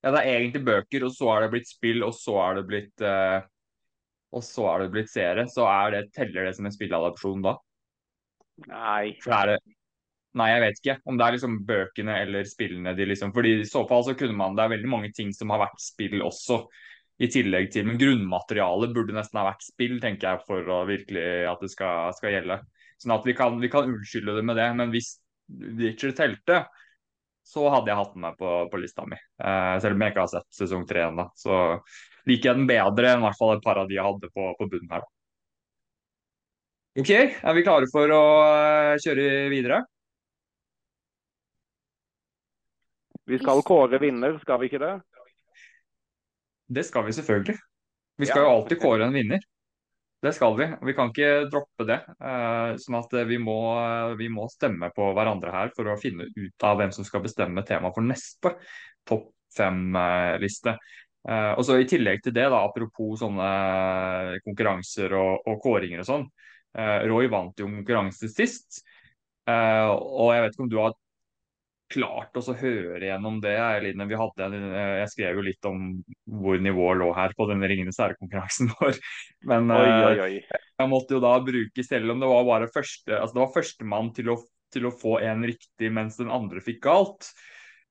[0.00, 2.62] Ja, det er egentlig bøker, og så er det blitt spill, og så er det
[2.70, 3.42] blitt uh,
[4.32, 5.44] Og så er det blitt serie.
[5.52, 7.58] Så er det, teller det som en spilladopsjon da?
[8.70, 9.18] Nei.
[9.20, 9.60] For er det
[10.38, 13.66] Nei, jeg vet ikke om det er liksom bøkene eller spillene de liksom Fordi i
[13.66, 16.60] så fall så kunne man Det er veldig mange ting som har vært spill også,
[17.20, 21.24] i tillegg til Men grunnmaterialet burde nesten ha vært spill, tenker jeg, for å virkelig
[21.50, 22.60] at det skal, skal gjelde.
[23.00, 24.68] Sånn at vi kan, vi kan unnskylde det med det.
[24.78, 25.14] Men hvis
[25.80, 26.62] Witcher telte,
[27.50, 29.18] så hadde jeg hatt den med på, på lista mi.
[29.18, 31.28] Eh, selv om jeg ikke har sett sesong tre ennå.
[31.36, 31.54] Så
[32.28, 34.50] liker jeg den bedre enn i hvert fall et par av de jeg hadde på,
[34.56, 35.06] på bunnen her.
[37.00, 39.84] OK, er vi klare for å eh, kjøre videre?
[43.30, 44.94] Vi skal kåre vinner, skal vi ikke det?
[46.70, 47.56] Det skal vi selvfølgelig.
[48.20, 49.42] Vi skal jo alltid kåre en vinner.
[50.20, 50.66] Det skal vi.
[50.84, 51.96] Vi kan ikke droppe det.
[52.20, 53.56] Eh, sånn at eh, vi må,
[54.20, 57.64] vi må stemme på hverandre her for å finne ut av hvem som skal bestemme
[57.66, 58.52] tema for neste
[59.08, 60.76] topp fem-liste.
[61.28, 63.48] Eh, og så I tillegg til det, da, apropos sånne
[64.44, 66.28] konkurranser og, og kåringer og sånn.
[66.76, 68.82] eh, Roy vant jo konkurransen sist.
[69.48, 70.94] Eh, og jeg vet ikke om du har
[71.90, 73.56] klart å høre gjennom det.
[73.82, 75.84] Vi hadde, eh, jeg skrev jo litt om
[76.40, 78.98] hvor nivået lå her på denne Ringenes herre-konkurransen vår.
[79.50, 80.62] Men Oi, eh, oi, oi.
[80.80, 84.12] jeg måtte jo da bruke, selv om det var bare første, altså det var førstemann
[84.16, 84.38] til å,
[84.74, 87.32] til å få en riktig mens den andre fikk galt,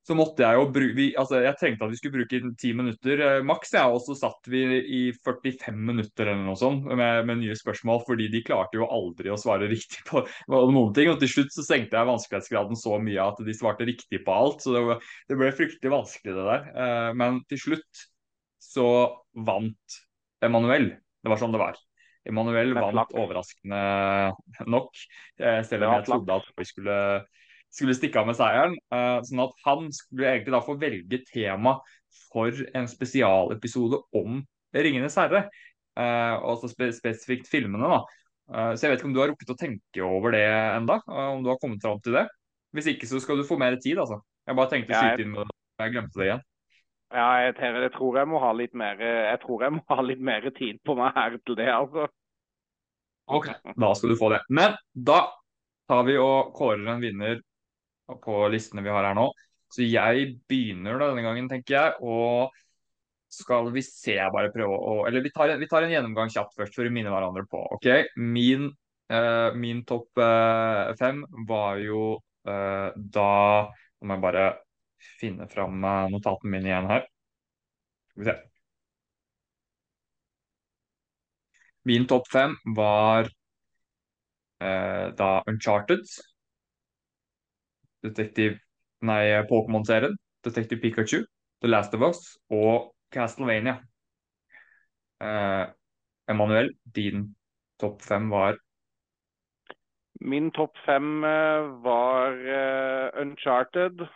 [0.10, 3.42] så måtte jeg jo bruke, altså jeg tenkte at vi skulle bruke ti minutter eh,
[3.46, 7.58] maks, ja, og så satt vi i 45 minutter eller noe sånt med, med nye
[7.58, 11.54] spørsmål, fordi de klarte jo aldri å svare riktig på, noen ting, og til slutt
[11.54, 15.12] så senkte jeg vanskelighetsgraden så mye at de svarte riktig på alt, så det, var,
[15.30, 16.66] det ble fryktelig vanskelig det der.
[16.74, 18.08] Eh, men til slutt
[18.70, 18.90] så
[19.46, 20.02] vant
[20.42, 20.90] Emanuel.
[21.22, 21.78] Det var sånn det var.
[22.30, 23.80] Emanuel vant overraskende
[24.70, 24.98] nok,
[25.40, 26.98] eh, selv om jeg trodde at vi skulle,
[27.74, 28.76] skulle stikke av med seieren.
[28.94, 31.78] Eh, sånn at han skulle egentlig da få velge tema
[32.30, 34.42] for en spesialepisode om
[34.76, 35.46] Ringenes herre.
[36.00, 38.02] Eh, og så spe spesifikt filmene, da.
[38.50, 41.46] Eh, så jeg vet ikke om du har rukket å tenke over det enda, om
[41.46, 42.28] du har kommet fram til det.
[42.76, 44.22] Hvis ikke så skal du få mer tid, altså.
[44.46, 45.58] Jeg bare tenkte å skyte inn med det.
[45.80, 46.46] Jeg glemte det igjen.
[47.10, 50.20] Ja, jeg, jeg tror jeg må ha litt mer Jeg tror jeg må ha litt
[50.22, 52.06] mer tid på meg her til det, altså.
[53.30, 53.48] Ok,
[53.78, 54.42] da skal du få det.
[54.54, 55.20] Men da
[55.90, 57.42] tar vi og kårer en vinner
[58.24, 59.30] på listene vi har her nå.
[59.70, 61.98] Så jeg begynner da denne gangen, tenker jeg.
[62.02, 62.56] Og
[63.30, 66.56] skal vi se, jeg bare prøve å Eller vi tar, vi tar en gjennomgang kjapt
[66.58, 67.62] først for å minne hverandre på.
[67.78, 67.88] ok?
[68.18, 68.72] Min,
[69.14, 72.18] uh, min topp uh, fem var jo
[72.50, 73.30] uh, da
[74.00, 74.44] Nå må jeg bare
[75.20, 75.82] finne fram
[76.12, 77.04] notatene mine igjen her.
[78.12, 78.36] Skal vi se.
[81.90, 83.28] Min topp fem var
[84.60, 86.04] da Uncharted,
[88.04, 88.58] Detektiv
[89.02, 91.26] Nei, Pokémon-serien, Detektiv Pikachu,
[91.62, 93.80] The Last of Us og Castlevania.
[95.22, 95.66] Eh,
[96.30, 97.36] Emanuel, din
[97.80, 98.58] topp fem var
[100.22, 104.08] Min topp fem eh, var uh, Uncharted,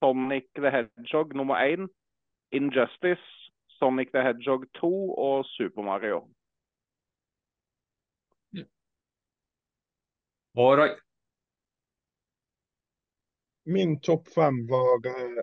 [0.00, 1.88] Sonic the Hedgehog nummer én,
[2.52, 3.22] Injustice,
[3.78, 6.28] Sonic the Hedgehog 2 og Super Mario.
[10.56, 11.07] Roy.
[13.68, 15.42] Min topp fem var eh,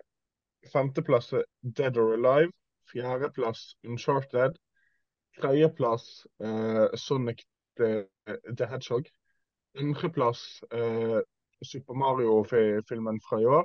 [0.72, 2.52] femteplass Dead or Alive,
[2.92, 4.56] fjerdeplass Uncharted,
[5.40, 7.44] tredjeplass eh, Sonic
[7.76, 8.06] the,
[8.56, 9.08] the Hedgehog,
[9.78, 11.20] andreplass eh,
[11.62, 13.64] Super Mario-filmen fra i år,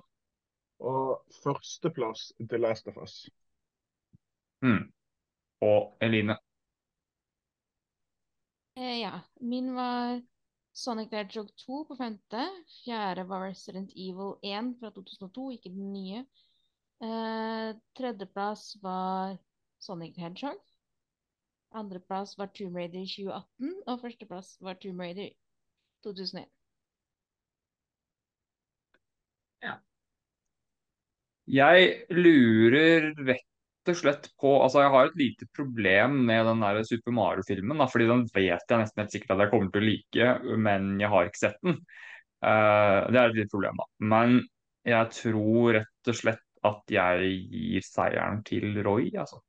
[0.80, 3.26] og førsteplass The Last of Us.
[4.62, 4.92] Mm.
[5.62, 6.38] Og Eline.
[8.78, 9.20] Eh, ja.
[9.42, 10.22] Min var
[10.74, 12.46] Sonic the Hedgehog 2 på femte.
[12.84, 16.26] Fjerde var Resident Evil 1 fra 2002, ikke den nye.
[17.02, 19.38] Eh, tredjeplass var
[19.80, 20.62] Sonic the Hedgehog.
[21.72, 25.30] Andreplass var Tomb Raider 2018, og førsteplass var Tomb Raider
[26.04, 26.50] 2001.
[31.52, 33.51] Jeg lurer rett
[33.90, 38.08] og slett på Altså, jeg har et lite problem med den der Super Mario-filmen, fordi
[38.12, 40.32] den vet jeg nesten helt sikkert at jeg kommer til å like,
[40.68, 41.80] men jeg har ikke sett den.
[42.42, 43.88] Uh, det er et lite problem, da.
[44.14, 44.40] Men
[44.88, 49.42] jeg tror rett og slett at jeg gir seieren til Roy, altså.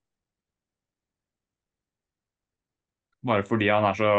[3.23, 4.11] Bare fordi han er så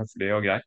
[0.00, 0.58] høflig og grei.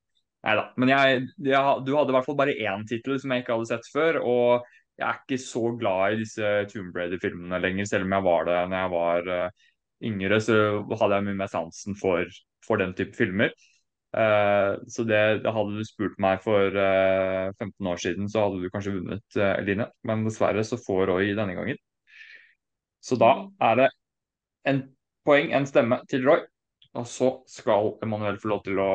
[0.45, 0.65] Nei da.
[0.79, 3.69] Men jeg, jeg, du hadde i hvert fall bare én tittel som jeg ikke hadde
[3.71, 4.19] sett før.
[4.21, 8.45] Og jeg er ikke så glad i disse Tomb Raider-filmene lenger, selv om jeg var
[8.47, 9.63] det når jeg var uh,
[10.07, 10.41] yngre.
[10.41, 10.57] Så
[11.01, 13.51] hadde jeg mye mer sansen for, for den type filmer.
[14.15, 18.45] Uh, så det, det, hadde du spurt meg for uh, eh, 15 år siden, så
[18.45, 19.89] hadde du kanskje vunnet, Eline.
[20.07, 21.81] Men dessverre så får Roy denne gangen.
[23.03, 23.33] Så da
[23.67, 23.89] er det
[24.71, 24.81] en
[25.27, 26.45] poeng, en stemme til Roy.
[26.95, 28.89] Og så skal Emanuel få lov til å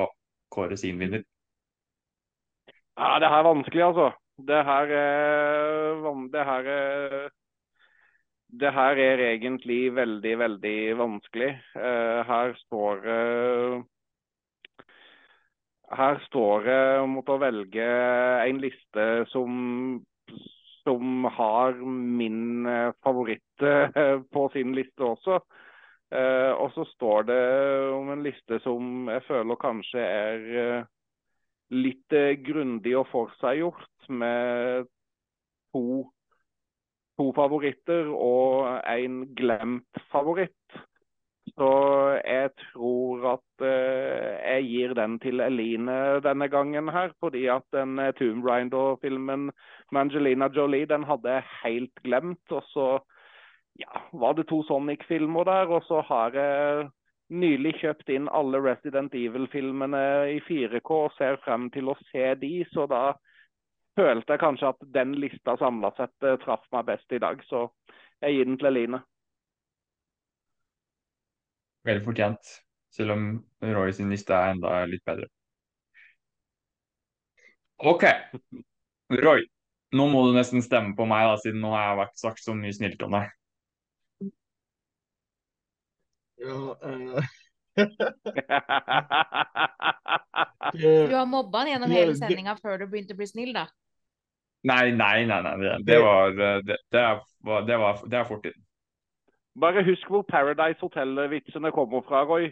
[0.51, 1.21] kåre sin vinner.
[2.97, 4.09] Ja, det her er vanskelig, altså.
[4.47, 7.31] Det her er Det her er
[8.51, 11.51] det her er egentlig veldig, veldig vanskelig.
[11.77, 13.83] Uh, her står uh,
[15.91, 17.87] Her står det uh, mot å velge
[18.47, 20.01] en liste som,
[20.83, 22.67] som har min
[23.05, 23.65] favoritt
[24.35, 25.41] på sin liste også.
[26.11, 27.43] Og så står det
[27.95, 30.87] om en liste som jeg føler kanskje er
[31.71, 34.89] litt uh, grundig og forseggjort, med
[35.75, 36.05] to,
[37.19, 40.57] to, favoritter og en glemt favoritt.
[41.51, 41.71] Så
[42.25, 48.47] jeg tror at jeg gir den til Eline denne gangen her, fordi at den Tomb
[48.47, 49.51] Raider-filmen
[49.93, 52.55] med Angelina Jolie, den hadde jeg helt glemt.
[52.55, 52.87] og så
[53.79, 55.67] ja, var det to Sonic-filmer der.
[55.67, 56.89] Og så har jeg
[57.31, 60.03] nylig kjøpt inn alle Resident Evil-filmene
[60.35, 62.53] i 4K og ser frem til å se de.
[62.73, 63.13] Så da
[63.99, 67.43] følte jeg kanskje at den lista samla sett eh, traff meg best i dag.
[67.49, 67.69] Så
[68.25, 69.03] jeg gir den til Eline.
[71.89, 72.57] Veldig fortjent,
[72.93, 73.31] selv om
[73.65, 75.31] Roy sin liste er enda litt bedre.
[77.81, 78.05] OK.
[79.17, 79.47] Roy,
[79.97, 82.55] nå må du nesten stemme på meg, da, siden nå har jeg vært sagt så
[82.59, 83.31] mye snilt om deg.
[86.41, 87.23] Ja, uh...
[90.75, 93.67] du har mobba han gjennom hele sendinga før du begynte å bli snill, da?
[94.69, 95.43] Nei, nei, nei.
[95.43, 95.55] nei.
[95.61, 97.05] Det, det, var, det, det,
[97.41, 98.65] var, det, var, det er fortiden.
[99.61, 102.51] Bare husk hvor Paradise Hotel-vitsene kommer fra, Roy.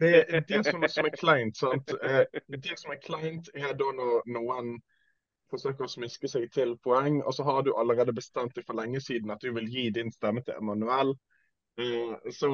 [0.00, 0.10] Det,
[0.48, 1.94] det som, som, er kleint, sant?
[2.02, 4.74] Eh, det som er kleint, er da når noen
[5.52, 9.00] forsøker å smiske seg til poeng, og så har du allerede bestemt deg for lenge
[9.00, 11.14] siden at du vil gi din stemme til Emanuel.
[11.78, 12.50] Eh, så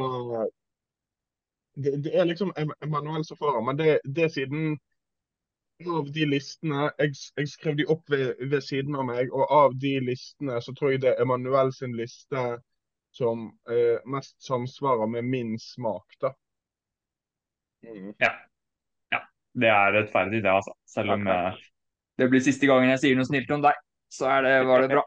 [1.74, 4.78] det, det, er liksom Emanuel som får Men det, det siden
[5.88, 9.76] av de listene jeg, jeg, skrev de opp ved, ved, siden av meg, og av
[9.80, 12.42] de listene så tror jeg det er Emanuel sin liste
[13.16, 16.34] som eh, mest samsvarer med min smak, da.
[17.86, 18.12] Mm.
[18.18, 18.30] Ja.
[19.10, 19.22] ja.
[19.52, 20.76] Det er rettferdig, det, altså.
[20.86, 21.56] Selv om uh,
[22.20, 23.80] det blir siste gangen jeg sier noe snilt om deg,
[24.12, 25.04] så er det, var det bra.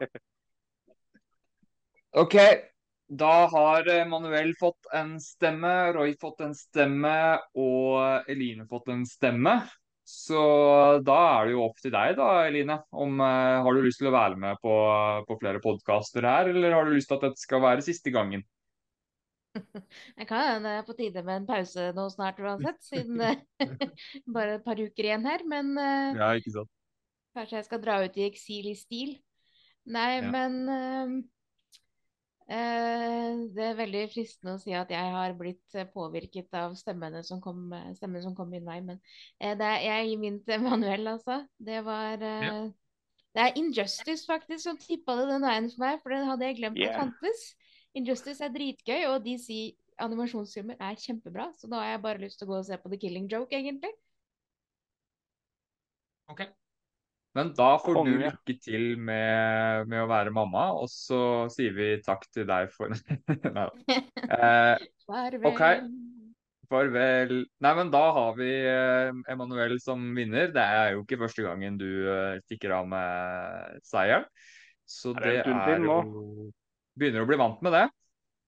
[2.24, 2.36] OK,
[3.08, 7.16] da har eh, Manuel fått en stemme, Roy fått en stemme
[7.60, 9.58] og Eline fått en stemme.
[10.04, 10.36] Så
[11.00, 12.76] da er det jo opp til deg da, Eline.
[12.92, 14.74] Om, uh, har du lyst til å være med på,
[15.28, 18.44] på flere podkaster her, eller har du lyst til at dette skal være siste gangen?
[20.18, 23.34] Jeg kan hende det er på tide med en pause nå snart uansett, siden det
[24.36, 25.44] bare et par uker igjen her.
[25.48, 26.72] Men uh, Ja, ikke sant.
[27.36, 29.16] kanskje jeg skal dra ut i eksil i stil.
[29.84, 30.30] Nei, Ja.
[30.32, 31.16] men eh, eh,
[32.46, 37.40] det er veldig fristende å si at jeg har blitt eh, påvirket av stemmene som
[37.40, 38.98] kom, stemmen som kom min vei, men
[39.40, 41.42] eh, det er, jeg gir min til Manuel, altså.
[41.58, 42.64] Det var eh, Ja.
[43.34, 46.54] Det er Injustice faktisk som tippa det den veien for meg, for den hadde jeg
[46.60, 47.40] glemt at fantes.
[47.98, 52.46] Injustice er dritgøy, og DC animasjonsfilmer er kjempebra, så da har jeg bare lyst til
[52.46, 53.90] å gå og se på The Killing Joke, egentlig.
[56.30, 56.46] Ok.
[57.34, 61.18] Men da får du lykke til med, med å være mamma, og så
[61.50, 63.64] sier vi takk til deg for Nei da.
[64.24, 64.84] Eh.
[65.50, 65.62] Ok.
[66.70, 67.34] farvel.
[67.62, 70.52] Nei, men da har vi eh, Emanuel som vinner.
[70.54, 74.24] Det er jo ikke første gangen du eh, stikker av med seieren.
[74.86, 76.50] Så Er det det en stund er jo
[76.94, 77.84] Begynner å bli vant med det.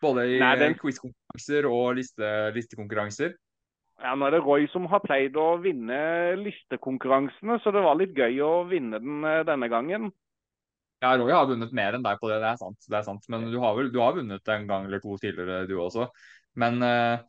[0.05, 3.35] Både i Nei, den- quizkonkurranser og liste, listekonkurranser.
[4.03, 5.99] Ja, Nå er det Roy som har pleid å vinne
[6.43, 10.11] listekonkurransene, så det var litt gøy å vinne den eh, denne gangen.
[11.01, 12.79] Ja, Roy har vunnet mer enn deg på det, det er sant.
[12.89, 13.25] Det er sant.
[13.33, 16.09] Men du har vel du har vunnet en gang eller to tidligere, du også.
[16.61, 17.25] Men uh,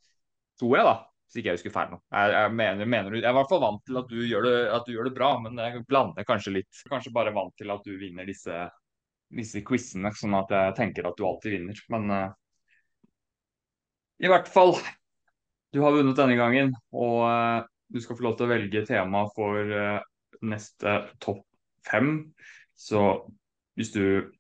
[0.60, 0.96] tror jeg, da.
[1.28, 2.00] Hvis ikke jeg husker feil nå.
[2.16, 4.54] Jeg, jeg, mener, mener jeg er i hvert fall vant til at du, gjør det,
[4.78, 6.84] at du gjør det bra, men jeg blander kanskje litt.
[6.88, 8.62] Kanskje bare vant til at du vinner disse,
[9.36, 11.84] disse quizene, sånn at jeg tenker at du alltid vinner.
[11.92, 12.30] Men uh,
[14.24, 14.78] i hvert fall.
[15.74, 19.26] Du har vunnet denne gangen, og eh, du skal få lov til å velge tema
[19.36, 20.00] for eh,
[20.48, 21.44] neste topp
[21.88, 22.22] fem.
[22.78, 23.04] Så
[23.78, 24.32] hvis du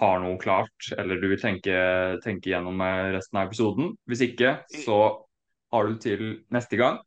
[0.00, 1.76] har noe klart, eller du vil tenke,
[2.24, 3.92] tenke gjennom eh, resten av episoden.
[4.08, 4.98] Hvis ikke, så
[5.74, 7.00] har du til neste gang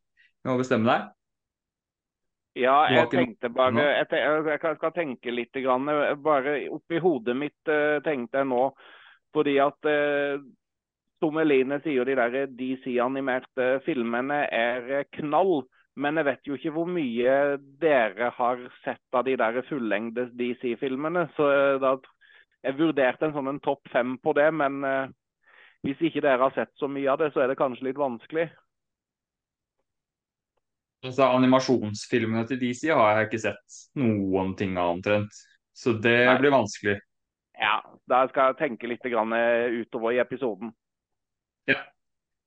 [0.43, 1.11] med å bestemme deg.
[2.61, 3.81] Ja, jeg tenkte bare?
[3.81, 5.55] Jeg, jeg skal- tenke litt.
[5.63, 5.89] Grann,
[6.21, 7.71] bare oppi hodet mitt
[8.05, 8.67] tenkte jeg nå
[9.33, 9.87] Fordi at
[11.23, 15.63] som Eline sier, de der DC-animerte filmene er eh, knall.
[15.95, 17.35] Men jeg vet jo ikke hvor mye
[17.81, 21.27] dere har sett av de der fullengdes DC-filmene.
[21.37, 21.95] Så eh, da
[22.63, 24.49] jeg vurderte en sånn en topp fem på det.
[24.59, 25.07] Men eh,
[25.87, 28.49] hvis ikke dere har sett så mye av det, så er det kanskje litt vanskelig.
[31.03, 35.41] Altså, animasjonsfilmene til DC har jeg ikke sett noen ting av omtrent.
[35.75, 36.37] Så det Nei.
[36.39, 36.99] blir vanskelig.
[37.59, 37.77] Ja,
[38.09, 40.73] da skal jeg tenke litt grann eh, utover i episoden.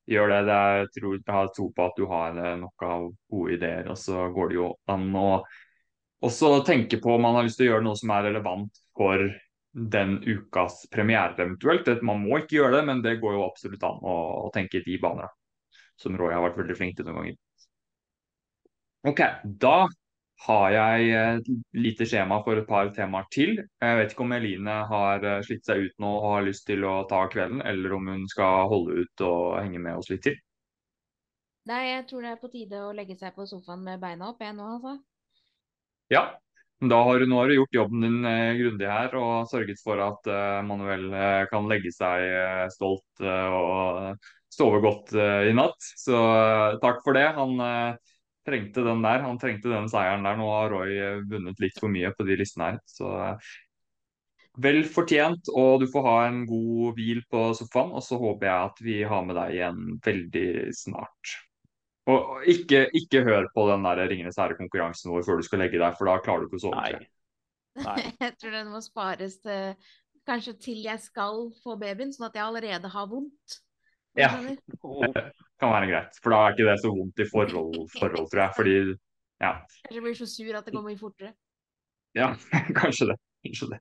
[0.07, 0.41] Gjør det.
[0.47, 3.89] det er, jeg, tror, jeg har tro på at du har noen av gode ideer.
[3.91, 5.27] Og så går det jo an å
[6.27, 9.25] også tenke på om man har lyst til å gjøre noe som er relevant for
[9.77, 11.85] den ukas premiere eventuelt.
[11.85, 14.15] Det- Man må ikke gjøre det, men det går jo absolutt an å,
[14.47, 15.29] å tenke i de baner.
[15.97, 17.37] Som Roy har vært veldig flink til noen ganger.
[19.07, 19.87] Ok, da
[20.45, 23.55] har jeg et lite skjema for et par temaer til.
[23.81, 26.85] Jeg vet ikke om Eline har eh, slitt seg ut nå og har lyst til
[26.85, 30.37] å ta kvelden, eller om hun skal holde ut og henge med oss litt til.
[31.67, 34.43] Nei, jeg tror det er på tide å legge seg på sofaen med beina opp,
[34.43, 34.97] igjen nå, altså.
[36.13, 36.21] Ja,
[36.79, 39.81] men da har du, nå har du gjort jobben din eh, grundig her og sørget
[39.83, 45.49] for at eh, Manuel eh, kan legge seg eh, stolt eh, og sove godt eh,
[45.49, 45.89] i natt.
[45.99, 47.25] Så eh, takk for det.
[47.35, 48.13] Han eh,
[48.47, 49.23] trengte den der.
[49.25, 50.37] Han trengte den seieren der.
[50.39, 52.79] Nå har Roy eh, vunnet litt for mye på de listene her.
[52.89, 53.49] Så eh,
[54.63, 57.93] vel fortjent, og du får ha en god hvil på sofaen.
[57.97, 60.47] Og så håper jeg at vi har med deg igjen veldig
[60.77, 61.35] snart.
[62.07, 65.95] Og ikke, ikke hør på den der Ringenes herre-konkurransen vår før du skal legge deg,
[65.99, 66.83] for da klarer du ikke å sove.
[66.83, 67.07] Nei.
[67.83, 67.97] Nei.
[68.23, 69.75] Jeg tror den må spares til
[70.27, 73.59] kanskje til jeg skal få babyen, sånn at jeg allerede har vondt.
[74.17, 74.33] Ja.
[75.59, 78.53] Kan være greit, for da er ikke det så vondt i forhold, forhold tror jeg.
[78.55, 78.73] Fordi
[79.41, 79.51] ja,
[79.87, 81.33] Kanskje blir så sur at det går mye fortere.
[82.15, 82.27] ja
[82.81, 83.17] kanskje det.
[83.45, 83.79] Kanskje det.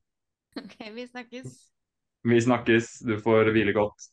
[0.56, 1.56] OK, vi snakkes.
[2.24, 2.86] Vi snakkes.
[3.08, 4.08] Du får hvile godt.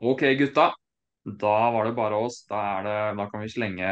[0.00, 0.72] OK, gutta.
[1.24, 2.44] Da var det bare oss.
[2.48, 3.88] Da, det, da kan vi slenge,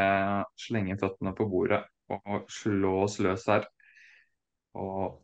[0.56, 3.66] slenge føttene på bordet og slå oss løs her.
[4.78, 5.22] Og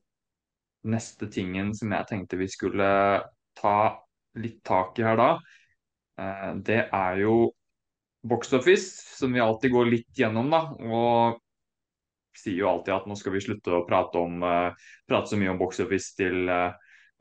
[0.89, 2.89] neste tingen som jeg tenkte vi skulle
[3.61, 3.77] ta
[4.41, 5.31] litt tak i her da,
[6.21, 7.37] eh, det er jo
[8.23, 10.61] Box Office, som vi alltid går litt gjennom, da.
[10.87, 11.41] Og
[12.39, 15.53] sier jo alltid at nå skal vi slutte å prate, om, eh, prate så mye
[15.53, 16.71] om Box Office til eh,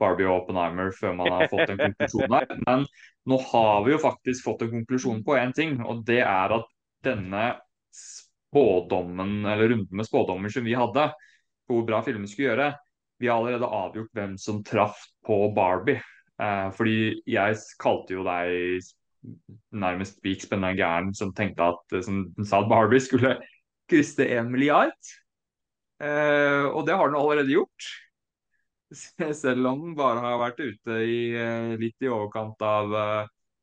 [0.00, 2.46] Barbie og Oppenheimer før man har fått en konklusjon her.
[2.68, 2.86] Men
[3.28, 6.70] nå har vi jo faktisk fått en konklusjon på én ting, og det er at
[7.04, 7.44] denne
[7.92, 11.10] spådommen, eller runden med spådommer som vi hadde,
[11.66, 12.72] på hvor bra filmen skulle gjøre,
[13.22, 16.02] vi har allerede avgjort hvem som traff på Barbie.
[16.42, 16.96] Eh, fordi
[17.28, 18.82] jeg kalte jo deg
[19.78, 23.36] nærmest spik spennende gæren som tenkte at eh, som sa at Barbie skulle
[23.90, 24.96] krysse en milliard.
[26.02, 27.90] Eh, og det har den allerede gjort.
[29.42, 31.20] selv om den bare har vært ute i
[31.80, 32.96] litt i overkant av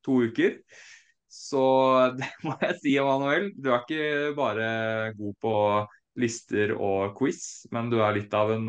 [0.06, 0.56] to uker.
[1.30, 1.66] Så
[2.20, 3.52] det må jeg si, Emanuel.
[3.58, 4.70] Du er ikke bare
[5.20, 5.56] god på
[6.20, 8.66] lister og quiz, men du er litt av en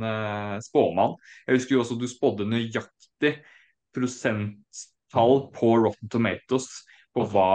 [0.62, 1.16] spåmann.
[1.46, 3.38] Jeg husker jo også du spådde nøyaktig
[3.96, 6.68] prosenttall på Rotten Tomatoes
[7.14, 7.52] på hva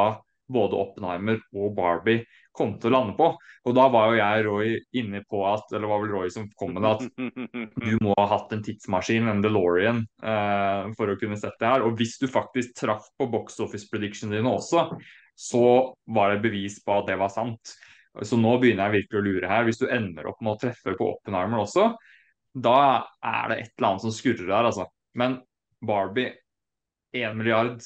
[0.51, 2.25] både Oppenheimer og Barbie
[2.55, 3.31] kom til å lande på.
[3.65, 6.75] Og da var jo jeg Roy inne på at eller var vel Roy som kom
[6.75, 11.39] med det, at du må ha hatt en tidsmaskin, en DeLorean, eh, for å kunne
[11.41, 11.85] sett det her.
[11.85, 14.87] Og hvis du faktisk traff på box office predictionene dine også,
[15.35, 15.65] så
[16.15, 17.75] var det bevis på at det var sant.
[18.23, 19.65] Så nå begynner jeg virkelig å lure her.
[19.67, 21.89] Hvis du ender opp med å treffe på Oppenheimer også,
[22.55, 22.77] da
[23.19, 24.85] er det et eller annet som skurrer her, altså.
[25.19, 25.41] Men
[25.81, 26.33] Barbie,
[27.15, 27.81] 1 milliard.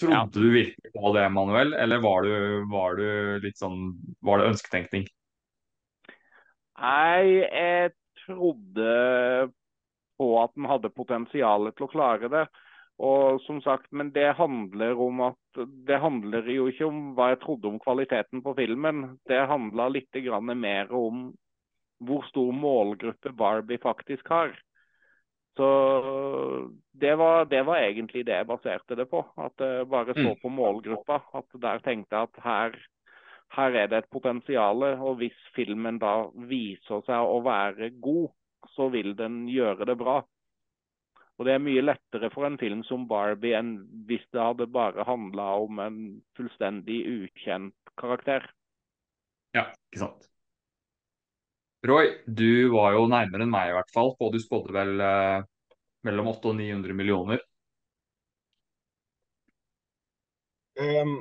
[0.00, 0.28] Trodde ja.
[0.32, 5.06] du virkelig på det, Manuel, eller var du, var du litt sånn Var det ønsketenkning?
[6.76, 7.94] Nei, jeg
[8.26, 8.90] trodde
[10.20, 12.44] på at den hadde potensial til å klare det.
[12.96, 17.40] Og som sagt, Men det handler om at det handler jo ikke om hva jeg
[17.42, 19.18] trodde om kvaliteten på filmen.
[19.28, 20.12] Det handla litt
[20.56, 21.32] mer om
[22.04, 24.52] hvor stor målgruppe Barbie faktisk har.
[25.56, 25.68] Så
[26.92, 29.22] det var, det var, egentlig det jeg baserte det på.
[29.40, 30.40] At jeg bare så mm.
[30.42, 31.20] på målgruppa.
[31.34, 32.78] At der tenkte jeg at her,
[33.56, 34.84] her er det et potensial.
[35.00, 38.28] Og hvis filmen da viser seg å være god,
[38.76, 40.20] så vil den gjøre det bra.
[41.36, 43.74] Og Det er mye lettere for en film som Barbie enn
[44.08, 45.98] hvis det hadde bare handla om en
[46.36, 48.46] fullstendig ukjent karakter.
[49.56, 50.30] Ja, ikke sant.
[51.86, 54.14] Roy, du var jo nærmere enn meg i hvert fall.
[54.20, 55.46] Og Du spådde vel eh,
[56.08, 57.42] mellom 800 og 900 millioner.
[60.76, 61.18] Um,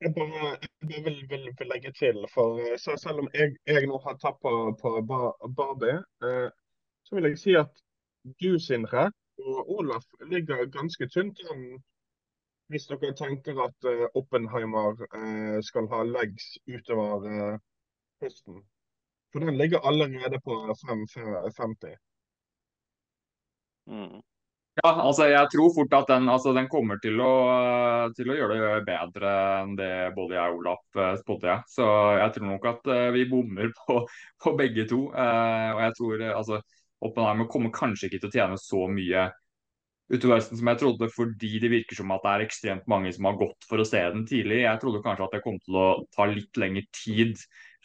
[0.00, 0.48] jeg bare,
[0.90, 4.36] jeg vil, vil, vil, legge til, for eh, selv om jeg, jeg nå har tatt
[4.44, 4.90] på, på
[5.56, 5.96] Barbie,
[6.28, 6.48] eh,
[7.08, 7.72] så vil jeg si at
[8.42, 9.08] du, Sindre,
[9.38, 11.64] og Olaf ligger ganske tynt an
[12.68, 17.60] hvis dere tenker at uh, Oppenheimer uh, skal ha legs utover uh,
[18.20, 18.60] høsten.
[19.32, 20.56] For den ligger allerede på
[20.86, 21.96] 550.
[23.88, 24.20] Mm.
[24.78, 27.32] Ja, altså jeg tror fort at den, altså den kommer til å,
[28.14, 29.32] til å, gjøre det bedre
[29.62, 31.48] enn det både jeg og Olaf spådde.
[31.50, 31.64] Jeg.
[31.72, 31.86] Så
[32.20, 33.98] jeg tror nok at vi bommer på,
[34.44, 35.08] på begge to.
[35.10, 36.60] og jeg tror altså
[37.04, 39.28] Oppenheimer kommer kanskje ikke til å tjene så mye
[40.08, 43.28] utover høsten som jeg trodde, fordi det virker som at det er ekstremt mange som
[43.28, 44.62] har gått for å se den tidlig.
[44.64, 47.36] Jeg trodde kanskje at det kom til å ta litt lengre tid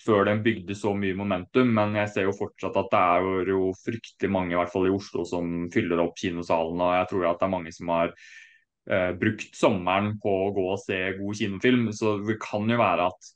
[0.03, 3.73] før den bygde så mye momentum, men jeg ser jo fortsatt at det er jo
[3.81, 6.81] fryktelig mange, i hvert fall i Oslo, som fyller opp kinosalen.
[6.84, 10.67] Og jeg tror at det er mange som har eh, brukt sommeren på å gå
[10.75, 11.91] og se god kinofilm.
[11.95, 13.34] Så det kan jo være at,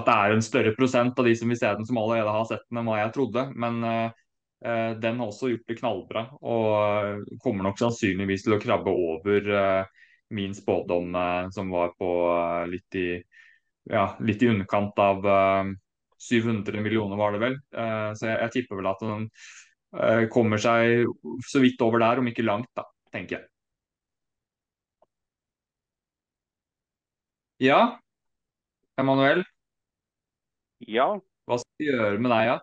[0.00, 2.46] at det er en større prosent av de som vil se den, som allerede har
[2.50, 3.48] sett den, enn hva jeg trodde.
[3.58, 4.20] Men eh,
[4.64, 8.94] Eh, den har også gjort det knallbra og eh, kommer nok sannsynligvis til å krabbe
[8.96, 10.04] over eh,
[10.34, 11.12] min spådom
[11.52, 12.08] som var på
[12.70, 13.08] litt i,
[13.92, 15.26] ja, litt i underkant av
[16.24, 17.58] 700 millioner, var det vel.
[17.70, 19.28] Så jeg, jeg tipper vel at den
[20.32, 21.04] kommer seg
[21.46, 23.48] så vidt over der, om ikke langt, da, tenker jeg.
[27.62, 27.80] Ja,
[28.98, 29.44] Emanuel?
[30.86, 31.06] Ja?
[31.46, 32.54] Hva skal vi gjøre med deg, da?
[32.54, 32.60] Ja?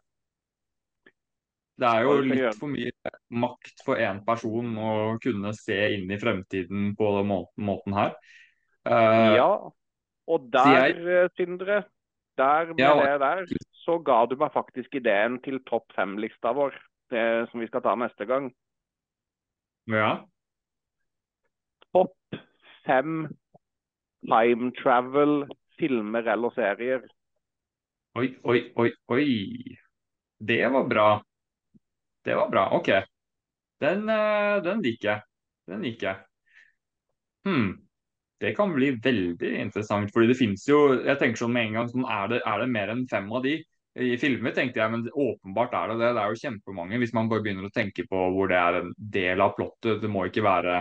[1.81, 3.11] Det er jo litt for mye
[3.41, 4.89] makt for én person å
[5.23, 7.31] kunne se inn i fremtiden på den
[7.65, 8.13] måten her.
[8.85, 9.47] Uh, ja,
[10.29, 11.79] og der, jeg, eh, Sindre,
[12.37, 13.45] der med ja, det der,
[13.83, 16.75] så ga du meg faktisk ideen til topp fem-lista vår,
[17.11, 18.51] det som vi skal ta neste gang.
[19.91, 20.21] Ja.
[21.91, 22.41] Topp
[22.85, 23.25] fem
[24.27, 25.45] time travel,
[25.79, 27.05] filmer eller serier.
[28.15, 29.27] Oi, oi, oi, oi.
[30.37, 31.09] Det var bra.
[32.25, 32.65] Det var bra.
[32.77, 32.89] OK.
[33.81, 35.21] Den, eh, den liker jeg.
[35.67, 36.25] Den liker jeg.
[37.45, 37.71] Hmm.
[38.41, 41.91] Det kan bli veldig interessant, fordi det finnes jo Jeg tenker sånn med en gang
[41.91, 43.59] sånn, er, det, er det mer enn fem av de?
[44.01, 46.11] I filmer tenkte jeg, men åpenbart er det det.
[46.15, 48.93] Det er jo kjempemange hvis man bare begynner å tenke på hvor det er en
[49.13, 49.99] del av plottet.
[49.99, 50.77] Det må ikke være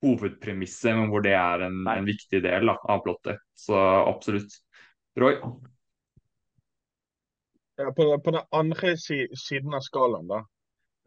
[0.00, 3.42] hovedpremisset, men hvor det er en, en viktig del da, av plottet.
[3.60, 4.56] Så absolutt.
[5.20, 5.36] Roy?
[7.76, 10.40] Ja, på, på den andre siden av skalaen, da,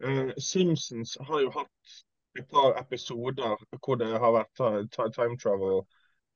[0.02, 1.92] Uh, Simpsons har jo hatt
[2.38, 5.82] et par episoder hvor det har vært time travel.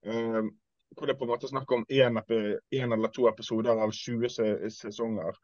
[0.07, 0.53] Um,
[0.97, 5.37] hvor det på en måte er snakk om én eller to episoder av 20 sesonger.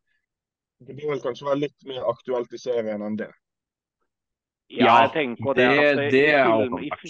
[0.85, 3.31] Det vil kanskje være litt mer aktuelt i serien enn det.
[4.73, 7.05] Ja, jeg tenker det, det, det er åpenbart.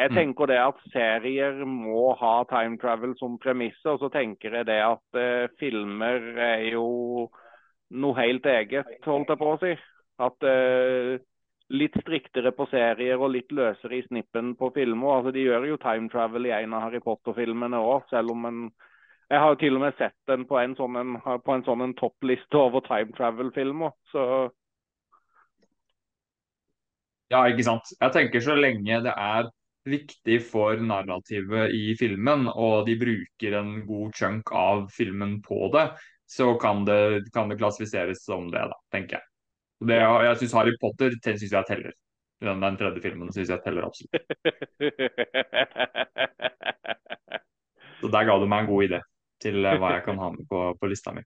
[0.00, 3.94] Jeg tenker det at serier må ha time travel som premisser.
[3.94, 7.28] Og så tenker jeg det at uh, filmer er jo
[7.90, 9.74] noe helt eget, holdt jeg på å si.
[10.22, 11.18] At uh,
[11.70, 15.18] litt striktere på serier og litt løsere i snippen på filmer.
[15.18, 18.62] Altså, De gjør jo time travel i en av Harry Potter-filmene òg, selv om en
[19.30, 21.84] Jeg har jo til og med sett den på en sånn en, på en sånn
[21.84, 23.92] en toppliste over time travel-filmer.
[24.10, 24.24] Så
[27.30, 27.92] Ja, ikke sant.
[28.00, 29.46] Jeg tenker så lenge det er
[29.86, 35.86] viktig for narrativet i filmen, og de bruker en god chunk av filmen på det,
[36.26, 39.29] så kan det, kan det klassifiseres som det, da, tenker jeg.
[39.80, 41.92] Det, jeg syns Harry Potter synes jeg teller.
[42.40, 44.16] Den, den tredje filmen syns jeg teller absolutt.
[48.00, 49.00] Så der ga du meg en god idé
[49.40, 51.22] til eh, hva jeg kan ha med på, på lista mi.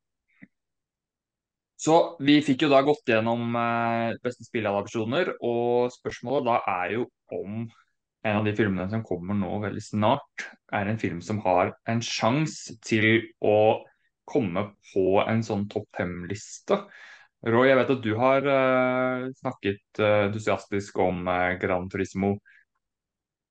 [1.85, 7.09] Så vi fikk jo da gått gjennom eh, beste spilladopsjoner, og spørsmålet da er jo
[7.35, 7.65] om
[8.25, 12.01] en av de filmene som kommer nå veldig snart, er en film som har en
[12.03, 13.85] sjanse til å
[14.25, 16.79] komme på en sånn topp fem-liste.
[17.45, 22.39] Roy, jeg vet at du har uh, snakket uh, entusiastisk om uh, Gran Turismo.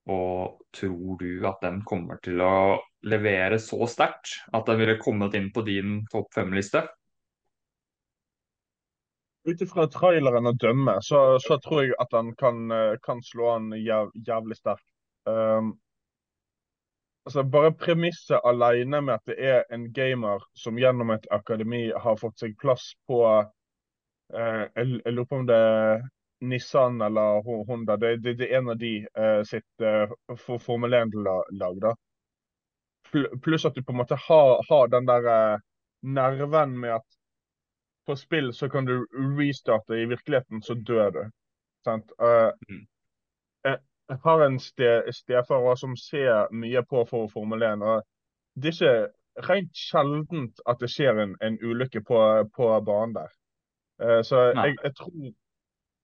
[0.09, 5.37] Og tror du at den kommer til å levere så sterkt at den ville kommet
[5.37, 6.81] inn på din topp fem-liste?
[9.45, 12.67] Ut ifra traileren å dømme, så, så tror jeg at han kan,
[13.03, 14.87] kan slå an jæv, jævlig sterkt.
[15.29, 15.73] Um,
[17.27, 22.19] altså Bare premisset alene med at det er en gamer som gjennom et akademi har
[22.19, 23.21] fått seg plass på
[24.33, 26.03] jeg, jeg lurer på om det er
[26.43, 27.97] Nissan eller Honda.
[27.97, 31.79] Det, det, det er en av de eh, sitt eh, for Formel 1-lag.
[31.81, 31.93] da.
[33.43, 35.59] Pluss at du på en måte har, har den der eh,
[36.01, 37.07] nerven med at
[38.05, 39.05] på spill så kan du
[39.39, 41.23] restarte, i virkeligheten så dør du.
[41.85, 42.11] Sant?
[42.19, 42.85] Uh, Mm.
[43.63, 43.77] jeg,
[44.09, 47.81] jeg har en ste, stefar som ser mye på for Formel 1.
[47.83, 48.03] og
[48.55, 52.19] Det er ikke rent sjeldent at det skjer en, en ulykke på,
[52.55, 53.31] på banen der.
[54.01, 55.33] Eh, så jeg, jeg, tror,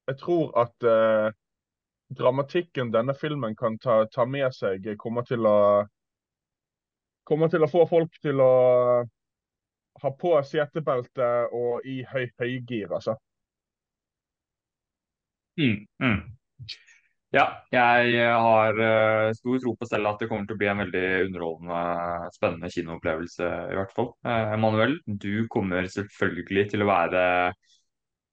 [0.08, 1.30] jeg tror at eh,
[2.20, 5.60] dramatikken denne filmen kan ta, ta med seg, kommer til å
[7.30, 8.54] kommer til å få folk til å
[10.00, 13.16] ha på setebelte og i høy, høygir, altså.
[15.60, 16.20] Mm, mm.
[17.36, 20.82] Ja, jeg har uh, stor tro på selv at det kommer til å bli en
[20.82, 21.82] veldig underholdende,
[22.34, 24.10] spennende kinoopplevelse, i hvert fall.
[24.26, 27.26] Uh, du kommer selvfølgelig til å være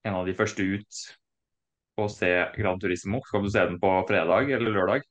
[0.07, 1.01] en av de første ut
[1.99, 3.21] å se Gran Turismo.
[3.27, 5.07] Skal du se den på fredag eller lørdag?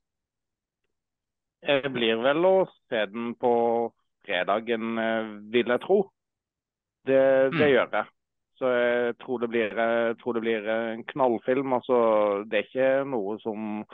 [1.66, 2.56] Jeg blir vel å
[2.88, 3.52] se den på
[4.26, 6.02] fredagen, eh, vil jeg tro.
[7.06, 7.72] Det, det Mm.
[7.72, 8.06] gjør jeg.
[8.58, 11.72] Så jeg tror det blir, jeg tror det blir en knallfilm.
[11.76, 13.84] Altså, det er ikke noe som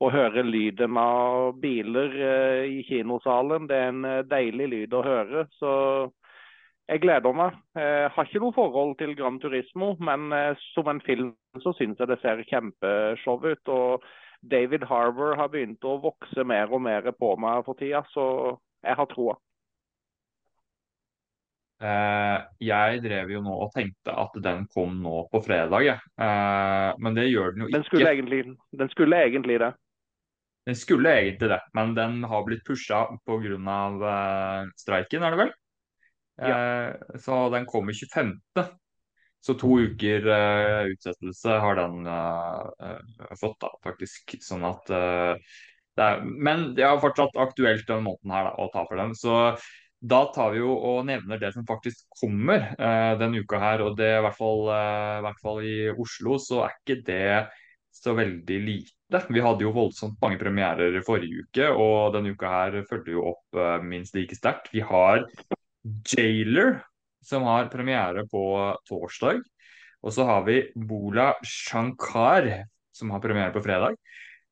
[0.00, 3.66] å høre lyden av biler eh, i kinosalen.
[3.68, 5.46] Det er en eh, deilig lyd å høre.
[5.58, 6.12] Så
[6.88, 7.56] jeg gleder meg.
[7.76, 12.00] Jeg har ikke noe forhold til Gran Turismo, men eh, som en film så syns
[12.00, 13.74] jeg det ser kjempeshow ut.
[13.74, 14.06] Og
[14.40, 18.56] David Harbour har begynt å vokse mer og mer på meg for tida, så
[18.86, 19.36] jeg har troa.
[21.78, 26.00] Eh, jeg drev jo nå og tenkte at den kom nå på fredag, jeg.
[26.18, 27.90] Eh, men det gjør den jo Den ikke.
[27.92, 28.40] skulle egentlig,
[28.80, 29.72] den skulle egentlig det.
[30.68, 33.38] Den skulle egentlig det, men den har blitt pusha pga.
[33.48, 35.52] Uh, streiken, er det vel?
[36.38, 38.36] Eh, så den kommer 25.
[39.40, 44.34] Så to uker eh, utsettelse har den eh, eh, fått, da, faktisk.
[44.42, 45.34] Sånn at eh,
[45.98, 49.14] det er, Men det er fortsatt aktuelt denne måneden her da, å ta for den.
[49.18, 49.38] Så
[49.98, 53.86] da tar vi jo og nevner det som faktisk kommer eh, denne uka her.
[53.86, 57.32] Og det i hvert fall, i hvert fall i Oslo så er ikke det
[57.94, 59.22] så veldig lite.
[59.32, 63.62] Vi hadde jo voldsomt mange premierer forrige uke, og denne uka her følger jo opp
[63.86, 64.68] minst like sterkt.
[64.74, 65.24] Vi har
[66.08, 66.80] Jailer,
[67.24, 68.42] som har premiere på
[68.88, 69.42] torsdag.
[70.02, 72.46] Og så har vi Bola Shankar,
[72.94, 73.98] som har premiere på fredag.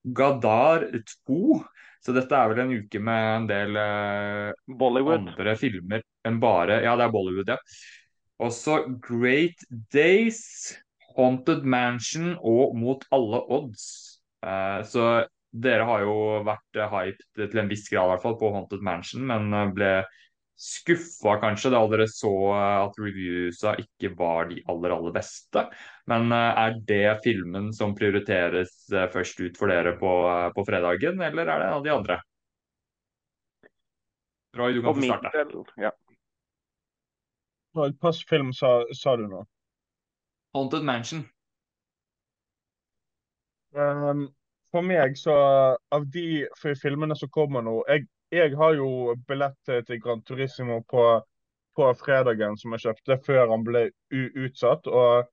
[0.03, 0.87] Gadar
[1.27, 1.61] 2.
[2.03, 6.95] Så dette er vel en uke med en del eh, andre filmer enn bare Ja,
[6.99, 7.57] det er Bollywood, ja.
[8.43, 9.65] Også Great
[9.95, 10.77] Days,
[11.17, 13.87] Haunted Mansion og Mot alle odds.
[14.45, 18.53] Eh, så dere har jo vært hyped til en viss grad, i hvert fall, på
[18.55, 19.93] Haunted Mansion, men eh, ble
[20.57, 25.67] skuffa kanskje da dere så eh, at reviewsa ikke var de aller, aller beste.
[26.11, 30.15] Men eh, er det filmen som prioriteres eh, først ut for dere på,
[30.57, 32.19] på fredagen, eller er det en av de andre?
[34.57, 35.33] Roy, du kan få starte.
[35.37, 35.93] del, ja.
[37.77, 39.45] Hvilken film sa, sa du nå?
[40.57, 41.27] Haunted Mansion.
[43.77, 44.31] Um,
[44.73, 45.35] for meg, så
[45.93, 46.47] av de
[46.81, 51.05] filmene som kommer nå Jeg, jeg har jo billett til, Grand Gran Turismo på,
[51.77, 54.87] på fredagen som jeg kjøpte før han ble utsatt.
[54.87, 55.29] Og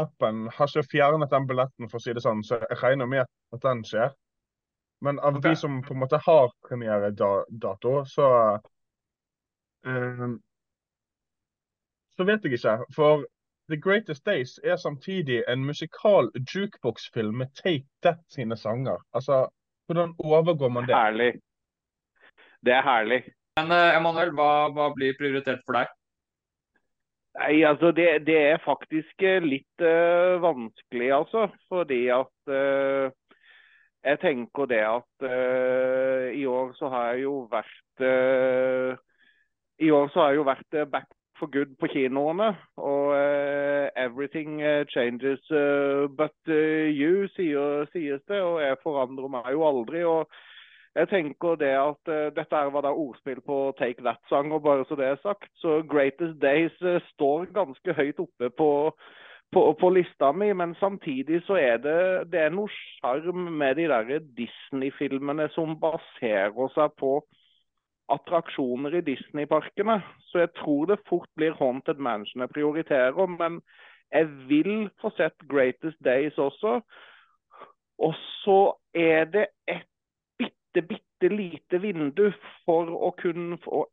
[0.00, 3.26] appen har ikke fjernet den billetten, for å si det sånn, så jeg regner med
[3.26, 4.14] at den skjer.
[5.04, 5.50] Men av okay.
[5.50, 8.28] de som på en måte har premieredato, så
[9.84, 10.38] um,
[12.16, 12.78] Så vet jeg ikke.
[12.96, 13.26] For
[13.68, 19.02] The Greatest Days er samtidig en musikal jukebox-film med Take That sine sanger.
[19.12, 19.48] Altså,
[19.86, 20.94] hvordan overgår man det?
[20.96, 21.32] Herlig.
[22.64, 23.22] Det er herlig.
[23.56, 25.92] Men eh, Emanuel, hva, hva blir prioritert for deg?
[27.36, 31.46] Nei, altså det, det er faktisk eh, litt uh, vanskelig, altså.
[31.72, 33.12] Fordi at uh,
[34.06, 38.04] Jeg tenker det at uh, i år så har jeg jo vært
[39.80, 41.08] I år så har jeg jo vært back
[41.40, 42.50] for good på kinoene.
[42.76, 43.16] Og
[43.96, 44.60] everything
[44.92, 45.40] changes
[46.16, 48.40] but you, sier, sies det.
[48.40, 50.04] Og jeg forandrer meg jo aldri.
[50.04, 50.28] og
[50.96, 55.06] jeg tenker det at uh, Dette var da ordspill på Take That-sanger, bare så det
[55.06, 55.50] er sagt.
[55.60, 58.70] Så Greatest Days uh, står ganske høyt oppe på,
[59.52, 60.52] på, på lista mi.
[60.52, 61.98] Men samtidig så er det,
[62.32, 67.18] det er noe sjarm med de der Disney-filmene som baserer seg på
[68.12, 69.98] attraksjoner i Disney-parkene.
[70.30, 73.36] Så jeg tror det fort blir Haunted Mansion jeg prioriterer.
[73.36, 73.60] Men
[74.14, 76.80] jeg vil få sett Greatest Days også.
[77.98, 78.14] Og
[78.44, 78.60] så
[78.94, 79.88] er det et
[80.82, 82.30] bitte, bitte lite vindu
[82.64, 83.86] for å kunne få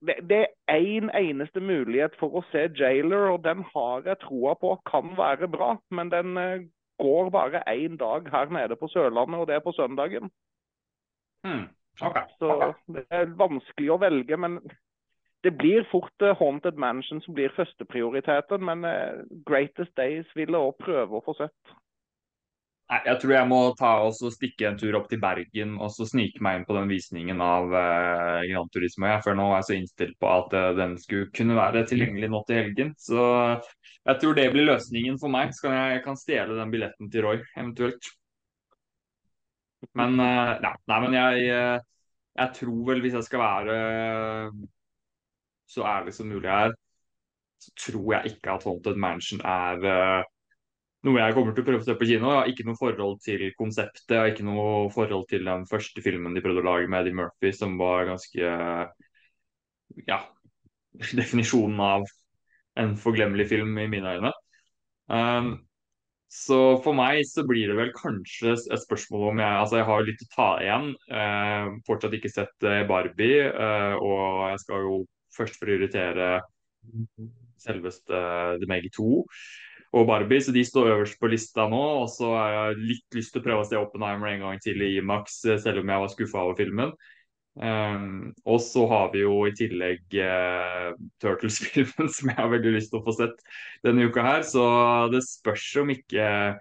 [0.00, 4.16] det, det er én en eneste mulighet for å se Jailer, og den har jeg
[4.22, 5.74] troa på kan være bra.
[5.90, 6.62] Men den eh,
[6.98, 10.30] går bare én dag her nede på Sørlandet, og det er på søndagen.
[11.44, 11.68] Hmm.
[12.00, 12.22] Okay.
[12.38, 14.56] Så det er vanskelig å velge, men
[15.44, 18.64] det blir fort eh, Haunted Mansion som blir førsteprioriteten.
[18.64, 21.76] Men eh, Greatest Days vil jeg òg prøve å få sett.
[22.90, 26.42] Jeg tror jeg må ta og stikke en tur opp til Bergen og så snike
[26.42, 29.06] meg inn på den visningen av uh, Gran Turismo.
[29.06, 32.30] Jeg, før nå var jeg så innstilt på at eh, den skulle kunne være tilgjengelig
[32.32, 32.90] nå til helgen.
[32.98, 33.20] Så
[34.10, 35.54] jeg tror det blir løsningen for meg.
[35.54, 38.10] Så kan jeg, jeg kan stjele den billetten til Roy, eventuelt.
[39.94, 41.78] Men, eh, nei, nei, men jeg, eh,
[42.42, 44.60] jeg tror vel, hvis jeg skal være eh,
[45.70, 46.74] så ærlig som mulig her,
[47.60, 50.28] så tror jeg ikke at Haunted Mansion er eh,
[51.06, 52.32] noe jeg kommer til å prøve å se på kino.
[52.32, 56.04] Jeg har ikke noe forhold til konseptet, jeg har ikke noe forhold til den første
[56.04, 58.52] filmen de prøvde å lage med Eddie Murphy, som var ganske
[60.10, 60.20] ja,
[61.22, 62.06] definisjonen av
[62.80, 64.32] en forglemmelig film i mine øyne.
[65.10, 65.54] Um,
[66.30, 70.04] så for meg så blir det vel kanskje et spørsmål om jeg Altså, jeg har
[70.06, 70.92] litt å ta igjen.
[71.10, 75.00] Uh, fortsatt ikke sett uh, Barbie, uh, og jeg skal jo
[75.34, 76.36] først prioritere
[77.60, 78.20] selveste
[78.60, 79.08] The Meg 2
[79.90, 81.80] og Barbie, så de står øverst på lista nå.
[82.04, 84.84] Og så har jeg litt lyst til å prøve å se Oppenheimer en gang til
[84.86, 86.94] i Imax, selv om jeg var skuffa over filmen.
[87.60, 92.92] Um, og så har vi jo i tillegg uh, Turtles-filmen, som jeg har veldig lyst
[92.92, 93.42] til å få sett
[93.86, 94.44] denne uka her.
[94.46, 94.62] Så
[95.12, 96.60] det spørs om ikke uh,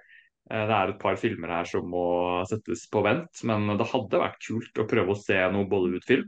[0.49, 2.07] det er et par filmer her som må
[2.49, 3.45] settes på vent.
[3.45, 6.25] Men det hadde vært kult å prøve å se noe Bollywood-film.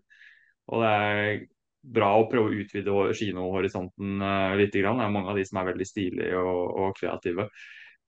[0.71, 1.41] Og det er
[1.81, 4.73] bra å prøve å utvide kinohorisonten uh, litt.
[4.73, 7.47] Det er mange av de som er veldig stilige og, og kreative.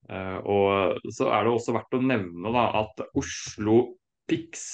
[0.10, 3.80] Uh, og så er det også verdt å nevne da, at Oslo
[4.30, 4.68] Pix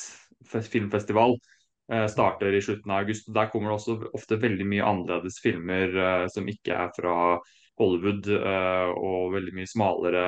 [0.50, 3.32] filmfestival uh, starter i slutten av august.
[3.36, 7.16] Der kommer det også ofte veldig mye annerledes filmer som ikke er fra
[7.80, 10.24] Hollywood, og veldig mye smalere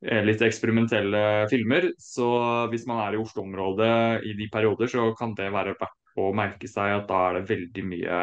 [0.00, 1.20] litt eksperimentelle
[1.50, 1.90] filmer.
[1.98, 2.28] Så
[2.72, 6.70] hvis man er i Oslo-området i de perioder, så kan det være verdt å merke
[6.70, 8.20] seg at da er det veldig mye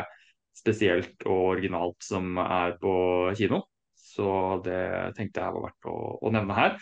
[0.55, 2.95] spesielt og originalt som er på
[3.37, 3.65] kino.
[4.15, 6.79] Så det tenkte jeg var verdt å, å nevne her.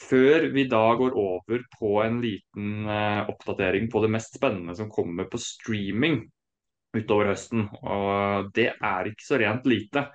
[0.00, 4.88] Før vi da går over på en liten eh, oppdatering på det mest spennende som
[4.92, 6.22] kommer på streaming
[6.96, 7.66] utover høsten.
[7.84, 10.06] Og det er ikke så rent lite.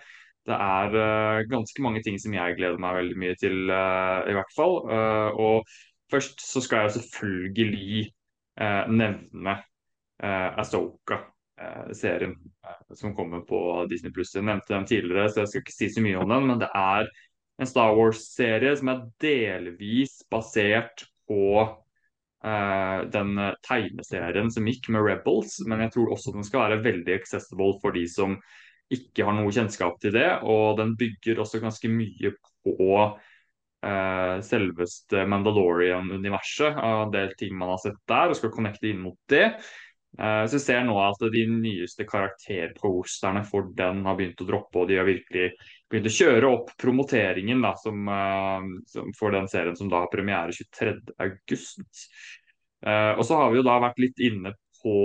[0.46, 4.36] Det er uh, ganske mange ting som jeg gleder meg veldig mye til, uh, i
[4.38, 4.82] hvert fall.
[5.42, 5.66] og
[6.12, 8.04] først så skal jeg selvfølgelig
[8.94, 9.56] nevne
[10.24, 11.24] uh, Astoka.
[11.96, 12.34] Serien
[12.68, 13.60] uh, som kommer på
[13.90, 14.36] Disney Pluss.
[14.36, 16.50] Jeg nevnte den tidligere, så jeg skal ikke si så mye om den.
[16.50, 17.08] Men det er
[17.60, 25.62] en Star Wars-serie som er delvis basert på uh, den tegneserien som gikk med Rebels.
[25.64, 28.36] Men jeg tror også den skal være veldig accessible for de som
[28.94, 30.28] ikke har noe kjennskap til det.
[30.46, 32.34] Og den bygger også ganske mye
[32.66, 36.78] på eh, selveste Mandalorian-universet.
[36.78, 39.48] En del ting man har sett der, og skal connecte inn mot det.
[40.16, 44.84] Eh, så jeg ser nå at de nyeste karakterposterne for den har begynt å droppe,
[44.84, 45.50] og de har virkelig
[45.92, 50.14] begynt å kjøre opp promoteringen da, som, eh, som for den serien som da har
[50.14, 52.06] premiere 23.8.
[52.86, 54.52] Uh, og så har vi jo da vært litt inne
[54.84, 54.98] på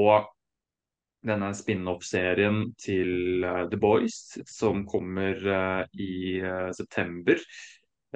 [1.26, 4.16] denne spin-off-serien til The Boys,
[4.48, 5.36] som kommer
[5.92, 6.40] i
[6.76, 7.42] september.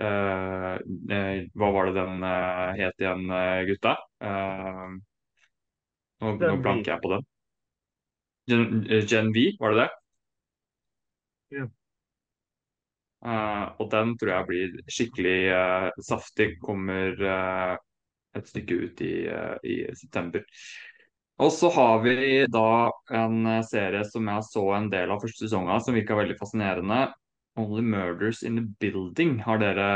[0.00, 0.74] eh,
[1.16, 3.96] eh, Hva var det den eh, het igjen, eh, gutta?
[4.20, 4.96] Eh,
[6.22, 7.26] nå, nå blanker jeg på den.
[8.48, 9.90] Gen, eh, Gen V, var det det?
[11.50, 11.68] Ja.
[13.24, 16.48] Eh, og den tror jeg blir skikkelig eh, saftig.
[16.64, 17.76] Kommer eh,
[18.36, 20.44] et stykke ut i, eh, i september.
[21.42, 25.48] Og så har vi da en eh, serie som jeg så en del av første
[25.48, 27.08] sesong av, som virka veldig fascinerende.
[27.58, 29.40] Only Murders in the Building.
[29.42, 29.88] Har dere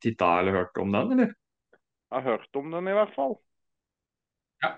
[0.00, 1.34] titta eller hørt om den, eller?
[1.74, 3.36] Jeg har hørt om den i hvert fall.
[4.64, 4.72] Ja.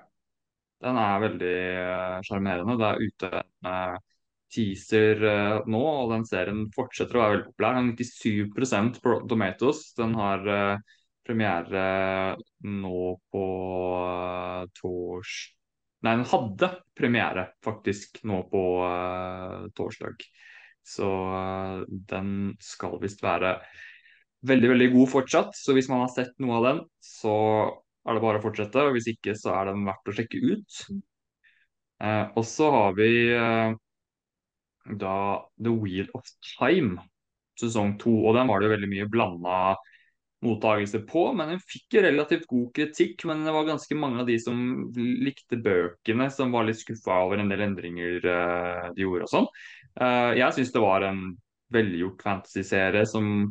[0.82, 2.78] Den er veldig eh, sjarmerende.
[2.82, 4.04] det er ute en eh,
[4.56, 5.24] teaser
[5.66, 7.78] nå, og den serien fortsetter å være veldig populær.
[7.78, 9.86] Den har 97 på Tomatoes.
[9.98, 10.46] Den har
[11.26, 11.84] premiere
[12.62, 13.44] nå på
[14.78, 15.52] torsdag.
[16.04, 20.26] Nei, den hadde premiere faktisk nå på eh, torsdag.
[20.86, 21.80] Så eh,
[22.12, 22.30] den
[22.62, 23.56] skal visst være
[24.46, 25.56] veldig, veldig god fortsatt.
[25.58, 27.34] Så hvis man har sett noe av den, så
[28.06, 28.84] er det bare å fortsette.
[28.86, 30.78] Og hvis ikke, så er den verdt å sjekke ut.
[32.04, 33.74] Eh, og så har vi eh,
[35.02, 35.18] da
[35.56, 37.00] The Wheel of Time,
[37.58, 38.12] sesong to.
[38.22, 39.58] Og den var det jo veldig mye blanda
[40.44, 43.24] mottakelse på, men den fikk jo relativt god kritikk.
[43.28, 44.58] Men det var ganske mange av de som
[44.96, 49.48] likte bøkene, som var litt skuffa over en del endringer eh, de gjorde og sånn.
[50.00, 51.22] Eh, jeg syns det var en
[51.74, 53.48] velgjort fantasy-serie som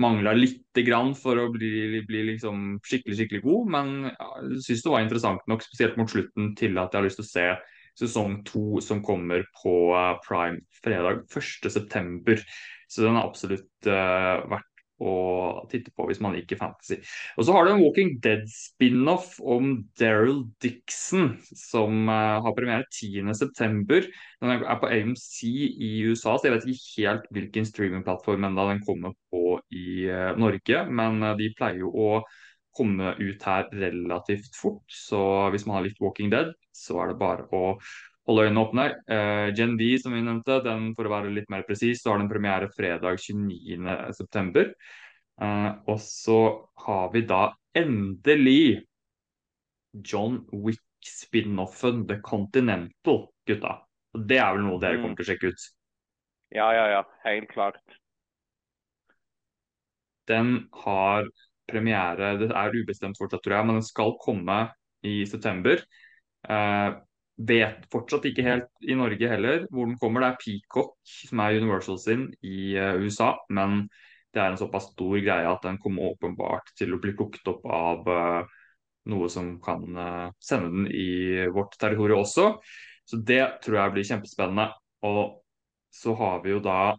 [0.00, 4.90] mangla lite grann for å bli, bli liksom skikkelig skikkelig god, men jeg syns det
[4.90, 7.46] var interessant nok, spesielt mot slutten, til at jeg har lyst til å se
[8.00, 12.40] sesong to som kommer på eh, Prime fredag 1.9.
[12.90, 14.73] Så den er absolutt eh, verdt
[15.04, 15.14] å
[15.70, 16.98] titte på hvis man liker fantasy.
[17.38, 24.00] Og så har du en Walking Dead-spin-off om Daryl Dixon, som eh, har premiere 10.9.
[24.40, 28.82] Den er på AMC i USA, så jeg vet ikke helt hvilken streamingplattform enda den
[28.86, 30.86] kommer på i eh, Norge.
[30.90, 32.10] Men eh, de pleier jo å
[32.74, 37.20] komme ut her relativt fort, så hvis man har likt Walking Dead, så er det
[37.20, 37.76] bare å
[38.28, 38.84] holde øynene åpne.
[39.10, 42.22] Uh, Gen V, som vi nevnte, den for å være litt mer presis, så har
[42.22, 44.72] den premiere fredag 29.9.
[45.42, 46.38] Uh, og så
[46.86, 47.42] har vi da
[47.76, 48.84] endelig
[50.06, 53.74] John Wick-spin-offen The Continental, gutta.
[54.14, 55.02] Og Det er vel noe dere Mm.
[55.02, 55.70] kommer til å sjekke ut?
[56.54, 57.02] Ja, ja, ja.
[57.24, 57.80] Helt klart.
[60.28, 61.28] Den har
[61.68, 64.58] premiere Det er ubestemt fortsatt, tror jeg, men den skal komme
[65.04, 65.80] i september.
[66.48, 66.90] Eh,
[67.34, 70.22] vet fortsatt ikke helt i Norge heller hvor den kommer.
[70.22, 73.34] Det er Peacock, som er Universal sin i eh, USA.
[73.50, 73.84] Men
[74.34, 77.66] det er en såpass stor greie at den kommer åpenbart til å bli plukket opp
[77.70, 78.58] av eh,
[79.10, 82.52] noe som kan eh, sende den i vårt territorium også.
[83.04, 84.70] Så det tror jeg blir kjempespennende.
[85.04, 85.40] Og
[85.94, 86.94] så har vi jo da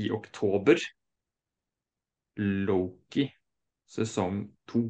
[0.00, 0.80] i oktober
[2.36, 3.28] Loki
[3.86, 4.88] sesong to.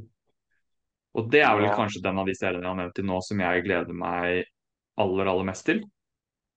[1.15, 1.75] Og det er vel Ja.
[1.77, 4.45] kanskje den av de seriene jeg har nevnt til nå som jeg gleder meg
[4.99, 5.83] aller, aller mest til.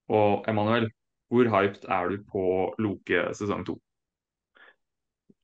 [0.10, 0.90] Og Emanuel,
[1.30, 3.78] hvor hyped er du på Loke sesong to?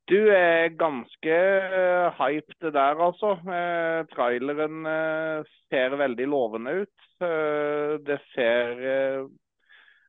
[0.10, 1.36] Du er ganske
[1.72, 3.38] uh, hyped der, altså.
[3.48, 7.04] Uh, traileren uh, ser veldig lovende ut.
[7.24, 9.26] Eh, det ser eh,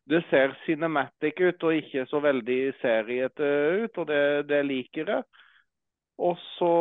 [0.05, 3.51] det ser cinematic ut og ikke så veldig seriete
[3.85, 5.25] ut, og det, det liker jeg.
[6.19, 6.75] Og så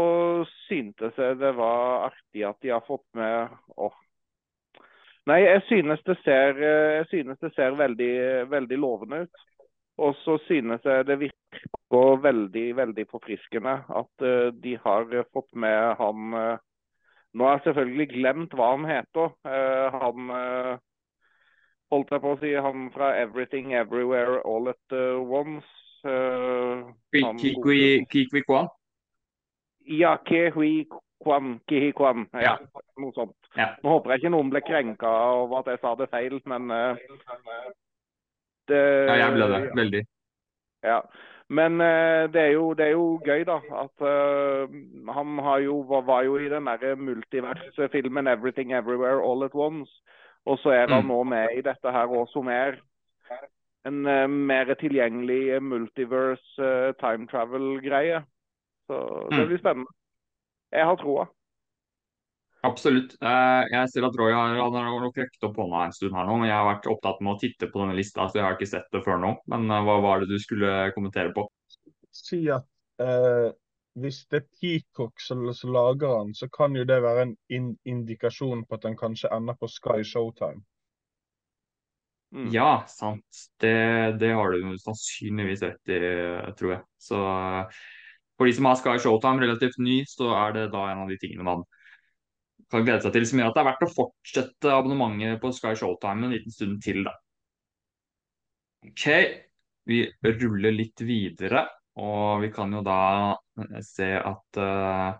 [0.67, 3.95] syntes jeg det var artig at de har fått med åh.
[5.25, 6.57] Nei, jeg synes det ser,
[7.07, 8.13] synes det ser veldig,
[8.51, 9.43] veldig lovende ut.
[9.97, 15.95] Og så synes jeg det virker veldig, veldig forfriskende at eh, de har fått med
[15.99, 16.57] han eh,
[17.33, 19.31] Nå har jeg selvfølgelig glemt hva han heter.
[19.49, 20.27] Eh, han
[21.89, 25.65] holdt jeg på å si han fra Everything Everywhere All at Once.
[26.05, 28.69] han Kikwi Kwan?
[29.85, 30.87] Ja, Kehui
[31.23, 31.59] Kwan.
[31.67, 32.27] Kihi Kwan.
[32.33, 32.57] Ja,
[32.97, 33.35] noe sånt.
[33.57, 33.73] Ja.
[33.83, 36.95] Nå håper jeg ikke noen ble krenka over at jeg sa det feil, men uh,
[38.67, 39.61] det, Ja, jeg ble det.
[39.77, 40.03] Veldig.
[40.83, 41.01] Ja.
[41.49, 43.59] Men uh, det, er jo, det er jo gøy, da.
[43.83, 44.73] At uh,
[45.13, 50.01] han har jo, var, var jo i den der multiversfilmen 'Everything Everywhere All at Once'.
[50.45, 51.07] Og så er han Mm.
[51.07, 52.75] nå med i dette her òg, som er
[53.85, 54.03] en
[54.47, 58.23] mer tilgjengelig multiverse time travel-greie.
[58.87, 59.47] Så det Mm.
[59.47, 59.91] blir spennende.
[60.73, 61.27] Jeg har troa.
[62.63, 63.15] Absolutt.
[63.21, 66.25] Eh, Jeg ser at Roy har, han har nok røkt opp hånda en stund her
[66.25, 68.55] nå, men jeg har vært opptatt med å titte på denne lista, så jeg har
[68.55, 69.33] ikke sett det før nå.
[69.47, 71.47] Men eh, hva var det du skulle kommentere på?
[72.11, 72.65] Si at
[73.03, 73.51] eh,
[73.99, 77.77] hvis det er Peacock som, som lager den, så kan jo det være en in
[77.85, 80.63] indikasjon på at den kanskje ender på Sky Showtime.
[82.33, 82.47] Mm.
[82.53, 83.25] Ja, sant.
[83.61, 85.99] Det, det har du sannsynligvis rett i,
[86.57, 86.81] tror jeg.
[86.97, 87.19] Så
[88.37, 91.19] for de som har Sky Showtime relativt ny, så er det da en av de
[91.21, 91.63] tingene man
[92.73, 93.27] kan glede seg til.
[93.29, 96.79] Som gjør at det er verdt å fortsette abonnementet på Sky Showtime en liten stund
[96.85, 97.13] til, da.
[98.83, 99.05] OK,
[99.87, 101.67] vi ruller litt videre,
[101.99, 102.97] og vi kan jo da
[103.85, 105.13] se at uh,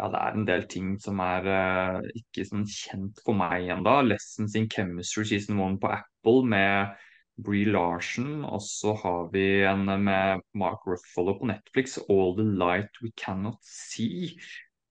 [0.00, 4.00] ja, det er en del ting som er uh, ikke sånn kjent for meg ennå.
[4.08, 6.96] Lessons in Chemistry season 1 på Apple med
[7.44, 8.44] Bree Larsen.
[8.44, 13.58] Og så har vi en med Mark Ruffalo på Netflix, All the Light We Cannot
[13.66, 14.36] See.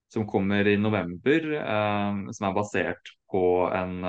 [0.10, 4.00] Som kommer i november, Eh, som er basert på en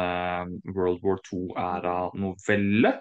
[0.73, 2.95] World War II-æra-novelle.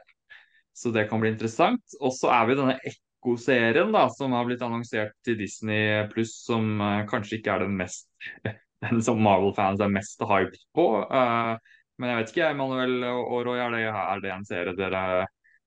[0.80, 1.84] Så det kan bli interessant.
[2.00, 7.06] Og så er vi denne Ekko-serien som har blitt annonsert til Disney pluss, som eh,
[7.10, 8.08] kanskje ikke er den mest
[8.86, 10.86] den som Marvel-fans er mest hyped på.
[11.12, 11.60] Uh,
[12.00, 15.04] men jeg vet ikke, Emanuel og Roy, er det, er det en serie dere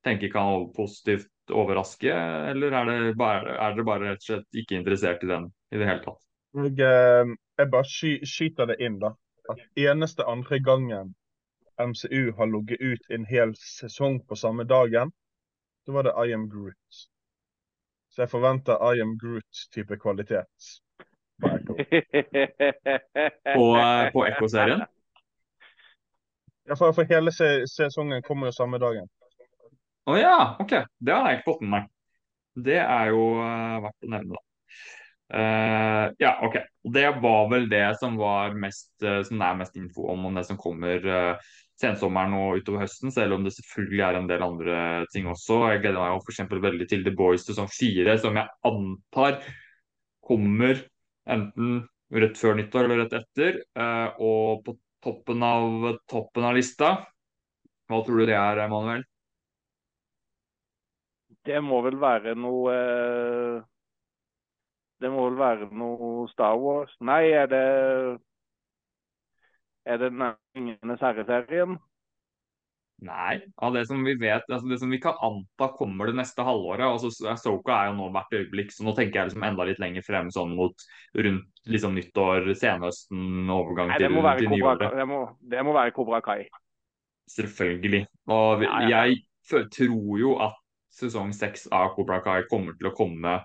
[0.02, 2.12] tenker kan positivt overraske,
[2.50, 6.04] eller er, dere bare, bare rett og slett ikke interessert i den i det hele
[6.04, 6.20] tatt?
[6.58, 9.12] Jeg, eh, jeg bare sky, skyter det inn, da.
[9.52, 11.14] At eneste andre gangen
[11.80, 15.12] MCU har ligget ut en hel sesong på samme dagen,
[15.86, 17.02] da var det I Am Groot.
[18.12, 20.68] Så jeg forventer I Am Groot-type kvalitet
[21.42, 21.78] på Echo.
[23.54, 23.64] På,
[24.12, 24.84] på Echo-serien?
[26.68, 29.08] Ja, for, for hele se sesongen kommer jo samme dagen.
[30.06, 30.74] Å ja, OK.
[30.98, 31.90] Det har jeg ikke fått med meg.
[32.52, 34.42] Det er jo uh, verdt å nevne, da.
[35.32, 36.58] Uh, ja, OK.
[36.94, 40.38] Det var vel det som var mest, uh, som det er mest info om, om
[40.38, 41.06] det som kommer
[41.80, 44.76] sensommeren og utover høsten, selv om det selvfølgelig er en del andre
[45.14, 45.62] ting også.
[45.72, 46.44] Jeg gleder meg jo f.eks.
[46.66, 49.40] veldig til The Boys sesong fire, som jeg antar
[50.22, 50.84] kommer
[51.32, 51.80] enten
[52.12, 53.58] rett før nyttår eller rett etter.
[54.20, 56.92] og på toppen av toppen av lista,
[57.90, 59.04] hva tror du det er, Emanuel?
[61.42, 62.74] Det må vel være noe
[65.02, 67.62] Det må vel være noe Star Wars Nei, er det
[69.82, 71.74] Er det Ringenes herre-serien?
[73.02, 76.44] Nei, av det som vi vet, altså det som vi kan anta kommer det neste
[76.46, 76.84] halvåret.
[76.86, 77.10] altså
[77.40, 80.30] Soka er jo nå hvert øyeblikk, så nå tenker jeg liksom enda litt lenger frem
[80.30, 80.84] sånn mot
[81.18, 84.94] rundt liksom nyttår, senhøsten, overgang Nei, til, til nyåret.
[84.98, 86.44] det må, det må være Cobra Kai.
[87.32, 88.04] Selvfølgelig.
[88.30, 90.58] Og Ja, ja, jeg tror jo at
[90.92, 93.40] sesong seks av Cobra Kai kommer til å komme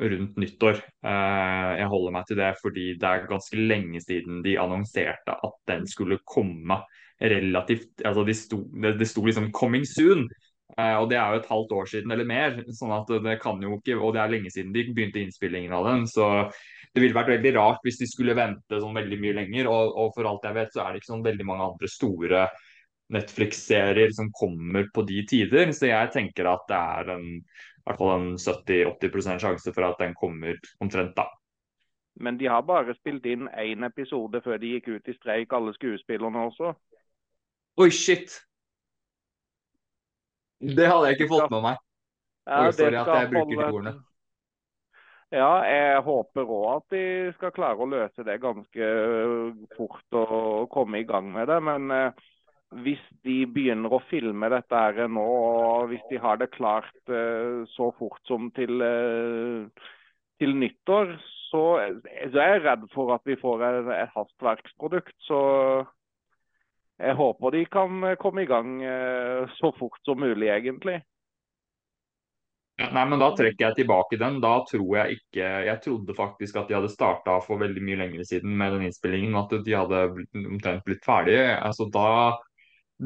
[0.00, 0.80] rundt nyttår.
[1.04, 5.56] Eh, jeg holder meg til det fordi det er ganske lenge siden de annonserte at
[5.68, 6.82] den skulle komme
[7.20, 10.28] relativt altså de sto, det, det sto liksom 'coming soon'.
[10.78, 13.58] Eh, og det er jo et halvt år siden eller mer, sånn at det kan
[13.62, 16.46] jo ikke Og det er lenge siden de begynte innspillingen av den, så
[16.94, 19.68] det ville vært veldig rart hvis de skulle vente sånn veldig mye lenger.
[19.70, 22.46] Og, og for alt jeg vet, så er det ikke sånn veldig mange andre store
[23.10, 25.70] Netflix-serier som kommer på de tider.
[25.74, 27.26] Så jeg tenker at det er en,
[27.86, 31.28] hvert fall en 70-80% sjanse for at den kommer omtrent da.
[32.20, 35.72] Men de har bare spilt inn én episode før de gikk ut i streik, alle
[35.78, 36.74] skuespillerne også.
[37.78, 38.34] Oi, shit!
[40.60, 41.82] Det hadde jeg ikke fått med meg.
[42.48, 43.92] Ja, Oi, sorry at jeg bruker de ordene.
[45.30, 47.02] Ja, jeg håper òg at de
[47.36, 48.88] skal klare å løse det ganske
[49.76, 51.60] fort og komme i gang med det.
[51.62, 52.24] Men eh,
[52.82, 57.62] hvis de begynner å filme dette her nå, og hvis de har det klart eh,
[57.76, 58.82] så fort som til,
[60.42, 61.14] til nyttår,
[61.46, 61.62] så,
[62.34, 65.14] så er jeg redd for at vi får et hastverksprodukt.
[65.30, 65.40] Så
[67.00, 71.00] jeg håper de kan komme i gang eh, så fort som mulig, egentlig.
[72.80, 74.38] Nei, men Da trekker jeg tilbake den.
[74.40, 78.24] Da tror jeg ikke Jeg trodde faktisk at de hadde starta for veldig mye lenger
[78.28, 79.36] siden med den innspillingen.
[79.36, 80.00] At de hadde
[80.46, 81.58] omtrent blitt ferdige.
[81.60, 82.38] Altså, da,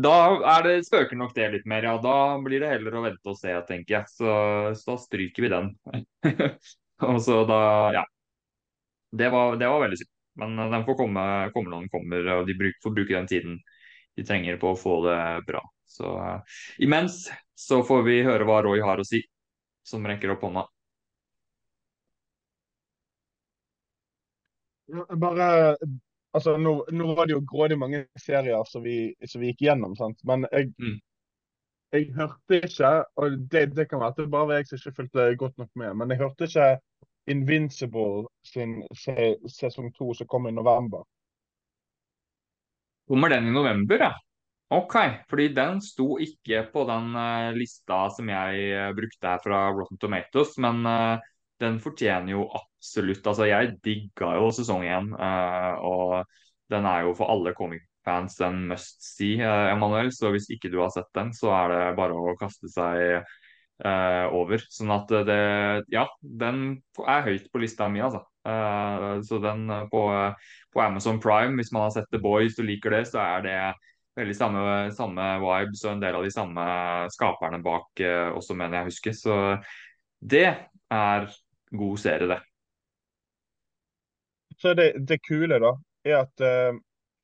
[0.07, 0.15] da
[0.55, 1.89] er det, spøker nok det litt mer.
[1.91, 4.13] Ja, da blir det heller å vente og se, tenker jeg.
[4.15, 4.39] Så,
[4.79, 5.71] så da stryker vi den.
[7.11, 7.63] og så da
[8.01, 8.09] Ja.
[9.15, 10.11] Det var, det var veldig synd.
[10.43, 13.59] Men eh, den får komme, komme når den kommer, og de får bruke den tiden
[14.17, 15.63] de trenger på å få det bra.
[15.87, 19.23] Så uh, imens så får vi høre hva Roy har å si,
[19.87, 20.67] som rekker opp hånda.
[25.17, 25.77] Bare,
[26.37, 29.97] altså, nå, nå var det jo grådig mange serier som vi, som vi gikk gjennom,
[29.97, 30.21] sant?
[30.29, 30.99] men jeg, Mm.
[31.95, 34.97] jeg hørte ikke og det, det kan være at det bare var jeg som ikke
[34.99, 36.69] fulgte godt nok med, men jeg hørte ikke
[37.27, 39.15] Invincible sin se,
[39.49, 41.07] sesong to som kom i november.
[43.09, 44.13] Kommer den i november, ja?
[44.75, 44.95] Ok,
[45.29, 50.01] fordi den sto ikke på den eh, lista som jeg eh, brukte her fra Rotten
[50.01, 51.27] Tomatoes, men eh,
[51.61, 56.27] den fortjener jo absolutt Altså, jeg digga jo sesong én, og
[56.73, 60.11] den er jo for alle comic fans en must see, Emanuel.
[60.13, 63.25] Så hvis ikke du har sett den, så er det bare å kaste seg
[64.37, 64.67] over.
[64.75, 65.41] Sånn at det
[65.95, 66.61] Ja, den
[67.07, 68.21] er høyt på lista mi, altså.
[68.45, 70.03] Eh, så den på,
[70.73, 73.59] på, Amazon Prime, hvis man har sett The Boys og liker det, så er det
[74.17, 74.65] veldig samme,
[74.95, 76.65] samme vibes og en del av de samme
[77.15, 79.17] skaperne bak eh, også, mener jeg husker.
[79.17, 79.39] Så
[80.21, 80.47] det
[80.93, 81.31] er
[81.75, 82.41] god serie, det.
[84.59, 85.73] Så det, det kule, da,
[86.07, 86.77] er at uh,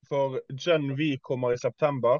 [0.08, 2.18] for Gen V kommer i september,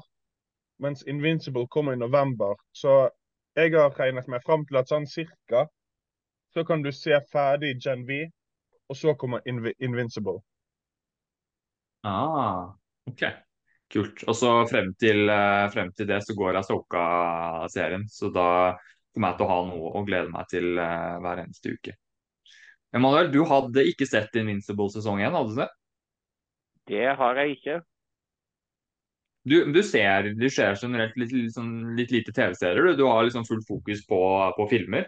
[0.79, 2.55] mens Invincible kommer i november.
[2.71, 3.09] Så
[3.55, 5.65] jeg har regnet meg fram til at sånn cirka
[6.55, 8.23] så kan du se ferdig Gen V,
[8.91, 10.41] og så kommer Inv Invincible.
[12.03, 12.73] Ah,
[13.07, 13.23] OK.
[13.91, 14.23] Kult.
[14.27, 18.05] Og så frem til, eh, frem til det så går Asoka-serien.
[18.09, 18.77] Så da
[19.13, 21.95] kommer jeg til å ha noe å glede meg til uh, hver eneste uke.
[22.95, 25.69] Emanuel, du hadde ikke sett Invincible-sesong 1, hadde du det?
[26.91, 27.77] Det har jeg ikke.
[29.43, 32.99] Du, du, ser, du ser generelt litt, litt, sånn, litt lite TV-serier, du.
[33.01, 34.19] Du har liksom full fokus på,
[34.57, 35.07] på, filmer?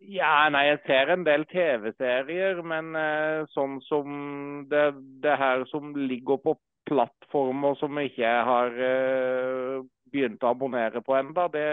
[0.00, 4.86] Ja, nei, jeg ser en del TV-serier, men uh, sånn som det,
[5.20, 6.54] det, her som ligger på
[6.88, 11.66] plattformer som jeg ikke har uh, begynt å abonnere på enda, det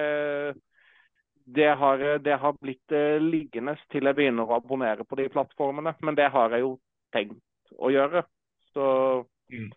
[1.47, 5.93] det har, det har, blitt uh, liggende til jeg begynner å abonnere på de plattformene.
[6.03, 6.73] Men det har jeg jo
[7.15, 8.25] tenkt å gjøre.
[8.75, 8.87] Så
[9.53, 9.69] mm.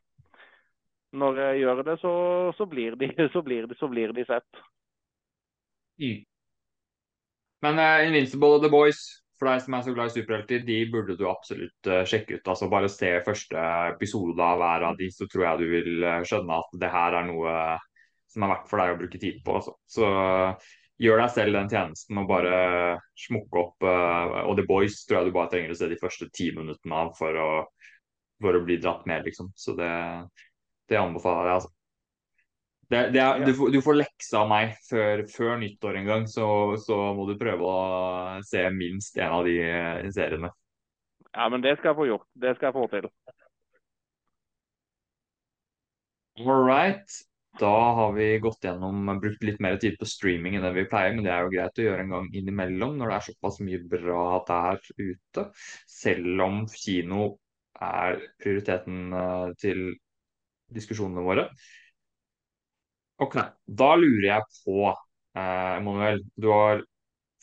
[1.22, 2.12] når jeg gjør det, så,
[2.58, 4.64] så, blir, de, så, blir, de, så blir, de, sett.
[6.02, 6.26] Mm.
[7.64, 9.02] Men uh, Invincible og The Boys,
[9.40, 12.50] for deg som er så glad i superhelter, de burde du absolutt uh, sjekke ut.
[12.52, 16.60] altså Bare se første episode av hver av de, så tror jeg du vil skjønne
[16.64, 17.54] at det her er noe
[18.30, 19.56] som er verdt for deg å bruke tid på.
[19.58, 19.74] Altså.
[19.90, 20.10] Så
[21.00, 22.54] gjør deg selv den tjenesten og bare
[23.18, 23.86] smukke opp.
[23.88, 27.10] Og The Boys tror jeg du bare trenger å se de første ti minuttene av
[27.18, 27.48] for å,
[28.44, 29.50] for å bli dratt med, liksom.
[29.58, 29.90] Så det,
[30.92, 31.72] det anbefaler jeg, altså.
[32.90, 36.46] Det, det er, du, du, får lekse av meg før, før nyttår en gang, så,
[36.82, 40.50] så, må du prøve å se minst en av de eh, seriene.
[41.30, 42.26] Ja, men det skal jeg få gjort.
[42.34, 43.06] Det skal jeg få til.
[46.42, 47.20] All right.
[47.60, 51.14] Da har vi gått gjennom, brukt litt mer tid på streaming enn det vi pleier,
[51.14, 53.80] men det er jo greit å gjøre en gang innimellom når det er såpass mye
[53.90, 55.46] bra der ute.
[55.90, 57.34] Selv om kino
[57.78, 59.92] er prioriteten eh, til
[60.74, 61.46] diskusjonene våre.
[63.20, 63.36] Ok,
[63.66, 64.76] Da lurer jeg på,
[65.36, 66.82] eh, Emanuel, du har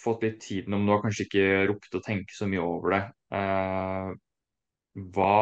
[0.02, 2.96] fått litt tid nå, men du har kanskje ikke rukket å tenke så mye over
[2.96, 3.02] det.
[3.38, 4.12] Eh,
[5.16, 5.36] hva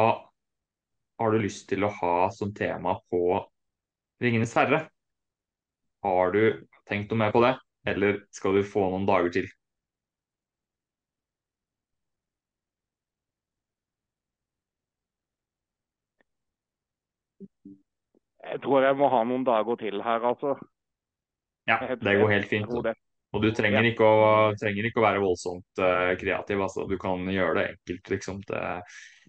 [1.20, 3.22] har du lyst til å ha som tema på
[4.20, 4.88] 'Ringenes herre'.
[6.06, 6.42] Har du
[6.88, 7.52] tenkt noe mer på det,
[7.92, 9.55] eller skal du få noen dager til?
[18.46, 20.54] Jeg tror jeg må ha noen dager til her, altså.
[21.66, 22.70] Ja, det går helt fint.
[23.34, 23.90] Og du trenger, ja.
[23.90, 26.62] ikke, å, trenger ikke, å, være voldsomt uh, kreativ.
[26.62, 26.86] Altså.
[26.88, 28.38] Du kan gjøre det enkelt, liksom.
[28.48, 28.60] Det,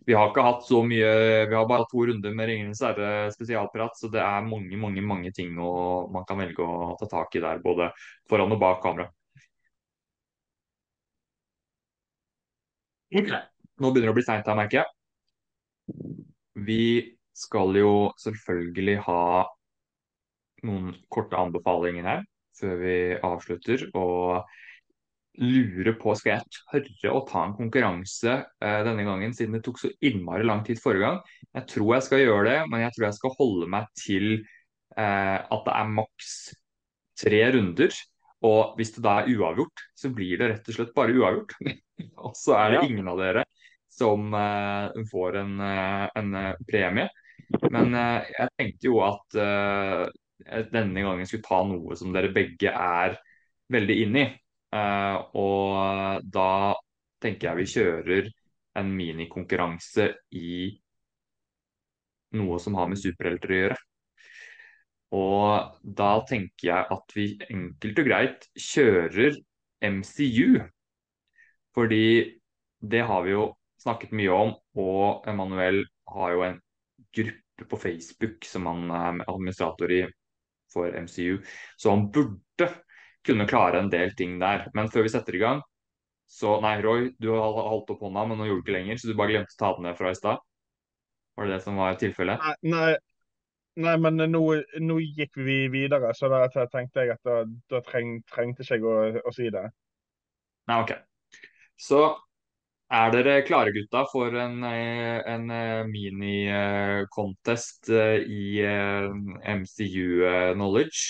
[0.07, 1.10] vi har ikke hatt så mye
[1.49, 5.03] Vi har bare hatt to runder med Ringenes herre spesialprat, så det er mange, mange
[5.03, 5.72] mange ting å,
[6.14, 7.89] man kan velge å ta tak i der, både
[8.30, 9.10] foran og bak kamera.
[13.07, 13.41] Okay.
[13.81, 14.88] Nå begynner det å bli seint her, merker jeg.
[16.68, 16.81] Vi
[17.38, 19.22] skal jo selvfølgelig ha
[20.65, 22.26] noen korte anbefalinger her
[22.57, 23.85] før vi avslutter.
[23.97, 24.47] Og
[25.38, 29.81] lurer på skal jeg tørre å ta en konkurranse eh, denne gangen, siden det tok
[29.81, 31.19] så innmari lang tid forrige gang.
[31.59, 34.30] Jeg tror jeg skal gjøre det, men jeg tror jeg skal holde meg til
[34.97, 36.31] eh, at det er maks
[37.22, 38.01] tre runder.
[38.47, 41.55] Og hvis det da er uavgjort, så blir det rett og slett bare uavgjort.
[42.26, 43.45] og så er det ingen av dere
[43.93, 46.35] som eh, får en, en
[46.65, 47.07] premie.
[47.72, 49.38] Men jeg tenkte jo at
[50.74, 53.15] denne gangen skulle ta noe som dere begge er
[53.74, 54.26] veldig inn i.
[54.76, 56.76] Uh, og da
[57.24, 58.30] tenker jeg vi kjører
[58.78, 60.56] en minikonkurranse i
[62.38, 63.78] noe som har med superhelter å gjøre.
[65.18, 69.38] Og da tenker jeg at vi enkelt og greit kjører
[69.88, 70.60] MCU.
[71.78, 72.03] Fordi
[72.84, 73.48] det har vi jo
[73.82, 76.60] snakket mye om, og Emanuel har jo en
[77.15, 80.03] gruppe på Facebook som han er administrator i
[80.73, 81.39] for MCU.
[81.77, 82.69] Så han burde
[83.25, 84.67] kunne klare en del ting der.
[84.73, 85.63] Men før vi setter i gang
[86.27, 89.07] så Nei, Roy, du har holdt opp hånda, men nå gjorde du ikke lenger, så
[89.07, 90.41] du bare glemte å ta den ned fra i stad?
[91.38, 92.43] Var det det som var tilfellet?
[92.43, 92.95] Nei, nei,
[93.85, 94.41] nei, men nå,
[94.84, 97.38] nå, gikk vi videre, så da tenkte jeg at da,
[97.71, 99.63] da treng, trengte ikke jeg å, å, si det.
[100.67, 100.91] Nei, OK.
[101.79, 102.01] Så
[102.88, 108.64] Er dere klare, gutta, for en, eh, en eh, mini-contest eh, i
[109.43, 111.01] MCU-knowledge?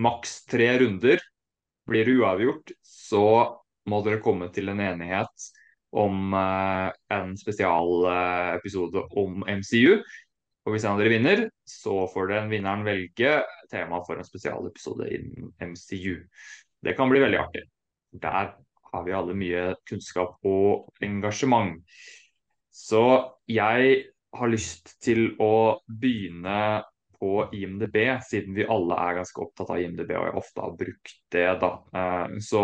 [0.00, 1.20] Maks tre runder.
[1.88, 3.24] Blir det uavgjort, så
[3.88, 5.48] må dere komme til en enighet
[5.96, 10.00] om en spesialepisode om MCU.
[10.64, 13.38] Og hvis en av dere vinner, så får den vinneren velge
[13.72, 16.20] tema for en spesialepisode innen MCU.
[16.84, 17.64] Det kan bli veldig artig.
[18.12, 18.52] Der
[18.92, 21.80] har vi alle mye kunnskap og engasjement.
[22.74, 23.02] Så
[23.50, 24.04] jeg
[24.38, 26.84] har lyst til å begynne
[27.18, 31.14] på IMDb, siden vi alle er ganske opptatt av IMDb og jeg ofte har brukt
[31.34, 31.46] det.
[31.62, 31.70] da.
[31.98, 32.62] Eh, så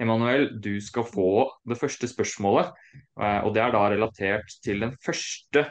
[0.00, 2.72] Emanuel, du skal få det første spørsmålet.
[3.20, 5.66] Eh, og det er da relatert til den første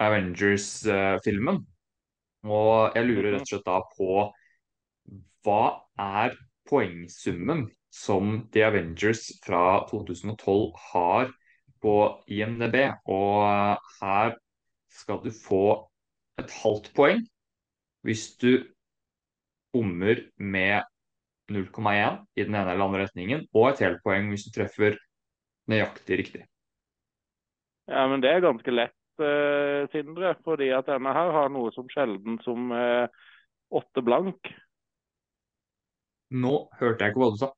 [0.00, 1.60] Avengers-filmen.
[2.48, 4.12] Og jeg lurer rett og slett da på
[5.44, 5.62] hva
[6.00, 6.36] er
[6.68, 11.32] poengsummen som The Avengers fra 2012 har
[11.82, 11.94] på
[12.28, 12.76] IMDb.
[13.08, 14.36] Og her
[14.92, 15.64] skal du få
[16.38, 17.24] et halvt poeng
[18.06, 18.62] hvis du
[19.74, 20.86] bommer med
[21.50, 24.96] 0,1 i den ene eller andre retningen, og et helt poeng hvis du treffer
[25.68, 26.44] nøyaktig riktig.
[27.88, 30.34] Ja, men det er ganske lett, uh, Sindre.
[30.44, 33.08] Fordi at denne her har noe som sjelden som uh,
[33.72, 34.52] åtte blank.
[36.28, 37.52] Nå hørte jeg ikke hva du sa.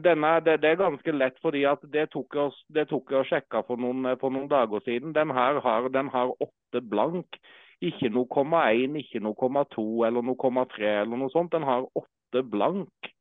[0.00, 3.28] Denne, det, det, er ganske lett, fordi at det tok jeg, det tok jeg og
[3.28, 5.12] sjekka for noen, for noen dager siden.
[5.12, 7.36] Den her har, den har åtte blank.
[7.82, 11.52] Ikke noe komma 1, ikke noe komma 2 eller noe komma 3 eller noe sånt.
[11.52, 13.12] Den har åtte blank.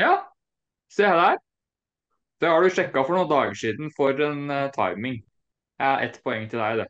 [0.00, 0.14] Ja,
[0.90, 1.38] se her.
[2.40, 5.20] Det har du sjekka for noen dager siden for en uh, timing.
[5.78, 6.88] Jeg har ett poeng til deg, det.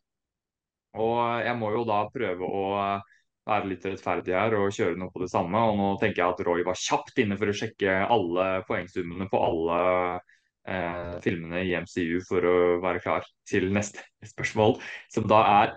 [0.99, 3.17] Og jeg må jo da prøve å uh,
[3.49, 5.63] være litt rettferdig her og kjøre noe på det samme.
[5.71, 9.41] Og nå tenker jeg at Roy var kjapt inne for å sjekke alle poengsummene på
[9.43, 9.81] alle
[10.69, 14.79] eh, filmene i MCU for å være klar til neste spørsmål,
[15.13, 15.77] som da er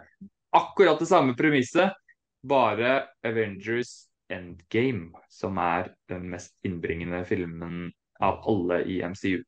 [0.58, 1.96] akkurat det samme premisset,
[2.42, 7.92] bare Avengers Endgame, som er den mest innbringende filmen
[8.24, 9.42] av alle i MCU.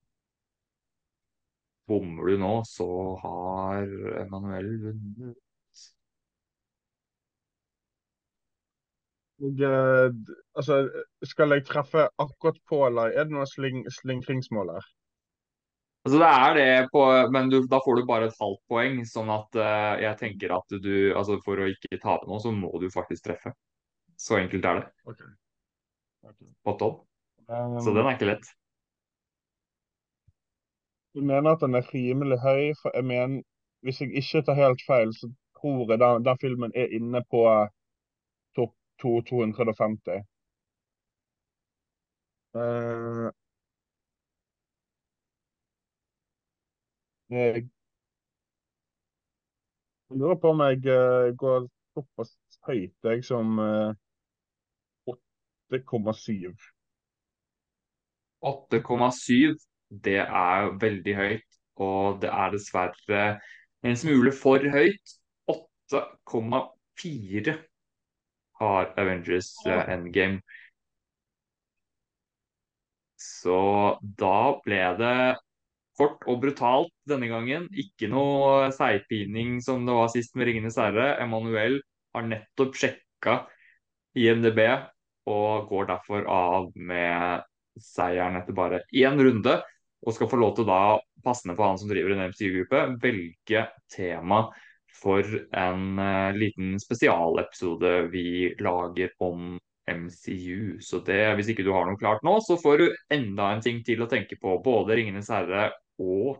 [1.89, 2.87] Bommer du nå, så
[3.23, 3.89] har
[4.23, 5.42] Emanuel vunnet.
[9.43, 10.83] Og, uh, altså,
[11.27, 14.85] skal jeg treffe akkurat på, eller er det noe sling, slingringsmål her?
[16.03, 18.97] Altså det er det, på, men du, da får du bare et halvt poeng.
[19.07, 22.71] Sånn at uh, jeg tenker at du altså For å ikke tape noe, så må
[22.79, 23.53] du faktisk treffe.
[24.19, 24.89] Så enkelt er det.
[25.07, 25.31] Okay.
[26.27, 26.49] Okay.
[26.63, 26.99] På topp.
[27.47, 28.51] Um, så den er ikke lett.
[31.13, 33.43] Du mener at den er rimelig høy, for jeg mener
[33.83, 35.27] Hvis jeg ikke tar helt feil, så
[35.59, 37.41] tror jeg den, den filmen er inne på
[39.03, 40.23] topp 250.
[42.55, 43.31] Uh,
[47.29, 47.69] jeg
[50.09, 51.65] lurer på om jeg uh, går
[51.97, 53.95] såpass høyt, jeg, som uh,
[55.73, 56.53] 8,7.
[58.43, 59.57] 8,7,
[60.05, 63.25] det er veldig høyt, og det er dessverre
[63.83, 65.17] en smule for høyt.
[65.49, 67.57] 8,4
[68.63, 70.41] har Avengers uh, Endgame.
[73.19, 73.57] Så
[74.19, 75.17] da ble det
[75.99, 77.67] kort og brutalt denne gangen.
[77.71, 81.15] Ikke noe seigpining som det var sist med 'Ringenes herre'.
[81.23, 81.79] Emanuel
[82.15, 83.43] har nettopp sjekka
[84.17, 84.59] IMDb
[85.29, 87.45] og går derfor av med
[87.79, 89.61] seieren etter bare én runde.
[90.03, 94.49] Og skal få lov til da, passende på han som driver en MCU-gruppe, velge tema
[94.95, 99.57] for en uh, liten spesialepisode vi lager om
[99.89, 100.79] MCU.
[100.81, 103.81] Så det, hvis ikke du har noe klart nå, så får du enda en ting
[103.85, 104.57] til å tenke på.
[104.63, 106.39] Både 'Ringenes herre' og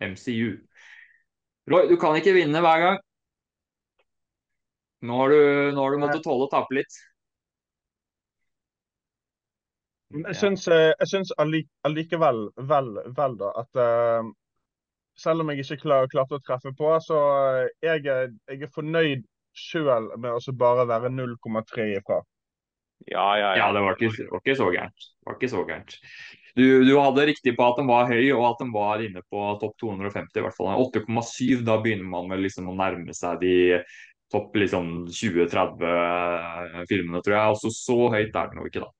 [0.00, 0.54] MCU.
[1.66, 3.02] Roy, du kan ikke vinne hver gang.
[5.06, 5.40] Nå har du,
[5.74, 7.02] nå har du måttet tåle å tape litt.
[10.16, 10.94] Jeg syns, eh,
[11.84, 14.28] allikevel vel, vel da, at uh,
[15.16, 17.18] selv om jeg ikke klar, klarte å treffe på, så
[17.84, 19.24] jeg, jeg er fornøyd
[19.56, 22.20] sjøl med å bare være 0,3 ifra.
[23.04, 23.54] Ja, ja, ja.
[23.60, 25.06] ja det var ikke, var ikke så gærent.
[25.26, 25.96] Var ikke så gærent.
[26.56, 29.42] Du, du, hadde riktig på at den var høy, og at den var inne på
[29.60, 30.70] topp 250 i hvert fall.
[30.86, 33.56] 8,7, da begynner man vel liksom å nærme seg de
[34.32, 37.56] topp liksom 20-30 filmene, tror jeg.
[37.58, 38.92] Også så høyt er det nå ikke, da.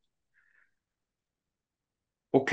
[2.36, 2.52] OK,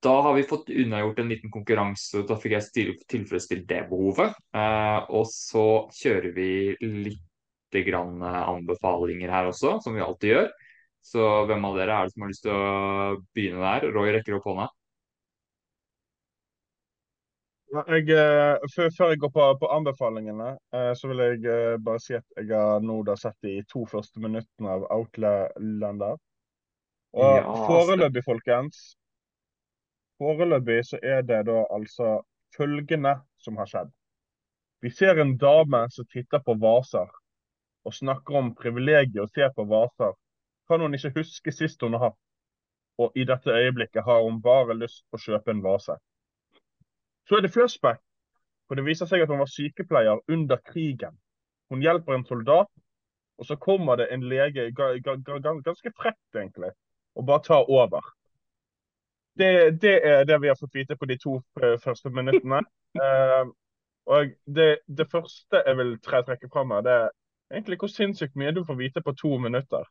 [0.00, 2.22] da har vi fått unnagjort en liten konkurranse.
[2.28, 4.36] Da fikk jeg tilfredsstilt det behovet.
[4.54, 6.50] Eh, og så kjører vi
[6.84, 10.50] litt grann eh, anbefalinger her også, som vi alltid gjør.
[11.08, 13.88] Så hvem av dere er det som har lyst til å begynne der?
[13.94, 14.68] Roy rekker opp hånda.
[17.68, 22.38] Jeg, eh, før, jeg går på, på anbefalingene, eh, så vil jeg bare si at
[22.38, 26.16] jeg har nå da sett de to første minuttene av Outlander.
[27.18, 28.94] Og Ja, foreløpig, folkens,
[30.18, 32.18] foreløpig så er det da altså
[32.56, 33.90] følgende som har skjedd.
[34.82, 37.08] Vi ser en dame som titter på vaser,
[37.84, 40.14] og snakker om privilegiet å se på vaser.
[40.68, 42.18] Kan hun ikke huske sist hun har hatt?
[42.98, 45.96] Og i dette øyeblikket har hun bare lyst på å kjøpe en vase.
[47.28, 48.02] Så er det flashback,
[48.66, 51.16] for det viser seg at hun var sykepleier under krigen.
[51.70, 52.70] Hun hjelper en soldat,
[53.38, 56.72] og så kommer det en lege, ga, ga, ga, ganske frekt egentlig,
[57.14, 58.02] og bare tar over.
[59.38, 62.62] Det, det, er det vi har fått vite på de to eh, første minuttene.
[62.98, 63.50] Uh,
[64.14, 67.08] og det, det, første jeg vil trekke fram her, det er
[67.54, 69.86] egentlig hvor sinnssykt mye du får vite på to minutter.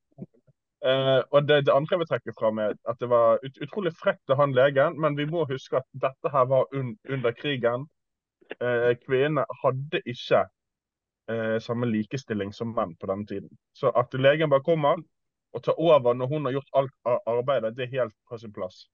[0.85, 3.93] Uh, og det, det, andre jeg vil trekke fram, er at det var ut, utrolig
[3.97, 7.87] frekt av han legen, men vi må huske at dette her var un, under krigen.
[8.61, 10.43] Uh, kvinnene hadde ikke
[11.31, 13.49] uh, samme likestilling som menn på denne tiden.
[13.73, 15.01] Så at legen bare kommer
[15.55, 16.93] og tar over når hun har gjort alt
[17.25, 18.85] arbeidet, det er helt på sin plass.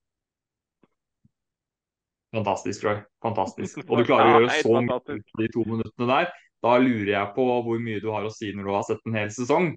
[2.34, 3.01] Fantastisk, Roy.
[3.23, 3.84] Fantastisk.
[3.88, 6.31] Og du klarer å gjøre så mye på de to minuttene der.
[6.64, 9.18] Da lurer jeg på hvor mye du har å si når du har sett en
[9.19, 9.73] hel sesong,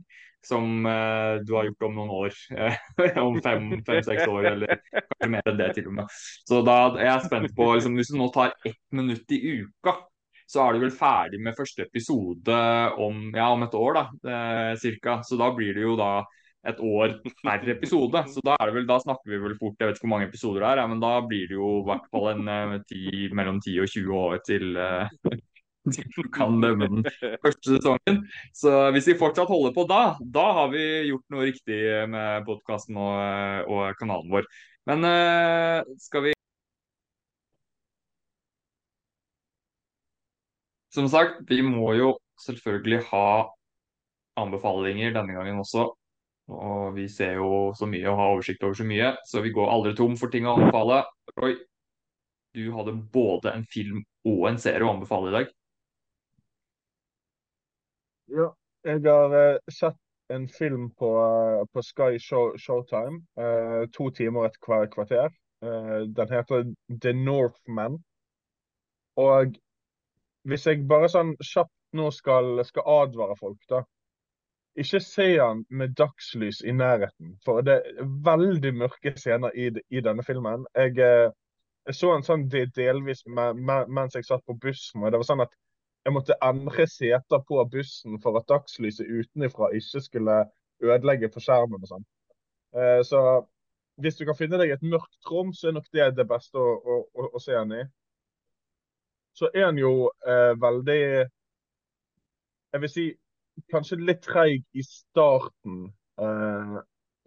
[0.46, 2.36] som uh, du har gjort om noen år.
[3.26, 6.18] om fem-seks fem, år, eller kanskje mer enn det til og med.
[6.46, 9.98] Så da er jeg spent på liksom, Hvis du nå tar ett minutt i uka,
[10.46, 12.58] så er du vel ferdig med første episode
[13.02, 15.18] om, ja, om et år, da, eh, cirka.
[15.26, 16.20] Så da blir det jo da
[16.70, 18.22] et år per episode.
[18.32, 20.70] Så da, vel, da snakker vi vel fort, jeg vet ikke hvor mange episoder det
[20.72, 23.92] er, men da blir det jo i hvert fall en, uh, ti, mellom 10 og
[23.94, 25.34] 20 år til uh,
[26.16, 27.04] du kan dømme den
[27.44, 28.22] første sesongen.
[28.56, 30.00] Så hvis vi fortsatt holder på da,
[30.38, 34.48] da har vi gjort noe riktig med podkasten og, og, kanalen vår.
[34.90, 35.06] Men
[36.02, 36.32] skal vi
[40.96, 43.28] Som sagt, vi må jo selvfølgelig ha
[44.40, 45.90] anbefalinger denne gangen også.
[46.46, 49.70] Og vi ser jo så mye og har oversikt over så mye, så vi går
[49.70, 51.00] aldri tom for ting å anbefale.
[51.34, 51.56] Roy,
[52.54, 55.54] du hadde både en film og en serie å anbefale i dag.
[58.36, 58.50] Ja,
[58.86, 59.98] jeg har uh, sett
[60.34, 63.20] en film på, uh, på Sky Show, Showtime.
[63.38, 65.34] Uh, to timer etter hver kvarter.
[66.16, 66.66] den heter
[67.02, 67.96] The Northman.
[69.16, 69.54] Og
[70.46, 73.80] hvis jeg bare sånn kjapt nå skal, skal advare folk, da
[74.76, 80.02] ikke se han med dagslys i nærheten, for det er veldig mørke scener i, i
[80.04, 80.66] denne filmen.
[80.76, 81.30] Jeg, eh,
[81.86, 85.02] jeg, så han sånn delvis med, med, mens jeg satt på bussen.
[85.02, 85.54] og det var sånn at
[86.06, 90.36] Jeg måtte endre seter på bussen for at dagslyset utenfra ikke skulle
[90.78, 91.82] ødelegge for skjermen.
[91.82, 92.04] og sånn.
[92.78, 93.22] Eh, så
[93.98, 96.76] hvis du kan finne deg et mørkt rom, så er nok det det beste å,
[96.78, 97.82] å, å, se han i.
[99.34, 101.00] Så er han jo eh, veldig
[102.72, 103.06] Jeg vil si
[103.72, 105.86] kanskje litt treig i starten.
[106.20, 106.76] Eh,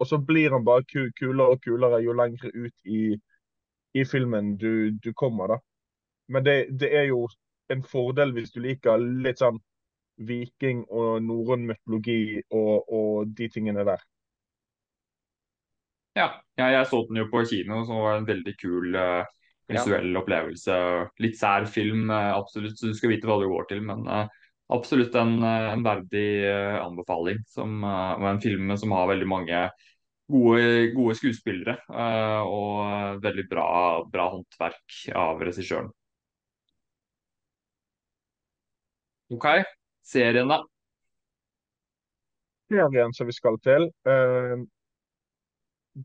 [0.00, 3.02] og så blir han bare kulere og kulere jo lenger ut i,
[3.94, 5.58] i filmen du, du, kommer, da.
[6.28, 7.26] Men det, det, er jo
[7.70, 9.60] en fordel hvis du liker litt sånn
[10.26, 14.02] viking og norrøn mytologi og, og, de tingene der.
[16.16, 19.22] Ja, ja, jeg så den jo på kino, som var en veldig kul uh,
[19.70, 20.18] visuell ja.
[20.20, 20.78] opplevelse.
[21.22, 23.84] Litt sær film, uh, absolutt, så du skal vite hva det går til.
[23.86, 24.26] Men uh,
[24.70, 27.44] absolutt en, eh, en verdig eh, anbefaling.
[27.46, 29.70] Som, eh, en film som har veldig mange
[30.30, 31.72] gode, gode skuespillere
[32.46, 33.70] og veldig bra,
[34.06, 35.88] bra håndverk av regissøren.
[39.34, 39.46] OK,
[40.06, 40.60] serien da?
[42.70, 43.88] Serien som vi skal til,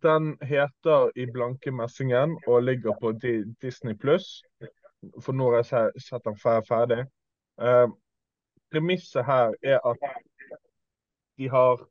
[0.01, 3.13] den heter I blanke messingen og ligger på
[3.61, 4.41] Disney pluss.
[5.21, 7.03] For nå har jeg sett den ferdig
[8.75, 10.01] premisset her er at
[11.37, 11.83] de har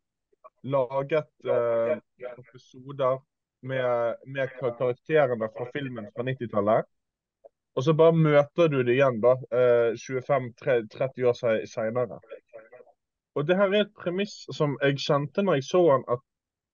[0.65, 1.99] laget eh,
[2.39, 3.23] episoder
[3.63, 6.85] med, med, karakterene fra filmen fra 90-tallet.
[7.75, 12.21] Og så bare møter du det igjen da, eh, 25-30 år seinere.
[13.35, 16.23] Og det her er et premiss som jeg kjente når jeg så den, at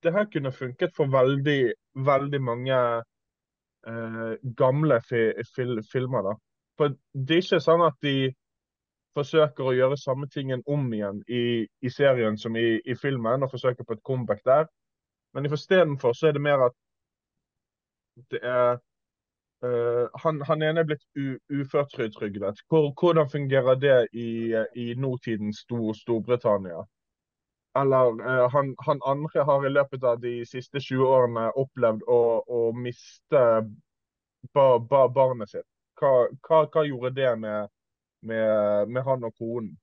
[0.02, 2.76] det her kunne funket for veldig, veldig mange
[3.86, 6.26] eh, gamle fi, fil, filmer.
[6.26, 6.36] da.
[6.76, 8.30] For det er ikke sånn at de
[9.16, 13.50] forsøker å gjøre samme tingen om igjen i, i serien som i, i, filmen, og
[13.50, 14.68] forsøker på et comeback der.
[15.34, 16.76] Men istedenfor så er det mer at
[18.30, 18.78] det er
[19.64, 21.04] uh, han, han, ene er blitt
[21.50, 22.62] uføretrygdet.
[22.68, 26.84] Hvor, hvordan fungerer det i, i nåtidens Stor, Storbritannia?
[27.78, 32.22] Eller uh, han, han, andre har i løpet av de siste 20 årene opplevd å,
[32.46, 33.44] å miste
[34.54, 35.68] ba, ba, barnet sitt.
[36.00, 37.70] hva, hva, hva gjorde det med,
[38.22, 39.76] med, med han og konen?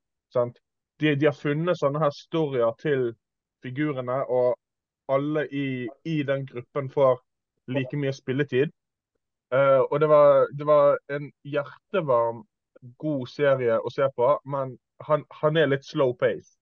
[0.99, 3.11] De, de, har funnet sånne her storyer til
[3.63, 4.57] figurene, og
[5.13, 7.19] alle i, i den gruppen får
[7.71, 8.73] like mye spilletid.
[9.53, 12.43] Uh, og det var, det var, en hjertevarm,
[12.99, 14.75] god serie å se på, men
[15.07, 16.57] han, han er litt slow pace.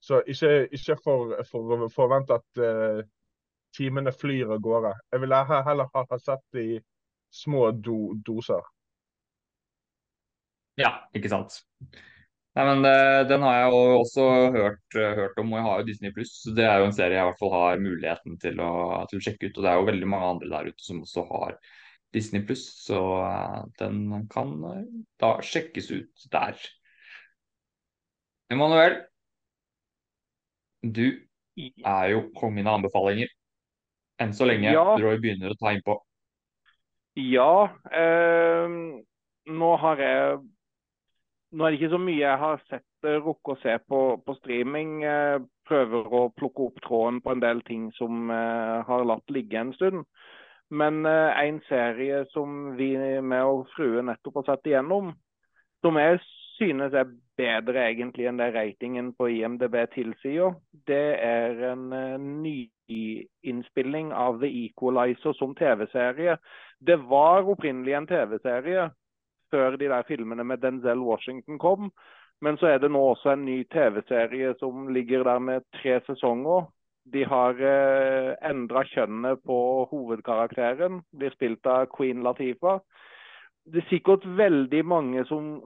[0.00, 3.02] Så ikke, ikke for, for, forvent at uh,
[3.76, 4.94] timene flyr av gårde.
[5.12, 6.78] Jeg ville heller ha, ha sett det i
[7.34, 8.62] små do, doser.
[10.78, 11.60] Ja, ikke sant.
[12.58, 14.24] Nei, men det, eh, Den har jeg jo også
[14.54, 16.32] hørt, hørt, om, og jeg har jo Disney Pluss.
[16.56, 18.72] Det er jo en serie jeg i hvert fall har muligheten til å,
[19.10, 19.58] til å, sjekke ut.
[19.58, 21.54] Og det er jo veldig mange andre der ute som også har
[22.14, 24.54] Disney Pluss, så uh, den kan
[25.20, 26.56] da sjekkes ut der.
[28.48, 28.96] Emanuel,
[30.80, 31.04] du
[31.84, 33.28] er jo kongen av anbefalinger.
[34.18, 34.72] Enn så lenge.
[34.72, 34.96] Ja.
[34.98, 35.98] Roy begynner å ta innpå.
[37.18, 37.68] Ja.
[37.92, 38.78] Eh,
[39.48, 40.38] nå har jeg
[41.50, 44.34] Nå er det ikke så mye jeg har sett rukke rukket å se på, på
[44.40, 44.90] streaming.
[45.06, 45.38] Eh,
[45.68, 49.72] prøver å plukke opp tråden på en del ting som eh, har latt ligge en
[49.76, 50.04] stund.
[50.68, 55.14] Men eh, en serie som vi med og frue nettopp har sett igjennom,
[55.80, 56.20] som jeg
[56.58, 57.08] synes er
[57.38, 60.58] bedre egentlig enn det ratingen på IMDb tilsier,
[60.90, 61.88] det er en
[62.42, 62.58] ny
[62.88, 66.38] nyinnspilling av The Equalizer som TV-serie.
[66.80, 68.88] Det var opprinnelig en TV-serie
[69.50, 71.90] før de der filmene med Denzel Washington kom.
[72.40, 76.68] Men så er det nå også en ny TV-serie som ligger der med tre sesonger.
[77.12, 79.58] De har eh, endra kjønnet på
[79.90, 81.00] hovedkarakteren.
[81.18, 82.78] Blir spilt av Queen Latifa.
[83.68, 85.56] Det er sikkert veldig mange som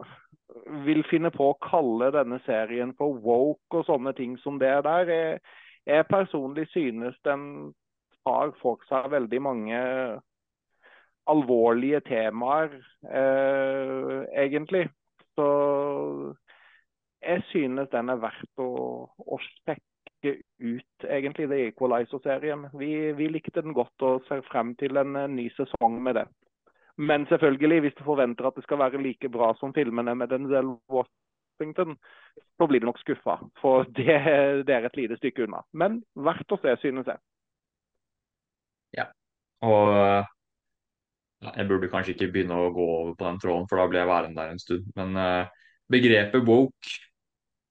[0.86, 5.12] vil finne på å kalle denne serien for woke og sånne ting som det der.
[5.12, 5.40] Jeg,
[5.88, 7.72] jeg personlig synes den
[8.22, 9.78] tar for seg veldig mange
[11.26, 12.74] alvorlige temaer,
[13.04, 14.88] eh, egentlig.
[15.34, 15.46] Så
[17.22, 18.70] jeg synes den er verdt å,
[19.06, 22.68] å sjekke ut, egentlig, det Equalizer-serien.
[22.78, 26.26] Vi, vi, likte den godt og ser frem til en, ny sesong med det.
[26.98, 30.74] Men selvfølgelig, hvis du forventer at det skal være like bra som filmene med Denzel
[30.92, 31.96] Washington,
[32.58, 33.38] så blir du nok skuffa.
[33.62, 34.18] For det,
[34.66, 35.62] det, er et lite stykke unna.
[35.72, 37.22] Men verdt å se, synes jeg.
[38.98, 39.08] Ja.
[39.64, 40.26] Og
[41.42, 44.10] jeg burde kanskje ikke begynne å gå over på den tråden, for da blir jeg
[44.10, 44.90] værende der en stund.
[44.98, 46.98] Men uh, begrepet woke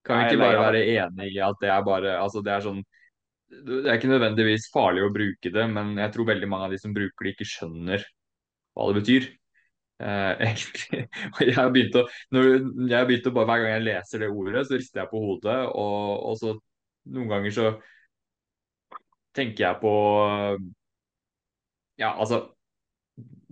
[0.05, 2.79] kan vi ikke bare være enig i at det er bare altså det er sånn
[3.51, 6.79] Det er ikke nødvendigvis farlig å bruke det, men jeg tror veldig mange av de
[6.81, 8.05] som bruker det, ikke skjønner
[8.71, 9.25] hva det betyr.
[10.01, 11.01] Uh, egentlig.
[11.43, 12.47] jeg har begynt å, når
[12.87, 15.23] jeg har begynt å bare, Hver gang jeg leser det ordet, så rister jeg på
[15.25, 15.57] hodet.
[15.67, 16.55] Og, og så
[17.11, 17.67] noen ganger så
[19.35, 19.93] tenker jeg på
[21.99, 22.45] Ja, altså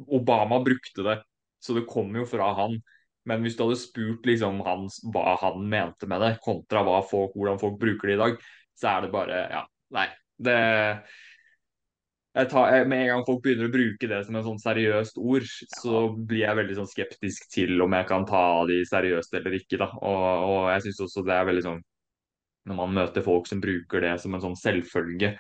[0.07, 1.17] Obama brukte det,
[1.59, 2.77] så det kom jo fra han.
[3.27, 7.59] Men hvis du hadde spurt liksom hans, hva han mente med det, kontra folk, hvordan
[7.61, 8.37] folk bruker det i dag,
[8.79, 9.65] så er det bare Ja,
[9.95, 10.07] nei.
[10.39, 10.55] Det
[12.49, 15.47] tar, Med en gang folk begynner å bruke det som en sånn seriøst ord,
[15.81, 19.79] så blir jeg veldig sånn skeptisk til om jeg kan ta de seriøst eller ikke.
[19.81, 19.89] da.
[19.99, 21.81] Og, og jeg syns også det er veldig sånn
[22.69, 25.33] Når man møter folk som bruker det som en sånn selvfølge,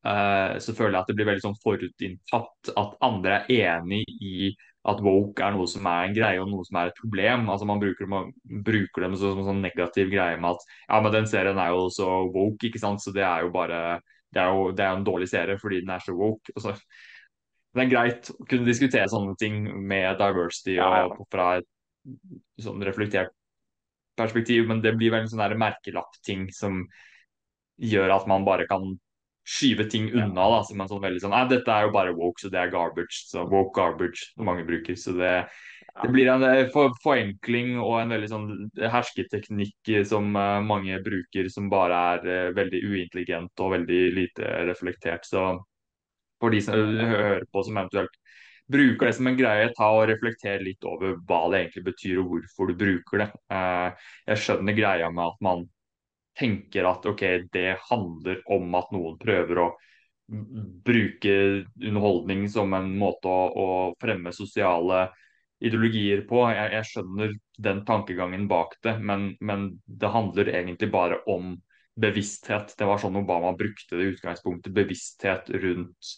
[0.00, 4.50] så føler jeg at det blir veldig sånn forutinntatt at andre er enig i
[4.88, 7.50] at woke er noe som er en greie og noe som er et problem.
[7.52, 8.30] Altså Man bruker, man
[8.64, 11.90] bruker det som en sånn negativ greie med at ja, men den serien er jo
[11.92, 13.02] så woke, ikke sant.
[13.04, 14.00] Så det er jo bare
[14.32, 16.52] Det er jo det er en dårlig serie fordi den er så woke.
[16.54, 16.76] Altså,
[17.74, 21.68] det er greit å kunne diskutere sånne ting med diversity og fra et
[22.62, 23.34] sånn reflektert
[24.18, 26.84] perspektiv, men det blir vel en sånn merkelapp-ting som
[27.80, 28.94] gjør at man bare kan
[29.50, 30.46] skyve ting unna.
[30.52, 33.24] da, som man sånn veldig sånn, Dette er jo bare woke, så det er garbage.
[33.30, 34.94] så Woke garbage, som mange bruker.
[34.98, 35.34] så det,
[36.02, 38.46] det blir en eh, for, forenkling og en veldig sånn
[38.78, 45.26] hersketeknikk som uh, mange bruker, som bare er uh, veldig uintelligent og veldig lite reflektert.
[45.26, 45.50] Så
[46.40, 48.14] for de som hører på som eventuelt
[48.70, 52.36] bruker det som en greie, ta og reflektere litt over hva det egentlig betyr og
[52.36, 53.28] hvorfor du bruker det.
[53.50, 53.90] Uh,
[54.30, 55.66] jeg skjønner greia med at man
[56.40, 59.70] tenker at ok, det handler om at noen prøver å
[60.86, 61.32] bruke
[61.82, 63.68] underholdning som en måte å, å
[64.00, 65.08] fremme sosiale
[65.60, 66.44] ideologier på.
[66.54, 71.56] Jeg, jeg, skjønner den tankegangen bak det, men, men, det handler egentlig bare om
[72.00, 72.74] bevissthet.
[72.78, 74.72] Det var sånn Obama brukte det utgangspunktet.
[74.76, 76.14] Bevissthet rundt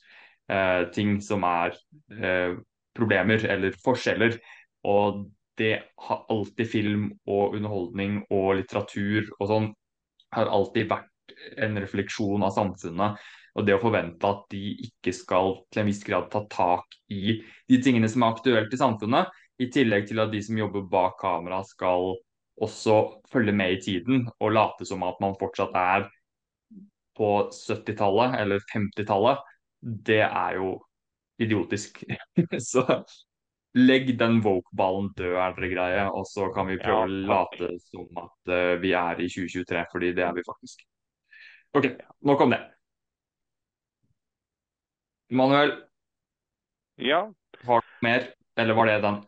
[0.53, 1.75] eh, ting som er
[2.15, 2.59] eh,
[2.95, 4.37] problemer eller forskjeller.
[4.87, 5.25] Og
[5.59, 5.75] det
[6.07, 9.73] har alltid film og underholdning og litteratur og sånn
[10.33, 13.21] har alltid vært en refleksjon av samfunnet.
[13.53, 17.37] Og det å forvente at de ikke skal til en viss grad ta tak i
[17.69, 21.19] de tingene som er aktuelt i samfunnet, I tillegg til at de som jobber bak
[21.21, 22.15] kamera skal
[22.63, 22.97] også
[23.31, 26.09] følge med i tiden og late som at man fortsatt er
[27.17, 29.45] på 70-tallet eller 50-tallet,
[29.83, 30.73] det er jo
[31.43, 32.03] idiotisk.
[32.73, 32.87] Så
[33.75, 37.71] legg den woke-ballen død, er dere greie, og så kan vi prøve Ja, å late
[37.81, 40.85] som at uh, vi er i 2023, fordi det er vi faktisk.
[41.75, 41.87] OK,
[42.29, 42.61] nok om det.
[45.33, 45.73] Manuel,
[46.99, 47.23] Ja.
[47.65, 48.27] har du mer,
[48.57, 49.23] eller var det den?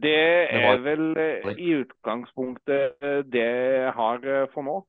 [0.00, 4.80] Det var- er vel eh, i utgangspunktet eh, det jeg har for nå.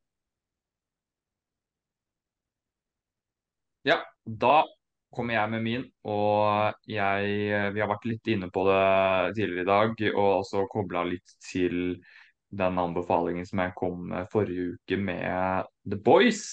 [3.86, 4.64] Ja, da
[5.16, 7.36] kommer jeg med min, og jeg,
[7.74, 8.82] vi har vært litt inne på det
[9.38, 11.96] tidligere i dag, og også kobla litt til
[12.56, 16.44] den anbefalingen som jeg kom med forrige uke med The Boys.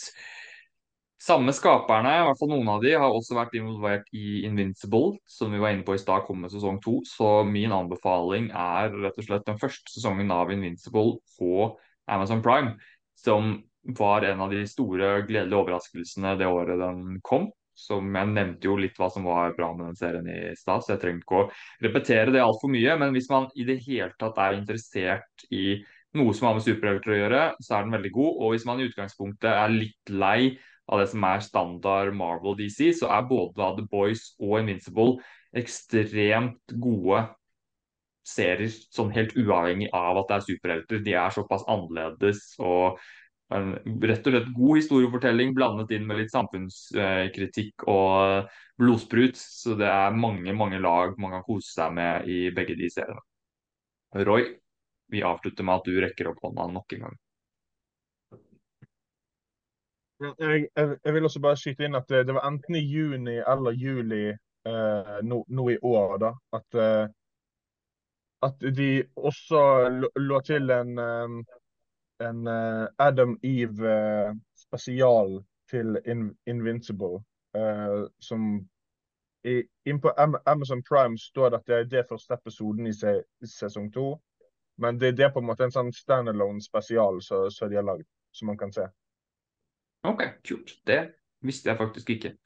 [1.23, 5.53] Samme skaperne, i hvert fall noen av de, har også vært involvert i Invincible, som
[5.55, 6.97] vi var inne på i stad, kommer sesong to.
[7.07, 11.69] Så min anbefaling er rett og slett den første sesongen av Invincible på
[12.11, 12.75] Amazon Prime,
[13.15, 13.61] som
[13.99, 17.53] var en av de store gledelige overraskelsene det året den kom.
[17.79, 20.95] Som jeg nevnte jo litt hva som var bra med den serien i stad, så
[20.95, 21.49] jeg trenger ikke å
[21.87, 22.97] repetere det altfor mye.
[23.01, 25.81] Men hvis man i det hele tatt er interessert i
[26.19, 28.33] noe som har med superhelter å gjøre, så er den veldig god.
[28.37, 30.53] Og hvis man i utgangspunktet er litt lei
[30.93, 35.23] av det som er standard Marvel DC, så er både The Boys og Invincible
[35.57, 37.25] ekstremt gode
[38.27, 41.03] serier, sånn helt uavhengig av at det er superhelter.
[41.03, 43.01] De er såpass annerledes og
[43.53, 48.49] rett og slett god historiefortelling blandet inn med litt samfunnskritikk og
[48.81, 49.39] blodsprut.
[49.39, 53.23] Så det er mange, mange lag man kan kose seg med i begge de seriene.
[54.29, 54.47] Roy,
[55.13, 57.21] vi avslutter med at du rekker opp hånda nok en gang.
[60.23, 63.41] Jeg, jeg, jeg vil også bare skyte inn at det, det var enten i juni
[63.41, 67.07] eller juli eh, nå, nå i år da, at, eh,
[68.47, 69.65] at de også
[70.21, 71.59] lå til en, eh,
[72.29, 75.41] en eh, Adam Eve eh, spesial
[75.71, 77.23] til In Invincible,
[77.57, 78.69] eh, som
[79.85, 83.17] inn på Am Amazon Prime står det at det er det første episoden i se
[83.43, 84.13] sesong to.
[84.79, 88.07] Men det, det er på en måte en sånn standalone spesial som de har lagd,
[88.33, 88.87] som man kan se.
[90.07, 90.77] Ok, kult.
[90.87, 91.01] Det
[91.43, 92.37] visste jeg faktisk ikke.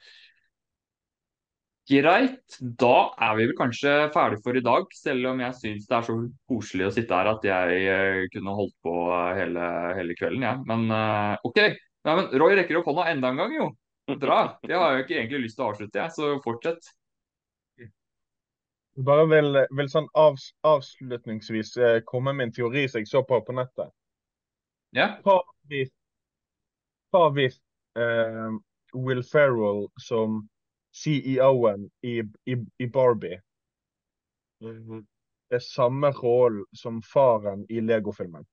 [1.87, 5.95] Greit, da er vi vel kanskje ferdig for i dag, selv om jeg syns det
[5.95, 6.17] er så
[6.51, 8.95] koselig å sitte her at jeg eh, kunne holdt på
[9.39, 10.59] hele, hele kvelden, jeg.
[10.59, 10.65] Ja.
[10.67, 11.61] Men uh, OK.
[12.07, 13.69] Nei, men Roy rekker opp hånda enda en gang, jo.
[14.19, 14.41] Bra.
[14.67, 16.91] Det har jeg jo ikke egentlig lyst til å avslutte, jeg, så fortsett.
[19.07, 23.39] Bare vil, vil sånn av, avslutningsvis eh, komme med en teori som jeg så på
[23.47, 23.95] på nettet.
[24.97, 25.13] Ja.
[25.23, 25.39] Hva
[25.71, 25.95] hvis,
[27.15, 27.59] hva hvis
[28.01, 28.59] uh,
[29.07, 30.43] Will Ferrell som
[30.97, 32.19] CEO-en i,
[32.49, 33.39] i, i, Barbie
[34.65, 38.47] er samme rollen som faren i Lego-filmen?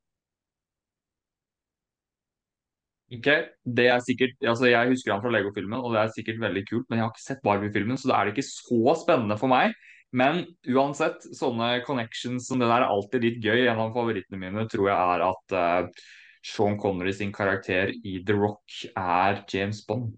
[3.13, 3.30] Ok,
[3.77, 6.85] det er sikkert, altså Jeg husker han fra Lego-filmen, og det er sikkert veldig kult,
[6.89, 9.75] men jeg har ikke sett Barbie-filmen, så da er det ikke så spennende for meg.
[10.13, 13.63] Men uansett, sånne connections som det der er alltid litt gøy.
[13.65, 16.03] En av favorittene mine tror jeg er at uh,
[16.45, 20.13] Sean Connery sin karakter i The Rock er James Bond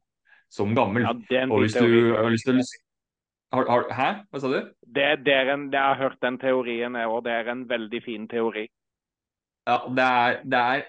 [0.55, 1.05] som gammel.
[1.05, 2.63] Ja, og hvis du har lyst til
[3.53, 4.09] har, har, Hæ?
[4.31, 4.57] Hva sa du?
[4.95, 8.65] Det, det en, jeg har hørt den teorien, og det er en veldig fin teori.
[9.67, 10.85] Ja, det er, det er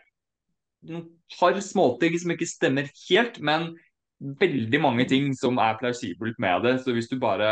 [0.90, 1.04] noen
[1.38, 3.74] par småting som ikke stemmer helt, men
[4.40, 6.74] veldig mange ting som er plausibelt med det.
[6.84, 7.50] Så hvis du bare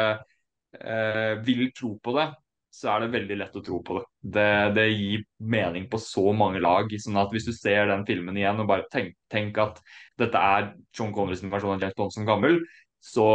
[0.81, 2.28] eh, vil tro på det,
[2.75, 4.05] så er det veldig lett å tro på det.
[4.36, 4.47] det.
[4.77, 4.86] det.
[4.91, 6.91] gir mening på så mange lag.
[7.01, 9.78] sånn at Hvis du ser den filmen igjen og bare tenk, tenk at
[10.19, 12.61] dette er John Connerys versjon av James Bond som gammel,
[13.05, 13.28] så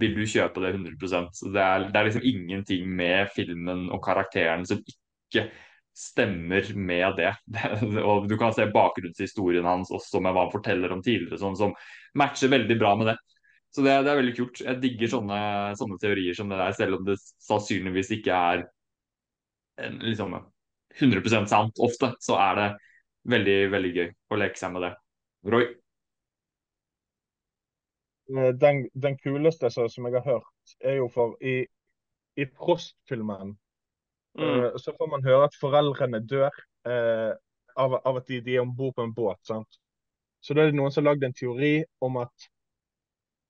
[0.00, 4.02] vil du kjøpe det 100 så det er, det er liksom ingenting med filmen og
[4.04, 5.48] karakteren som ikke
[5.96, 7.34] stemmer med det.
[8.00, 11.74] og Du kan se bakgrunnshistorien hans også med hva han forteller om tidligere, sånn som
[12.16, 13.18] matcher veldig bra med det.
[13.70, 14.62] Så det, det, er veldig kult.
[14.66, 15.40] Jeg digger sånne,
[15.78, 18.64] sånne, teorier som det der, selv om det sannsynligvis ikke er
[19.84, 20.34] en, liksom
[20.98, 22.68] 100% sant ofte, så er det
[23.30, 24.92] veldig, veldig gøy å leke seg med det.
[25.54, 25.68] Roy?
[28.30, 31.62] Eh, den, den kuleste som jeg har hørt, er jo for i,
[32.38, 33.54] i Prost-filmen
[34.38, 34.42] mm.
[34.42, 36.50] uh, så får man høre at foreldrene dør
[36.86, 37.32] uh,
[37.78, 39.40] av, av, at de, de er om bord på en båt.
[39.46, 39.80] sant?
[40.40, 42.50] Så da er det noen som har lagd en teori om at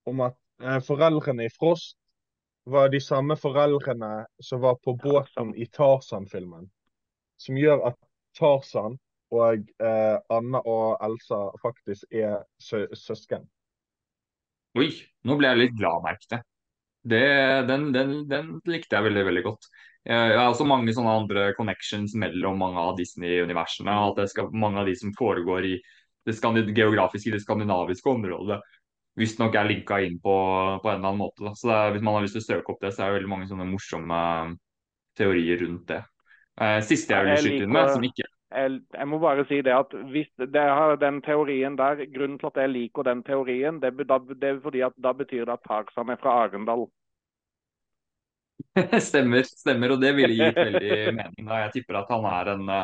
[0.08, 1.96] om at eh, foreldrene i Frost
[2.70, 6.68] var de samme foreldrene som var på båten i Tarzan-filmen.
[7.40, 7.98] Som gjør at
[8.38, 8.98] Tarzan
[9.30, 13.46] og eh, Anna og Elsa faktisk er sø søsken.
[14.78, 14.90] Oi,
[15.26, 16.46] nå ble jeg litt glad, merket jeg.
[17.10, 19.70] Den, den, den, likte jeg veldig veldig godt.
[20.06, 23.94] Jeg har også mange sånne andre connections mellom mange av Disney-universene.
[24.10, 25.74] At det skal, mange av de som foregår i
[26.28, 26.36] det
[26.76, 28.60] geografiske, det skandinaviske området,
[29.18, 30.34] visstnok er linka inn på,
[30.82, 31.44] på, en eller annen måte.
[31.44, 31.54] Da.
[31.58, 33.32] Så er, Hvis man har lyst til å søke opp det, så er det veldig
[33.32, 34.20] mange sånne morsomme
[35.18, 36.02] teorier rundt det.
[36.60, 39.70] Eh, siste jeg vil skyte inn med, som ikke jeg, jeg, må bare si det
[39.70, 43.92] at hvis det har den teorien der, Grunnen til at jeg liker den teorien, det,
[44.08, 46.88] da, det er fordi at da betyr det at Tarzan er fra Arendal.
[49.10, 51.46] stemmer, stemmer, og det ville gitt veldig mening.
[51.46, 51.62] da.
[51.64, 52.74] Jeg tipper at han er en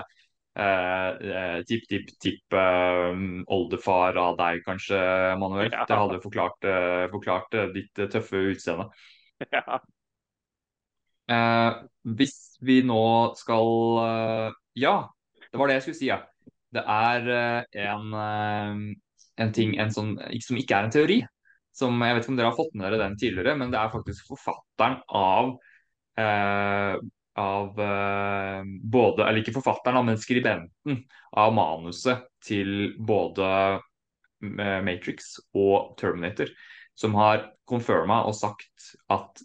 [0.56, 1.62] eh,
[2.56, 3.18] eh,
[3.56, 5.00] oldefar av deg, kanskje,
[5.40, 5.70] Manuel.
[5.72, 5.84] Ja.
[5.88, 8.90] Det hadde forklart, eh, forklart eh, ditt eh, tøffe utseende.
[9.52, 9.82] Ja.
[11.28, 11.72] Eh,
[12.16, 13.66] hvis vi nå skal
[14.78, 14.94] Ja,
[15.50, 16.22] det var det jeg skulle si, ja.
[16.72, 17.28] Det er
[17.82, 21.18] en, en, ting en sånn, som ikke er en teori.
[21.76, 23.92] Som, jeg vet ikke om dere har fått med dere den tidligere, men det er
[23.92, 25.52] faktisk forfatteren av
[26.20, 26.96] uh,
[27.36, 31.02] av både, eller ikke forfatteren, men skribenten
[31.36, 33.48] av manuset til både
[34.84, 36.48] Matrix og Terminator,
[36.96, 39.44] som har confirma og sagt at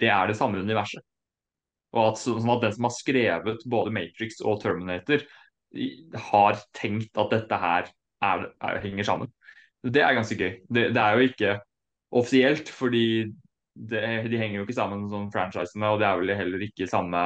[0.00, 1.04] det er det samme universet.
[1.94, 5.24] Og at, sånn at den som har skrevet både Matrix og Terminator,
[6.30, 7.90] har tenkt at dette her
[8.26, 9.30] er, er, henger sammen.
[9.82, 10.52] Det er ganske gøy.
[10.66, 11.52] Det, det er jo ikke
[12.20, 13.04] offisielt, fordi
[13.88, 17.22] det, de henger jo ikke sammen som franchisene, og det er vel heller ikke samme,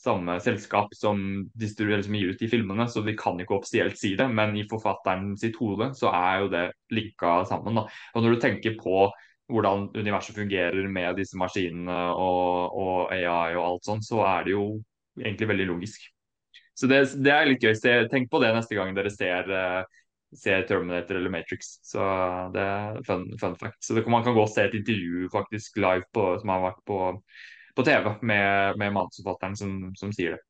[0.00, 1.22] samme selskap som,
[1.60, 4.26] som gir ut de filmene, så de kan ikke offisielt si det.
[4.34, 7.82] Men i forfatteren sitt hode så er jo det linka sammen.
[7.82, 7.86] Da.
[8.14, 9.10] Og når du tenker på
[9.50, 14.54] hvordan universet fungerer med disse maskinene og, og AI og alt sånn, så er det
[14.54, 14.64] jo
[15.18, 16.04] egentlig veldig logisk.
[16.78, 17.74] Så det, det er litt gøy.
[18.08, 19.99] Tenk på det neste gang dere ser, uh,
[20.36, 21.78] ser Terminator eller Matrix.
[21.86, 22.04] Så
[22.54, 23.80] det er fun, fun fact.
[23.84, 26.84] Så det, man kan gå og se et intervju faktisk live på, som har vært
[26.86, 27.00] på,
[27.76, 30.44] på TV med, med manusforfatteren som, som sier det.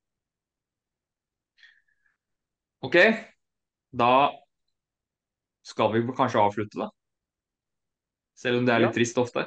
[2.81, 2.97] OK,
[3.93, 4.13] da
[5.69, 6.89] skal vi kanskje avslutte, da.
[8.41, 9.45] Selv om det er litt trist ofte.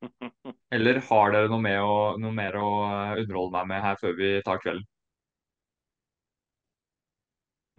[0.74, 2.68] Eller har dere noe, å, noe, mer å
[3.20, 4.88] underholde meg med her før vi tar kvelden?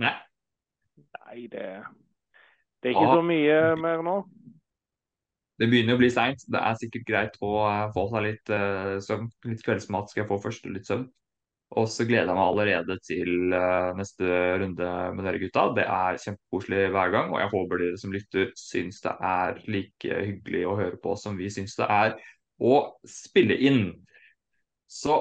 [0.03, 0.13] Nei?
[1.35, 1.67] Nei, det,
[2.79, 3.15] det er ikke ja.
[3.17, 4.15] så mye mer nå.
[5.59, 6.45] Det begynner å bli seint.
[6.51, 9.27] Det er sikkert greit å eh, få seg litt uh, søvn.
[9.47, 11.03] Litt kveldsmat skal jeg få først, litt søvn.
[11.75, 14.31] Og så gleder jeg meg allerede til uh, neste
[14.61, 15.65] runde med dere gutta.
[15.75, 20.19] Det er kjempekoselig hver gang, og jeg håper dere som lytter syns det er like
[20.29, 22.15] hyggelig å høre på som vi syns det er
[22.63, 22.79] å
[23.11, 23.89] spille inn.
[24.87, 25.19] Så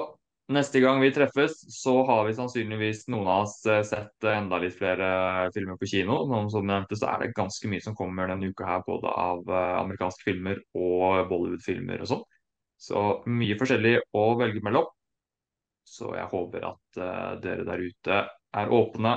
[0.53, 4.77] neste gang vi treffes, så har vi sannsynligvis noen av oss eh, sett enda litt
[4.77, 6.21] flere filmer på kino.
[6.29, 9.49] Noen som nevnte, så er det ganske mye som kommer denne uka her, både av
[9.55, 12.25] amerikanske filmer og Bollywood-filmer og sånn.
[12.85, 14.89] Så mye forskjellig å velge mellom.
[15.85, 16.99] Så jeg håper at
[17.43, 18.23] dere der ute
[18.57, 19.13] er åpne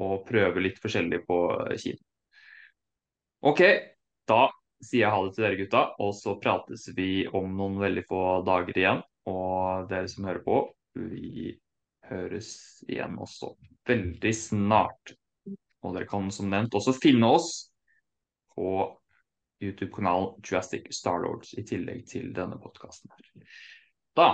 [0.00, 1.38] og prøver litt forskjellig på
[1.82, 2.00] kino.
[3.40, 3.62] OK,
[4.28, 4.46] da
[4.80, 8.20] sier jeg ha det til dere gutta, og så prates vi om noen veldig få
[8.46, 9.02] dager igjen.
[9.28, 10.60] Og dere som hører på,
[10.96, 11.52] vi
[12.10, 12.52] høres
[12.88, 13.52] igjen også
[13.88, 15.14] veldig snart.
[15.84, 17.50] Og dere kan som nevnt også finne oss
[18.54, 18.72] på
[19.60, 23.54] YouTube-kanalen Jurassic Starlords i tillegg til denne podkasten her.
[24.16, 24.30] Da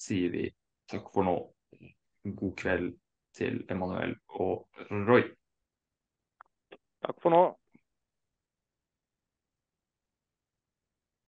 [0.00, 0.48] sier vi
[0.88, 1.34] Takk for nå.
[2.24, 2.94] God kveld
[3.36, 5.26] til Emanuel og Roy.
[7.04, 7.42] Takk for nå.